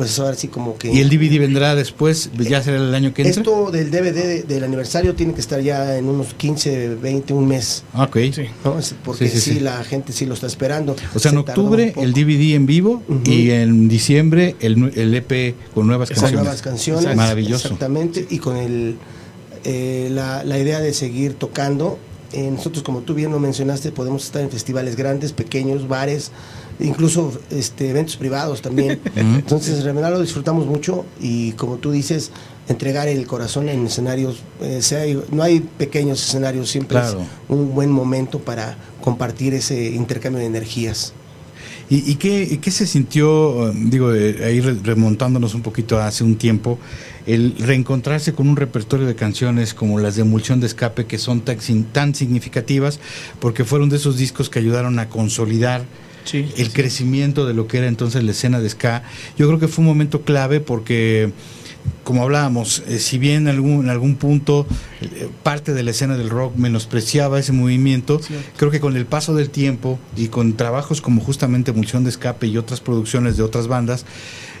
pues 0.00 0.18
ahora 0.18 0.34
sí 0.34 0.48
como 0.48 0.78
que... 0.78 0.90
Y 0.90 1.00
el 1.00 1.10
DVD 1.10 1.38
vendrá 1.38 1.74
después, 1.74 2.30
ya 2.38 2.62
será 2.62 2.78
el 2.78 2.94
año 2.94 3.12
que 3.12 3.20
entra. 3.20 3.42
Esto 3.42 3.70
del 3.70 3.90
DVD 3.90 4.14
de- 4.14 4.42
del 4.44 4.64
aniversario 4.64 5.14
tiene 5.14 5.34
que 5.34 5.42
estar 5.42 5.60
ya 5.60 5.98
en 5.98 6.06
unos 6.08 6.32
15, 6.32 6.94
20, 6.94 7.34
un 7.34 7.46
mes. 7.46 7.82
Ah, 7.92 8.04
Ok. 8.04 8.16
¿no? 8.64 8.78
Porque 9.04 9.28
Sí, 9.28 9.34
sí, 9.34 9.40
sí, 9.40 9.52
sí. 9.56 9.60
la 9.60 9.84
gente 9.84 10.14
sí 10.14 10.24
lo 10.24 10.32
está 10.32 10.46
esperando. 10.46 10.96
O 11.14 11.18
sea, 11.18 11.32
en 11.32 11.34
Se 11.34 11.40
octubre 11.50 11.92
el 11.98 12.14
DVD 12.14 12.54
en 12.54 12.64
vivo 12.64 13.02
y 13.26 13.50
en 13.50 13.88
diciembre 13.88 14.56
el, 14.60 14.90
el 14.96 15.14
EP 15.14 15.54
con 15.74 15.86
nuevas 15.86 16.08
con 16.08 16.14
canciones. 16.16 16.40
nuevas 16.44 16.62
canciones. 16.62 17.14
Maravilloso. 17.16 17.68
Exactamente, 17.68 18.26
y 18.30 18.38
con 18.38 18.56
el, 18.56 18.96
eh, 19.64 20.08
la, 20.12 20.42
la 20.44 20.58
idea 20.58 20.80
de 20.80 20.94
seguir 20.94 21.34
tocando. 21.34 21.98
Eh, 22.32 22.48
nosotros, 22.50 22.82
como 22.84 23.00
tú 23.00 23.12
bien 23.14 23.32
lo 23.32 23.40
mencionaste, 23.40 23.90
podemos 23.92 24.24
estar 24.24 24.40
en 24.40 24.50
festivales 24.50 24.94
grandes, 24.96 25.32
pequeños, 25.32 25.88
bares, 25.88 26.30
incluso 26.82 27.32
este, 27.50 27.90
eventos 27.90 28.16
privados 28.16 28.62
también. 28.62 29.00
Entonces, 29.16 29.84
en 29.84 30.00
lo 30.00 30.20
disfrutamos 30.20 30.66
mucho 30.66 31.04
y 31.20 31.52
como 31.52 31.76
tú 31.76 31.90
dices, 31.90 32.30
entregar 32.68 33.08
el 33.08 33.26
corazón 33.26 33.68
en 33.68 33.86
escenarios, 33.86 34.42
eh, 34.60 34.80
sea, 34.82 35.02
no 35.32 35.42
hay 35.42 35.60
pequeños 35.60 36.22
escenarios, 36.26 36.70
siempre 36.70 36.98
Claro. 36.98 37.20
es 37.20 37.26
un 37.48 37.74
buen 37.74 37.90
momento 37.90 38.38
para 38.38 38.76
compartir 39.00 39.54
ese 39.54 39.90
intercambio 39.90 40.40
de 40.40 40.46
energías. 40.46 41.12
¿Y, 41.88 42.08
y 42.12 42.14
qué, 42.16 42.60
qué 42.62 42.70
se 42.70 42.86
sintió, 42.86 43.72
digo, 43.74 44.14
eh, 44.14 44.44
ahí 44.44 44.60
re- 44.60 44.76
remontándonos 44.80 45.54
un 45.56 45.62
poquito 45.62 45.98
hace 46.00 46.22
un 46.22 46.36
tiempo, 46.36 46.78
el 47.26 47.56
reencontrarse 47.58 48.32
con 48.32 48.48
un 48.48 48.54
repertorio 48.56 49.06
de 49.08 49.16
canciones 49.16 49.74
como 49.74 49.98
las 49.98 50.14
de 50.14 50.22
Emulsión 50.22 50.60
de 50.60 50.68
Escape, 50.68 51.06
que 51.06 51.18
son 51.18 51.40
tan, 51.40 51.58
tan 51.92 52.14
significativas, 52.14 53.00
porque 53.40 53.64
fueron 53.64 53.88
de 53.88 53.96
esos 53.96 54.16
discos 54.16 54.48
que 54.48 54.60
ayudaron 54.60 55.00
a 55.00 55.08
consolidar 55.08 55.82
Sí, 56.24 56.48
el 56.56 56.72
crecimiento 56.72 57.46
de 57.46 57.54
lo 57.54 57.66
que 57.66 57.78
era 57.78 57.86
entonces 57.86 58.22
la 58.22 58.30
escena 58.32 58.60
de 58.60 58.68
ska. 58.68 59.02
Yo 59.36 59.46
creo 59.46 59.58
que 59.58 59.68
fue 59.68 59.82
un 59.82 59.88
momento 59.88 60.22
clave 60.22 60.60
porque, 60.60 61.32
como 62.04 62.22
hablábamos, 62.22 62.82
eh, 62.86 62.98
si 62.98 63.18
bien 63.18 63.42
en 63.42 63.48
algún, 63.48 63.84
en 63.84 63.90
algún 63.90 64.16
punto 64.16 64.66
eh, 65.00 65.28
parte 65.42 65.72
de 65.72 65.82
la 65.82 65.90
escena 65.92 66.16
del 66.16 66.30
rock 66.30 66.56
menospreciaba 66.56 67.38
ese 67.38 67.52
movimiento, 67.52 68.20
creo 68.56 68.70
que 68.70 68.80
con 68.80 68.96
el 68.96 69.06
paso 69.06 69.34
del 69.34 69.50
tiempo 69.50 69.98
y 70.16 70.28
con 70.28 70.56
trabajos 70.56 71.00
como 71.00 71.20
justamente 71.20 71.70
Emulsión 71.70 72.04
de 72.04 72.10
Escape 72.10 72.46
y 72.46 72.58
otras 72.58 72.80
producciones 72.80 73.36
de 73.36 73.42
otras 73.42 73.66
bandas, 73.66 74.04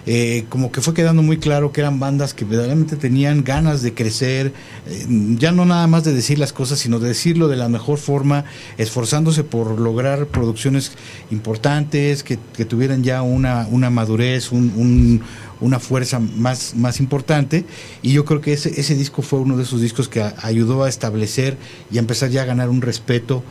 eh, 0.06 0.44
como 0.48 0.72
que 0.72 0.80
fue 0.80 0.94
quedando 0.94 1.22
muy 1.22 1.38
claro 1.38 1.72
que 1.72 1.80
eran 1.80 2.00
bandas 2.00 2.34
que 2.34 2.44
verdaderamente 2.44 2.96
tenían 2.96 3.44
ganas 3.44 3.82
de 3.82 3.94
crecer, 3.94 4.52
eh, 4.86 5.06
ya 5.38 5.52
no 5.52 5.64
nada 5.64 5.86
más 5.86 6.04
de 6.04 6.12
decir 6.12 6.38
las 6.38 6.52
cosas, 6.52 6.78
sino 6.78 6.98
de 6.98 7.08
decirlo 7.08 7.48
de 7.48 7.56
la 7.56 7.68
mejor 7.68 7.98
forma, 7.98 8.44
esforzándose 8.78 9.44
por 9.44 9.78
lograr 9.78 10.26
producciones 10.26 10.92
importantes, 11.30 12.22
que, 12.22 12.38
tuvieran 12.64 13.02
ya 13.02 13.22
una, 13.22 13.66
una 13.70 13.90
madurez, 13.90 14.52
un, 14.52 14.72
un- 14.76 15.22
una 15.60 15.78
fuerza 15.78 16.20
más, 16.20 16.74
más 16.74 17.00
importante. 17.00 17.66
Y 18.00 18.12
yo 18.12 18.24
creo 18.24 18.40
que 18.40 18.54
ese, 18.54 18.80
ese 18.80 18.94
disco 18.94 19.20
fue 19.20 19.40
uno 19.40 19.58
de 19.58 19.64
esos 19.64 19.82
discos 19.82 20.08
que 20.08 20.24
ayudó 20.42 20.84
a 20.84 20.88
establecer 20.88 21.58
y 21.90 21.98
a 21.98 22.00
empezar 22.00 22.30
ya 22.30 22.42
a 22.42 22.44
ganar 22.46 22.70
un 22.70 22.80
respeto 22.80 23.42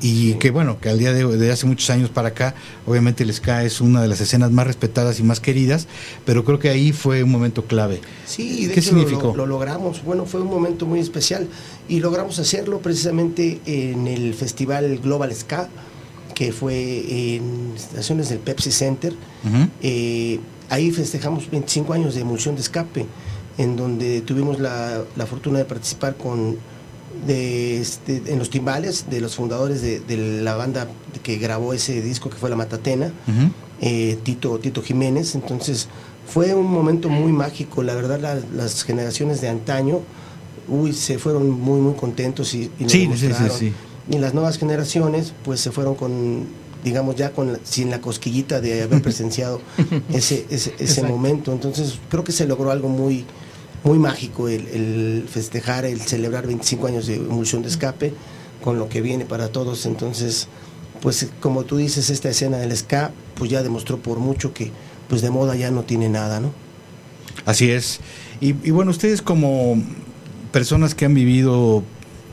y 0.00 0.34
que 0.34 0.50
bueno, 0.50 0.78
que 0.80 0.88
al 0.88 0.98
día 0.98 1.12
de, 1.12 1.24
de 1.24 1.52
hace 1.52 1.66
muchos 1.66 1.90
años 1.90 2.10
para 2.10 2.28
acá, 2.28 2.54
obviamente 2.86 3.22
el 3.22 3.32
ska 3.32 3.64
es 3.64 3.80
una 3.80 4.02
de 4.02 4.08
las 4.08 4.20
escenas 4.20 4.50
más 4.50 4.66
respetadas 4.66 5.20
y 5.20 5.22
más 5.22 5.40
queridas, 5.40 5.86
pero 6.24 6.44
creo 6.44 6.58
que 6.58 6.70
ahí 6.70 6.92
fue 6.92 7.22
un 7.22 7.30
momento 7.30 7.64
clave. 7.64 8.00
Sí, 8.26 8.66
de 8.66 8.74
¿Qué 8.74 8.80
hecho 8.80 8.90
significó? 8.90 9.28
Lo, 9.28 9.36
lo 9.36 9.46
logramos. 9.46 10.02
Bueno, 10.04 10.26
fue 10.26 10.40
un 10.40 10.48
momento 10.48 10.86
muy 10.86 11.00
especial 11.00 11.48
y 11.88 12.00
logramos 12.00 12.38
hacerlo 12.38 12.78
precisamente 12.78 13.60
en 13.66 14.06
el 14.06 14.34
festival 14.34 14.98
Global 14.98 15.34
Ska, 15.34 15.68
que 16.34 16.52
fue 16.52 17.34
en 17.36 17.74
estaciones 17.76 18.30
del 18.30 18.38
Pepsi 18.38 18.70
Center. 18.70 19.12
Eh, 19.82 20.40
ahí 20.70 20.90
festejamos 20.90 21.50
25 21.50 21.92
años 21.92 22.14
de 22.14 22.22
emulsión 22.22 22.54
de 22.54 22.62
escape, 22.62 23.04
en 23.58 23.76
donde 23.76 24.22
tuvimos 24.22 24.58
la, 24.58 25.02
la 25.16 25.26
fortuna 25.26 25.58
de 25.58 25.66
participar 25.66 26.16
con 26.16 26.56
de 27.26 27.80
este, 27.80 28.22
en 28.26 28.38
los 28.38 28.50
timbales 28.50 29.06
de 29.10 29.20
los 29.20 29.34
fundadores 29.36 29.82
de, 29.82 30.00
de 30.00 30.16
la 30.42 30.54
banda 30.56 30.88
que 31.22 31.36
grabó 31.38 31.72
ese 31.74 32.00
disco 32.02 32.30
que 32.30 32.36
fue 32.36 32.50
La 32.50 32.56
Matatena 32.56 33.12
eh, 33.80 34.18
Tito, 34.22 34.58
Tito 34.58 34.82
Jiménez. 34.82 35.34
Entonces 35.34 35.88
fue 36.26 36.54
un 36.54 36.66
momento 36.66 37.08
muy 37.08 37.32
mágico. 37.32 37.82
La 37.82 37.94
verdad, 37.94 38.20
la- 38.20 38.40
las 38.54 38.82
generaciones 38.84 39.40
de 39.40 39.48
antaño, 39.48 40.00
uy, 40.68 40.92
se 40.92 41.18
fueron 41.18 41.50
muy, 41.50 41.80
muy 41.80 41.94
contentos 41.94 42.54
y, 42.54 42.70
y 42.78 42.88
Sí, 42.88 43.06
sí, 43.16 43.26
sí. 43.58 43.72
Y 44.10 44.18
las 44.18 44.34
nuevas 44.34 44.58
generaciones, 44.58 45.32
pues 45.44 45.60
se 45.60 45.70
fueron 45.70 45.94
con, 45.94 46.44
digamos, 46.84 47.16
ya 47.16 47.32
con 47.32 47.58
sin 47.64 47.90
la 47.90 48.00
cosquillita 48.00 48.60
de 48.60 48.82
haber 48.82 49.02
presenciado 49.08 49.60
ese, 50.12 50.46
ese, 50.50 50.74
ese 50.78 51.02
momento. 51.02 51.52
Entonces 51.52 51.98
creo 52.08 52.24
que 52.24 52.32
se 52.32 52.46
logró 52.46 52.70
algo 52.70 52.88
muy, 52.88 53.24
muy 53.84 53.98
mágico 53.98 54.48
el, 54.48 55.26
festejar, 55.28 55.84
el 55.84 56.00
celebrar 56.00 56.46
25 56.46 56.86
años 56.86 57.06
de 57.06 57.16
emulsión 57.16 57.62
de 57.62 57.68
escape 57.68 58.12
con 58.62 58.78
lo 58.78 58.88
que 58.88 59.00
viene 59.00 59.24
para 59.24 59.48
todos. 59.48 59.86
Entonces, 59.86 60.48
pues 61.00 61.28
como 61.40 61.64
tú 61.64 61.78
dices, 61.78 62.10
esta 62.10 62.28
escena 62.28 62.58
del 62.58 62.76
ska, 62.76 63.12
pues 63.34 63.50
ya 63.50 63.62
demostró 63.62 63.98
por 63.98 64.18
mucho 64.18 64.52
que 64.52 64.70
pues 65.08 65.22
de 65.22 65.30
moda 65.30 65.56
ya 65.56 65.70
no 65.70 65.82
tiene 65.82 66.08
nada, 66.08 66.40
¿no? 66.40 66.52
Así 67.46 67.70
es. 67.70 68.00
Y, 68.40 68.48
y 68.66 68.70
bueno, 68.70 68.90
ustedes 68.90 69.22
como 69.22 69.82
personas 70.52 70.94
que 70.94 71.04
han 71.04 71.14
vivido 71.14 71.82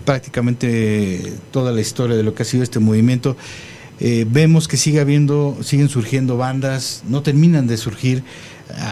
prácticamente 0.05 1.33
toda 1.51 1.71
la 1.71 1.81
historia 1.81 2.15
de 2.15 2.23
lo 2.23 2.33
que 2.33 2.43
ha 2.43 2.45
sido 2.45 2.63
este 2.63 2.79
movimiento, 2.79 3.35
eh, 3.99 4.25
vemos 4.29 4.67
que 4.67 4.77
sigue 4.77 4.99
habiendo, 4.99 5.57
siguen 5.61 5.89
surgiendo 5.89 6.37
bandas, 6.37 7.03
no 7.07 7.23
terminan 7.23 7.67
de 7.67 7.77
surgir, 7.77 8.23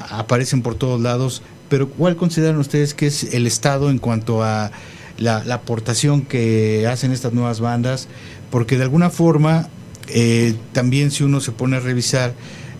aparecen 0.09 0.61
por 0.61 0.75
todos 0.75 0.99
lados, 0.99 1.43
pero 1.69 1.89
¿cuál 1.89 2.15
consideran 2.15 2.57
ustedes 2.57 2.93
que 2.93 3.07
es 3.07 3.33
el 3.33 3.47
estado 3.47 3.89
en 3.89 3.99
cuanto 3.99 4.43
a 4.43 4.71
la, 5.17 5.37
aportación 5.53 6.21
que 6.21 6.87
hacen 6.87 7.11
estas 7.11 7.33
nuevas 7.33 7.59
bandas? 7.59 8.07
Porque 8.51 8.77
de 8.77 8.83
alguna 8.83 9.09
forma, 9.09 9.69
eh, 10.09 10.55
también 10.73 11.11
si 11.11 11.23
uno 11.23 11.41
se 11.41 11.51
pone 11.51 11.77
a 11.77 11.79
revisar, 11.79 12.33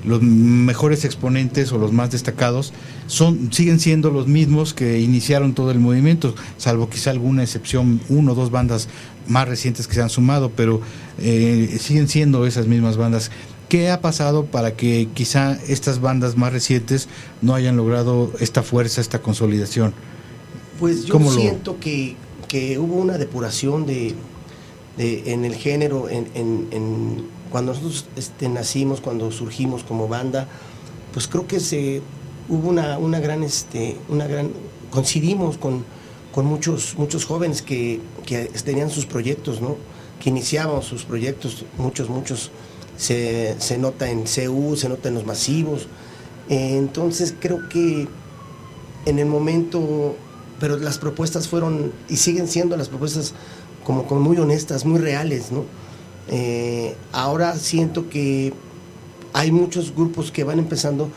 los 0.06 0.22
mejores 0.22 1.04
exponentes 1.04 1.72
o 1.72 1.78
los 1.78 1.92
más 1.92 2.12
destacados 2.12 2.74
son 3.08 3.52
siguen 3.52 3.80
siendo 3.80 4.12
los 4.12 4.28
mismos 4.28 4.74
que 4.74 5.00
iniciaron 5.00 5.54
todo 5.54 5.72
el 5.72 5.80
movimiento, 5.80 6.36
salvo 6.58 6.90
quizá 6.90 7.12
alguna 7.12 7.44
excepción, 7.44 8.00
uno 8.10 8.34
o 8.34 8.36
dos 8.36 8.52
bandas 8.52 8.88
más 9.28 9.48
recientes 9.48 9.88
que 9.88 9.96
se 9.96 10.02
han 10.02 10.10
sumado, 10.10 10.52
pero 10.56 10.82
eh, 11.20 11.78
siguen 11.80 12.08
siendo 12.08 12.46
esas 12.46 12.68
mismas 12.68 12.98
bandas. 12.98 13.32
¿Qué 13.70 13.90
ha 13.90 14.00
pasado 14.02 14.46
para 14.46 14.76
que 14.76 15.08
quizá 15.14 15.54
estas 15.68 16.00
bandas 16.00 16.38
más 16.38 16.54
recientes 16.54 17.08
no 17.42 17.56
hayan 17.56 17.76
logrado 17.78 18.32
esta 18.40 18.62
fuerza, 18.64 19.02
esta 19.02 19.22
consolidación? 19.22 19.94
Pues 20.80 21.06
yo 21.06 21.14
¿Cómo 21.14 21.32
lo- 21.32 21.40
siento 21.40 21.80
que, 21.80 22.16
que 22.48 22.78
hubo 22.78 22.96
una 22.96 23.18
depuración 23.18 23.86
de, 23.86 24.14
de- 24.98 25.34
en 25.34 25.46
el 25.46 25.56
género, 25.56 26.10
en, 26.10 26.28
en- 26.36 26.68
en- 26.72 27.26
cuando 27.52 27.72
nosotros 27.72 28.06
este, 28.16 28.50
nacimos, 28.50 29.02
cuando 29.02 29.32
surgimos 29.32 29.84
como 29.84 30.08
banda, 30.08 30.48
pues 31.14 31.28
creo 31.28 31.48
que 31.48 31.60
se 31.60 32.02
hubo 32.50 32.70
una, 32.70 32.98
una 33.00 33.20
gran, 33.20 33.44
este, 33.44 33.96
una 34.10 34.28
gran, 34.28 34.52
coincidimos 34.92 35.58
con, 35.58 35.84
con 36.34 36.46
muchos, 36.46 36.96
muchos 36.98 37.26
jóvenes 37.26 37.62
que, 37.62 38.00
que 38.26 38.46
tenían 38.64 38.90
sus 38.90 39.06
proyectos, 39.06 39.62
¿no? 39.62 39.78
Que 40.20 40.30
iniciaban 40.30 40.82
sus 40.84 41.04
proyectos, 41.04 41.66
muchos, 41.78 42.10
muchos 42.10 42.52
se, 42.98 43.56
se 43.60 43.78
nota 43.78 44.10
en 44.10 44.24
CU, 44.26 44.76
se 44.76 44.90
nota 44.90 45.10
en 45.10 45.16
los 45.16 45.26
masivos. 45.26 45.88
Entonces 46.50 47.34
creo 47.40 47.68
que 47.70 48.08
en 49.06 49.20
el 49.20 49.26
momento, 49.26 50.16
pero 50.60 50.78
las 50.78 50.98
propuestas 50.98 51.48
fueron 51.48 51.92
y 52.10 52.18
siguen 52.18 52.48
siendo 52.48 52.78
las 52.78 52.90
propuestas 52.90 53.34
como, 53.84 54.06
como 54.06 54.22
muy 54.22 54.38
honestas, 54.38 54.86
muy 54.86 55.00
reales, 55.00 55.52
¿no? 55.52 55.64
Eh, 56.28 56.96
ahora 57.12 57.56
siento 57.56 58.10
que 58.10 58.54
hay 59.34 59.52
muchos 59.52 59.94
grupos 59.94 60.32
que 60.32 60.44
van 60.44 60.60
empezando 60.60 61.10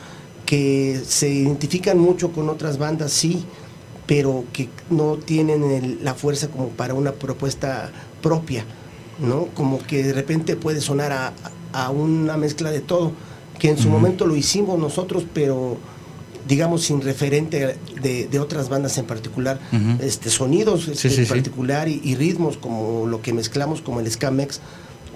que 0.44 1.00
se 1.06 1.28
identifican 1.30 1.98
mucho 1.98 2.32
con 2.32 2.48
otras 2.48 2.78
bandas, 2.78 3.12
sí, 3.12 3.44
pero 4.06 4.44
que 4.52 4.68
no 4.90 5.16
tienen 5.16 5.62
el- 5.70 5.98
la 6.02 6.14
fuerza 6.14 6.48
como 6.48 6.68
para 6.70 6.94
una 6.94 7.12
propuesta 7.12 7.90
propia, 8.22 8.64
¿no? 9.18 9.46
Como 9.54 9.78
que 9.78 10.02
de 10.02 10.12
repente 10.14 10.56
puede 10.56 10.80
sonar 10.80 11.12
a, 11.12 11.32
a 11.72 11.90
una 11.90 12.36
mezcla 12.36 12.70
de 12.70 12.80
todo, 12.80 13.12
que 13.58 13.70
en 13.70 13.78
su 13.78 13.88
momento 13.88 14.26
lo 14.26 14.36
hicimos 14.36 14.78
nosotros, 14.78 15.24
pero 15.34 15.76
digamos, 16.46 16.82
sin 16.84 17.00
referente 17.02 17.76
de, 18.00 18.26
de 18.28 18.40
otras 18.40 18.68
bandas 18.70 18.96
en 18.96 19.04
particular, 19.04 19.60
este, 20.00 20.30
sonidos 20.30 20.88
este, 20.88 21.10
Sí, 21.10 21.16
en 21.20 21.26
sí. 21.26 21.30
particular 21.30 21.88
y, 21.88 22.00
y 22.02 22.14
ritmos 22.14 22.56
como 22.56 23.06
lo 23.06 23.20
que 23.20 23.32
mezclamos 23.34 23.82
como 23.82 24.00
el 24.00 24.10
Scamex, 24.10 24.60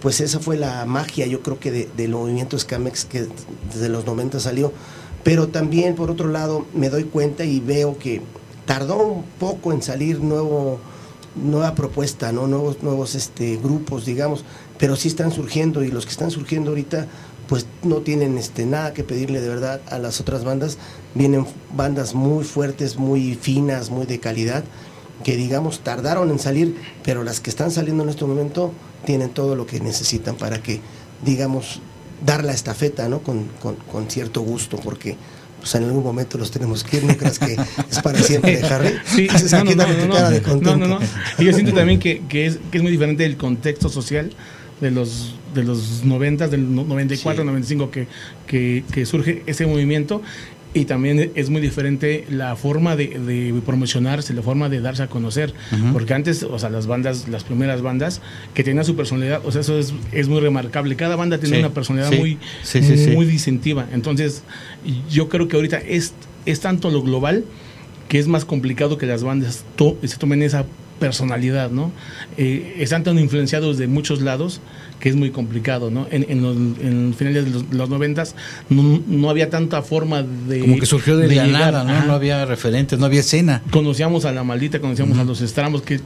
pues 0.02 0.20
esa 0.20 0.40
fue 0.40 0.56
la 0.58 0.84
magia, 0.84 1.26
yo 1.26 1.40
creo 1.42 1.58
que 1.58 1.70
de- 1.70 1.88
del 1.96 2.10
movimiento 2.10 2.58
Scamex 2.58 3.04
que 3.06 3.26
desde 3.72 3.88
los 3.88 4.04
90 4.04 4.40
salió. 4.40 4.72
Pero 5.24 5.48
también, 5.48 5.94
por 5.94 6.10
otro 6.10 6.28
lado, 6.28 6.66
me 6.74 6.90
doy 6.90 7.04
cuenta 7.04 7.44
y 7.44 7.60
veo 7.60 7.96
que 7.98 8.20
tardó 8.66 8.98
un 8.98 9.22
poco 9.38 9.72
en 9.72 9.80
salir 9.80 10.20
nuevo 10.20 10.80
nueva 11.36 11.74
propuesta, 11.74 12.30
¿no? 12.32 12.46
Nuevos, 12.48 12.82
nuevos 12.82 13.14
este, 13.14 13.56
grupos, 13.56 14.04
digamos, 14.04 14.44
pero 14.82 14.96
sí 14.96 15.06
están 15.06 15.30
surgiendo 15.30 15.84
y 15.84 15.92
los 15.92 16.06
que 16.06 16.10
están 16.10 16.32
surgiendo 16.32 16.70
ahorita 16.70 17.06
pues 17.46 17.66
no 17.84 17.98
tienen 17.98 18.36
este 18.36 18.66
nada 18.66 18.92
que 18.92 19.04
pedirle 19.04 19.40
de 19.40 19.48
verdad 19.48 19.80
a 19.88 19.98
las 20.00 20.20
otras 20.20 20.42
bandas. 20.42 20.76
Vienen 21.14 21.46
bandas 21.76 22.14
muy 22.16 22.42
fuertes, 22.42 22.96
muy 22.96 23.38
finas, 23.40 23.90
muy 23.90 24.06
de 24.06 24.18
calidad, 24.18 24.64
que 25.22 25.36
digamos 25.36 25.84
tardaron 25.84 26.30
en 26.32 26.40
salir, 26.40 26.74
pero 27.04 27.22
las 27.22 27.38
que 27.38 27.48
están 27.50 27.70
saliendo 27.70 28.02
en 28.02 28.08
este 28.08 28.24
momento 28.24 28.72
tienen 29.06 29.28
todo 29.30 29.54
lo 29.54 29.66
que 29.66 29.78
necesitan 29.78 30.34
para 30.34 30.60
que, 30.64 30.80
digamos, 31.24 31.80
dar 32.26 32.42
la 32.42 32.52
estafeta, 32.52 33.08
¿no? 33.08 33.20
Con, 33.20 33.44
con- 33.62 33.76
con 33.76 34.10
cierto 34.10 34.40
gusto, 34.40 34.78
porque 34.78 35.16
pues 35.60 35.76
en 35.76 35.84
algún 35.84 36.02
momento 36.02 36.38
los 36.38 36.50
tenemos 36.50 36.82
que 36.82 36.96
ir, 36.96 37.04
no 37.04 37.16
creas 37.16 37.38
que 37.38 37.56
es 37.88 38.00
para 38.02 38.20
siempre, 38.20 38.60
Harry. 38.64 38.94
Sí, 39.06 39.28
no, 39.52 39.62
no, 39.64 39.86
no, 39.86 40.60
no, 40.60 40.76
no, 40.76 40.88
no. 40.88 40.98
Y 41.38 41.44
yo 41.44 41.52
siento 41.52 41.72
también 41.80 42.00
que, 42.00 42.24
que 42.28 42.46
es, 42.46 42.58
que 42.72 42.78
es 42.78 42.82
muy 42.82 42.90
diferente 42.90 43.24
el 43.24 43.36
contexto 43.36 43.88
social 43.88 44.32
de 44.82 44.90
los 44.90 45.34
de 45.54 45.62
los 45.64 46.02
90, 46.04 46.48
del 46.48 46.74
no- 46.74 46.84
94, 46.84 47.42
Sí. 47.42 47.46
95 47.46 47.90
que, 47.90 48.06
que, 48.46 48.84
que 48.92 49.06
surge 49.06 49.42
ese 49.46 49.66
movimiento. 49.66 50.20
Y 50.74 50.86
también 50.86 51.32
es 51.34 51.50
muy 51.50 51.60
diferente 51.60 52.24
la 52.30 52.56
forma 52.56 52.96
de, 52.96 53.08
de 53.08 53.52
promocionarse, 53.66 54.32
la 54.32 54.40
forma 54.40 54.70
de 54.70 54.80
darse 54.80 55.02
a 55.02 55.06
conocer, 55.08 55.52
Ujú. 55.70 55.92
porque 55.92 56.14
antes, 56.14 56.42
o 56.44 56.58
sea, 56.58 56.70
las 56.70 56.86
bandas, 56.86 57.28
las 57.28 57.44
primeras 57.44 57.82
bandas 57.82 58.22
que 58.54 58.64
tenían 58.64 58.82
su 58.86 58.96
personalidad, 58.96 59.42
o 59.44 59.52
sea, 59.52 59.60
eso 59.60 59.78
es, 59.78 59.92
es 60.12 60.28
muy 60.28 60.40
remarcable, 60.40 60.96
cada 60.96 61.14
banda 61.14 61.36
tiene 61.36 61.56
Sí, 61.56 61.60
una 61.62 61.74
personalidad 61.74 62.10
sí, 62.10 62.16
muy, 62.18 62.38
sí, 62.62 62.80
muy 63.14 63.26
distintiva, 63.26 63.86
entonces 63.92 64.44
yo 65.10 65.28
creo 65.28 65.46
que 65.46 65.56
ahorita 65.56 65.76
es, 65.76 66.14
es 66.46 66.60
tanto 66.60 66.90
lo 66.90 67.02
global 67.02 67.44
que 68.08 68.18
es 68.18 68.26
más 68.26 68.46
complicado 68.46 68.96
que 68.96 69.04
las 69.04 69.22
bandas 69.22 69.66
to- 69.76 69.98
se 70.02 70.16
tomen 70.16 70.40
esa 70.42 70.64
personalidad, 71.06 71.70
¿no? 71.70 71.90
Eh, 72.38 72.76
están 72.78 73.02
tan 73.02 73.18
influenciados 73.18 73.76
de 73.76 73.86
muchos 73.88 74.20
lados 74.22 74.60
que 75.00 75.08
es 75.08 75.16
muy 75.16 75.30
complicado, 75.30 75.90
¿no? 75.90 76.06
En, 76.12 76.24
en 76.28 76.42
los 76.42 76.56
en 76.56 77.12
finales 77.18 77.44
de 77.46 77.50
los, 77.50 77.64
los 77.72 77.88
noventas 77.90 78.36
no, 78.70 79.02
no 79.08 79.30
había 79.30 79.50
tanta 79.50 79.82
forma 79.82 80.22
de 80.22 80.60
Como 80.60 80.78
que 80.78 80.86
surgió 80.86 81.16
de, 81.16 81.26
la 81.34 81.44
llegar, 81.46 81.72
nada, 81.72 81.84
¿no? 81.84 81.90
ajá. 81.92 82.06
No 82.06 82.12
había 82.12 82.44
referentes, 82.46 82.98
no 83.00 83.06
había 83.06 83.20
escena. 83.20 83.62
Conocíamos 83.72 84.24
a 84.24 84.32
la 84.32 84.44
maldita, 84.44 84.80
conocíamos 84.80 85.18
a 85.18 85.24
los 85.24 85.40
estramos 85.40 85.82
que 85.82 85.98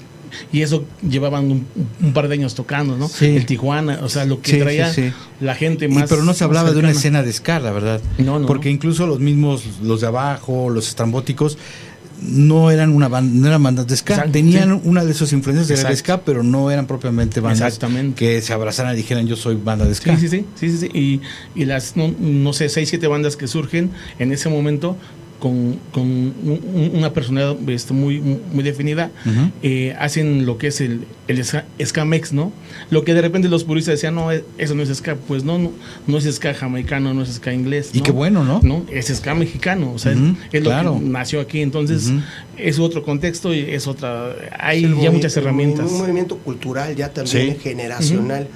y 0.52 0.62
eso 0.62 0.84
llevaban 1.08 1.44
un, 1.50 1.66
un 2.02 2.12
par 2.12 2.26
de 2.28 2.34
años 2.34 2.54
tocando, 2.54 2.96
¿no? 2.96 3.08
Sí. 3.08 3.26
El 3.36 3.46
Tijuana, 3.46 4.00
o 4.02 4.08
sea, 4.08 4.24
lo 4.24 4.40
que 4.42 4.50
Sí, 4.52 4.58
traía 4.58 4.92
sí, 4.92 5.12
la 5.40 5.54
gente 5.54 5.84
Y- 5.84 5.88
más. 5.88 6.08
pero 6.10 6.24
no 6.24 6.34
se 6.34 6.42
hablaba 6.44 6.72
de 6.72 6.78
una 6.80 6.90
escena 6.90 7.22
de 7.22 7.32
ska, 7.32 7.60
la 7.60 7.70
verdad. 7.70 8.00
No, 8.18 8.38
no. 8.38 8.46
Porque 8.46 8.68
incluso 8.70 9.06
los 9.06 9.20
mismos, 9.20 9.62
los 9.82 10.00
de 10.00 10.08
abajo, 10.08 10.68
los 10.68 10.88
estrambóticos, 10.88 11.58
no 12.22 12.70
eran 12.70 12.90
una 12.90 13.08
banda, 13.08 13.32
no 13.34 13.46
eran 13.46 13.62
bandas 13.62 13.86
de 13.86 13.96
ska. 13.96 14.14
Exacto, 14.14 14.32
Tenían 14.32 14.80
sí. 14.80 14.88
una 14.88 15.04
de 15.04 15.14
sus 15.14 15.32
influencias 15.32 15.68
de 15.68 15.82
la 15.82 15.94
ska, 15.94 16.22
pero 16.22 16.42
no 16.42 16.70
eran 16.70 16.86
propiamente 16.86 17.40
bandas 17.40 17.78
que 18.14 18.42
se 18.42 18.52
abrazaran 18.52 18.94
y 18.94 18.96
dijeran 18.96 19.26
yo 19.26 19.36
soy 19.36 19.56
banda 19.56 19.84
de 19.84 19.94
ska. 19.94 20.16
Sí, 20.16 20.28
sí, 20.28 20.28
sí, 20.28 20.44
sí, 20.54 20.70
sí, 20.70 20.78
sí. 20.78 20.90
Y, 20.98 21.20
y 21.60 21.64
las, 21.64 21.96
no, 21.96 22.12
no 22.18 22.52
sé, 22.52 22.68
seis, 22.68 22.88
siete 22.88 23.06
bandas 23.06 23.36
que 23.36 23.46
surgen 23.46 23.90
en 24.18 24.32
ese 24.32 24.48
momento 24.48 24.96
con, 25.38 25.76
con 25.92 26.02
un- 26.04 26.34
un- 26.74 26.90
una 26.94 27.12
personalidad 27.12 27.56
este, 27.68 27.92
muy, 27.92 28.20
muy 28.20 28.64
definida, 28.64 29.10
eh, 29.62 29.94
hacen 29.98 30.46
lo 30.46 30.56
que 30.58 30.68
es 30.68 30.80
el, 30.80 31.02
el 31.28 31.44
ska, 31.44 31.64
ska 31.84 32.04
mex, 32.04 32.32
¿no? 32.32 32.52
Lo 32.90 33.04
que 33.04 33.12
de 33.14 33.20
repente 33.22 33.48
los 33.48 33.64
puristas 33.64 33.92
decían, 33.94 34.14
no, 34.14 34.32
eh, 34.32 34.44
eso 34.58 34.74
no 34.74 34.82
es 34.82 34.88
ska, 34.96 35.16
pues 35.16 35.44
no, 35.44 35.58
no, 35.58 35.72
no 36.06 36.18
es 36.18 36.24
ska 36.34 36.54
jamaicano, 36.54 37.12
no 37.12 37.22
es 37.22 37.34
ska 37.34 37.52
inglés. 37.52 37.90
Y 37.92 38.00
qué 38.00 38.12
bueno, 38.12 38.44
¿no? 38.44 38.60
No, 38.62 38.84
es 38.90 39.06
ska 39.14 39.34
mexicano, 39.34 39.92
o 39.92 39.98
sea, 39.98 40.12
es- 40.12 40.18
es 40.52 40.62
lo 40.62 40.70
claro. 40.70 40.98
que 40.98 41.04
nació 41.04 41.40
aquí, 41.40 41.60
entonces 41.60 42.10
es 42.56 42.78
otro 42.78 43.02
contexto 43.02 43.52
y 43.54 43.60
es 43.60 43.86
otra, 43.86 44.34
hay 44.58 44.82
ya 45.02 45.10
muchas 45.10 45.36
herramientas. 45.36 45.90
Un 45.90 45.98
movimiento 45.98 46.38
cultural 46.38 46.96
ya 46.96 47.12
también 47.12 47.52
Sí. 47.54 47.58
generacional. 47.62 48.48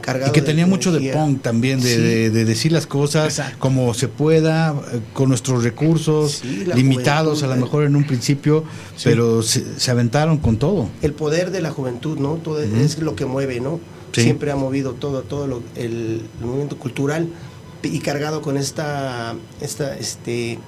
Cargado 0.00 0.30
Y 0.30 0.32
que 0.32 0.42
tenía 0.42 0.64
de 0.64 0.70
mucho 0.70 0.92
de 0.92 1.12
punk 1.12 1.42
también, 1.42 1.80
de, 1.80 1.94
Sí. 1.94 2.00
de- 2.00 2.30
de 2.30 2.44
decir 2.44 2.72
las 2.72 2.86
cosas 2.86 3.26
Exacto. 3.38 3.58
como 3.58 3.92
se 3.94 4.08
pueda, 4.08 4.74
eh, 4.92 5.00
con 5.12 5.28
nuestros 5.28 5.64
recursos, 5.64 6.40
Sí, 6.42 6.64
limitados 6.74 7.38
juventud, 7.40 7.52
a 7.52 7.56
lo 7.56 7.60
mejor 7.66 7.84
en 7.84 7.96
un 7.96 8.04
principio, 8.04 8.64
pero 9.04 9.42
se, 9.42 9.64
se 9.78 9.90
aventaron 9.90 10.38
con 10.38 10.56
todo. 10.56 10.88
el 11.02 11.12
poder 11.12 11.50
de 11.50 11.60
la 11.60 11.70
juventud, 11.70 12.18
¿no? 12.18 12.34
Todo 12.34 12.62
es 12.62 12.98
lo 13.00 13.16
que 13.16 13.24
mueve, 13.26 13.60
¿no? 13.60 13.80
Siempre 14.12 14.50
ha 14.50 14.56
movido 14.56 14.94
todo, 14.94 15.22
todo 15.22 15.46
lo- 15.46 15.62
el, 15.76 16.22
el 16.40 16.46
movimiento 16.46 16.76
cultural 16.78 17.28
y 17.82 17.98
cargado 18.00 18.40
con 18.42 18.56
esta, 18.56 19.34
esta, 19.60 19.96
este, 19.96 20.58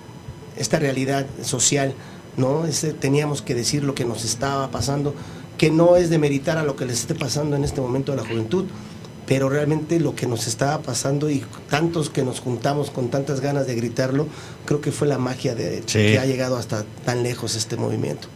esta 0.56 0.78
realidad 0.78 1.26
social, 1.42 1.94
¿no? 2.36 2.66
Ese- 2.66 2.92
teníamos 2.92 3.42
que 3.42 3.54
decir 3.54 3.82
lo 3.82 3.94
que 3.94 4.04
nos 4.04 4.24
estaba 4.24 4.70
pasando, 4.70 5.14
que 5.58 5.70
no 5.70 5.96
es 5.96 6.10
de 6.10 6.18
meritar 6.18 6.58
a 6.58 6.62
lo 6.64 6.76
que 6.76 6.84
les 6.84 7.00
esté 7.00 7.14
pasando 7.14 7.56
en 7.56 7.64
este 7.64 7.80
momento 7.80 8.12
a 8.12 8.16
la 8.16 8.24
juventud, 8.24 8.66
pero 9.30 9.48
realmente 9.48 10.00
lo 10.00 10.16
que 10.16 10.26
nos 10.26 10.48
estaba 10.48 10.82
pasando 10.82 11.30
y 11.30 11.44
tantos 11.68 12.10
que 12.10 12.24
nos 12.24 12.40
juntamos 12.40 12.90
con 12.90 13.10
tantas 13.10 13.40
ganas 13.40 13.64
de 13.68 13.76
gritarlo, 13.76 14.26
creo 14.64 14.80
que 14.80 14.90
fue 14.90 15.06
la 15.06 15.18
magia 15.18 15.54
de 15.54 15.84
Sí. 15.86 15.98
que 15.98 16.18
ha 16.18 16.26
llegado 16.26 16.56
hasta 16.56 16.84
tan 17.04 17.22
lejos 17.22 17.54
este 17.54 17.76
movimiento. 17.76 18.26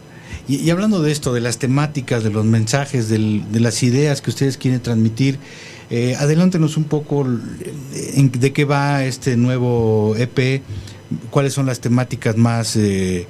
Y, 0.47 0.55
y 0.61 0.69
hablando 0.69 1.01
de 1.01 1.11
esto, 1.11 1.33
de 1.33 1.41
las 1.41 1.57
temáticas, 1.57 2.23
de 2.23 2.29
los 2.29 2.45
mensajes, 2.45 3.09
del- 3.09 3.43
de 3.51 3.59
las 3.59 3.83
ideas 3.83 4.21
que 4.21 4.29
ustedes 4.29 4.55
quieren 4.57 4.79
transmitir, 4.79 5.37
eh, 5.89 6.15
adelántenos 6.17 6.77
un 6.77 6.85
poco 6.85 7.25
en- 7.25 8.31
de 8.31 8.53
qué 8.53 8.63
va 8.63 9.03
este 9.03 9.35
nuevo 9.35 10.15
EP, 10.17 10.61
cuáles 11.29 11.51
son 11.53 11.65
las 11.65 11.81
temáticas 11.81 12.37
más 12.37 12.77
eh, 12.77 13.27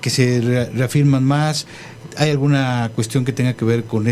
que 0.00 0.08
se 0.08 0.40
re- 0.40 0.70
reafirman 0.70 1.22
más. 1.22 1.66
¿Hay 2.16 2.30
alguna 2.30 2.90
cuestión 2.94 3.24
que 3.26 3.32
tenga 3.32 3.52
que 3.54 3.64
ver 3.64 3.84
con 3.84 4.06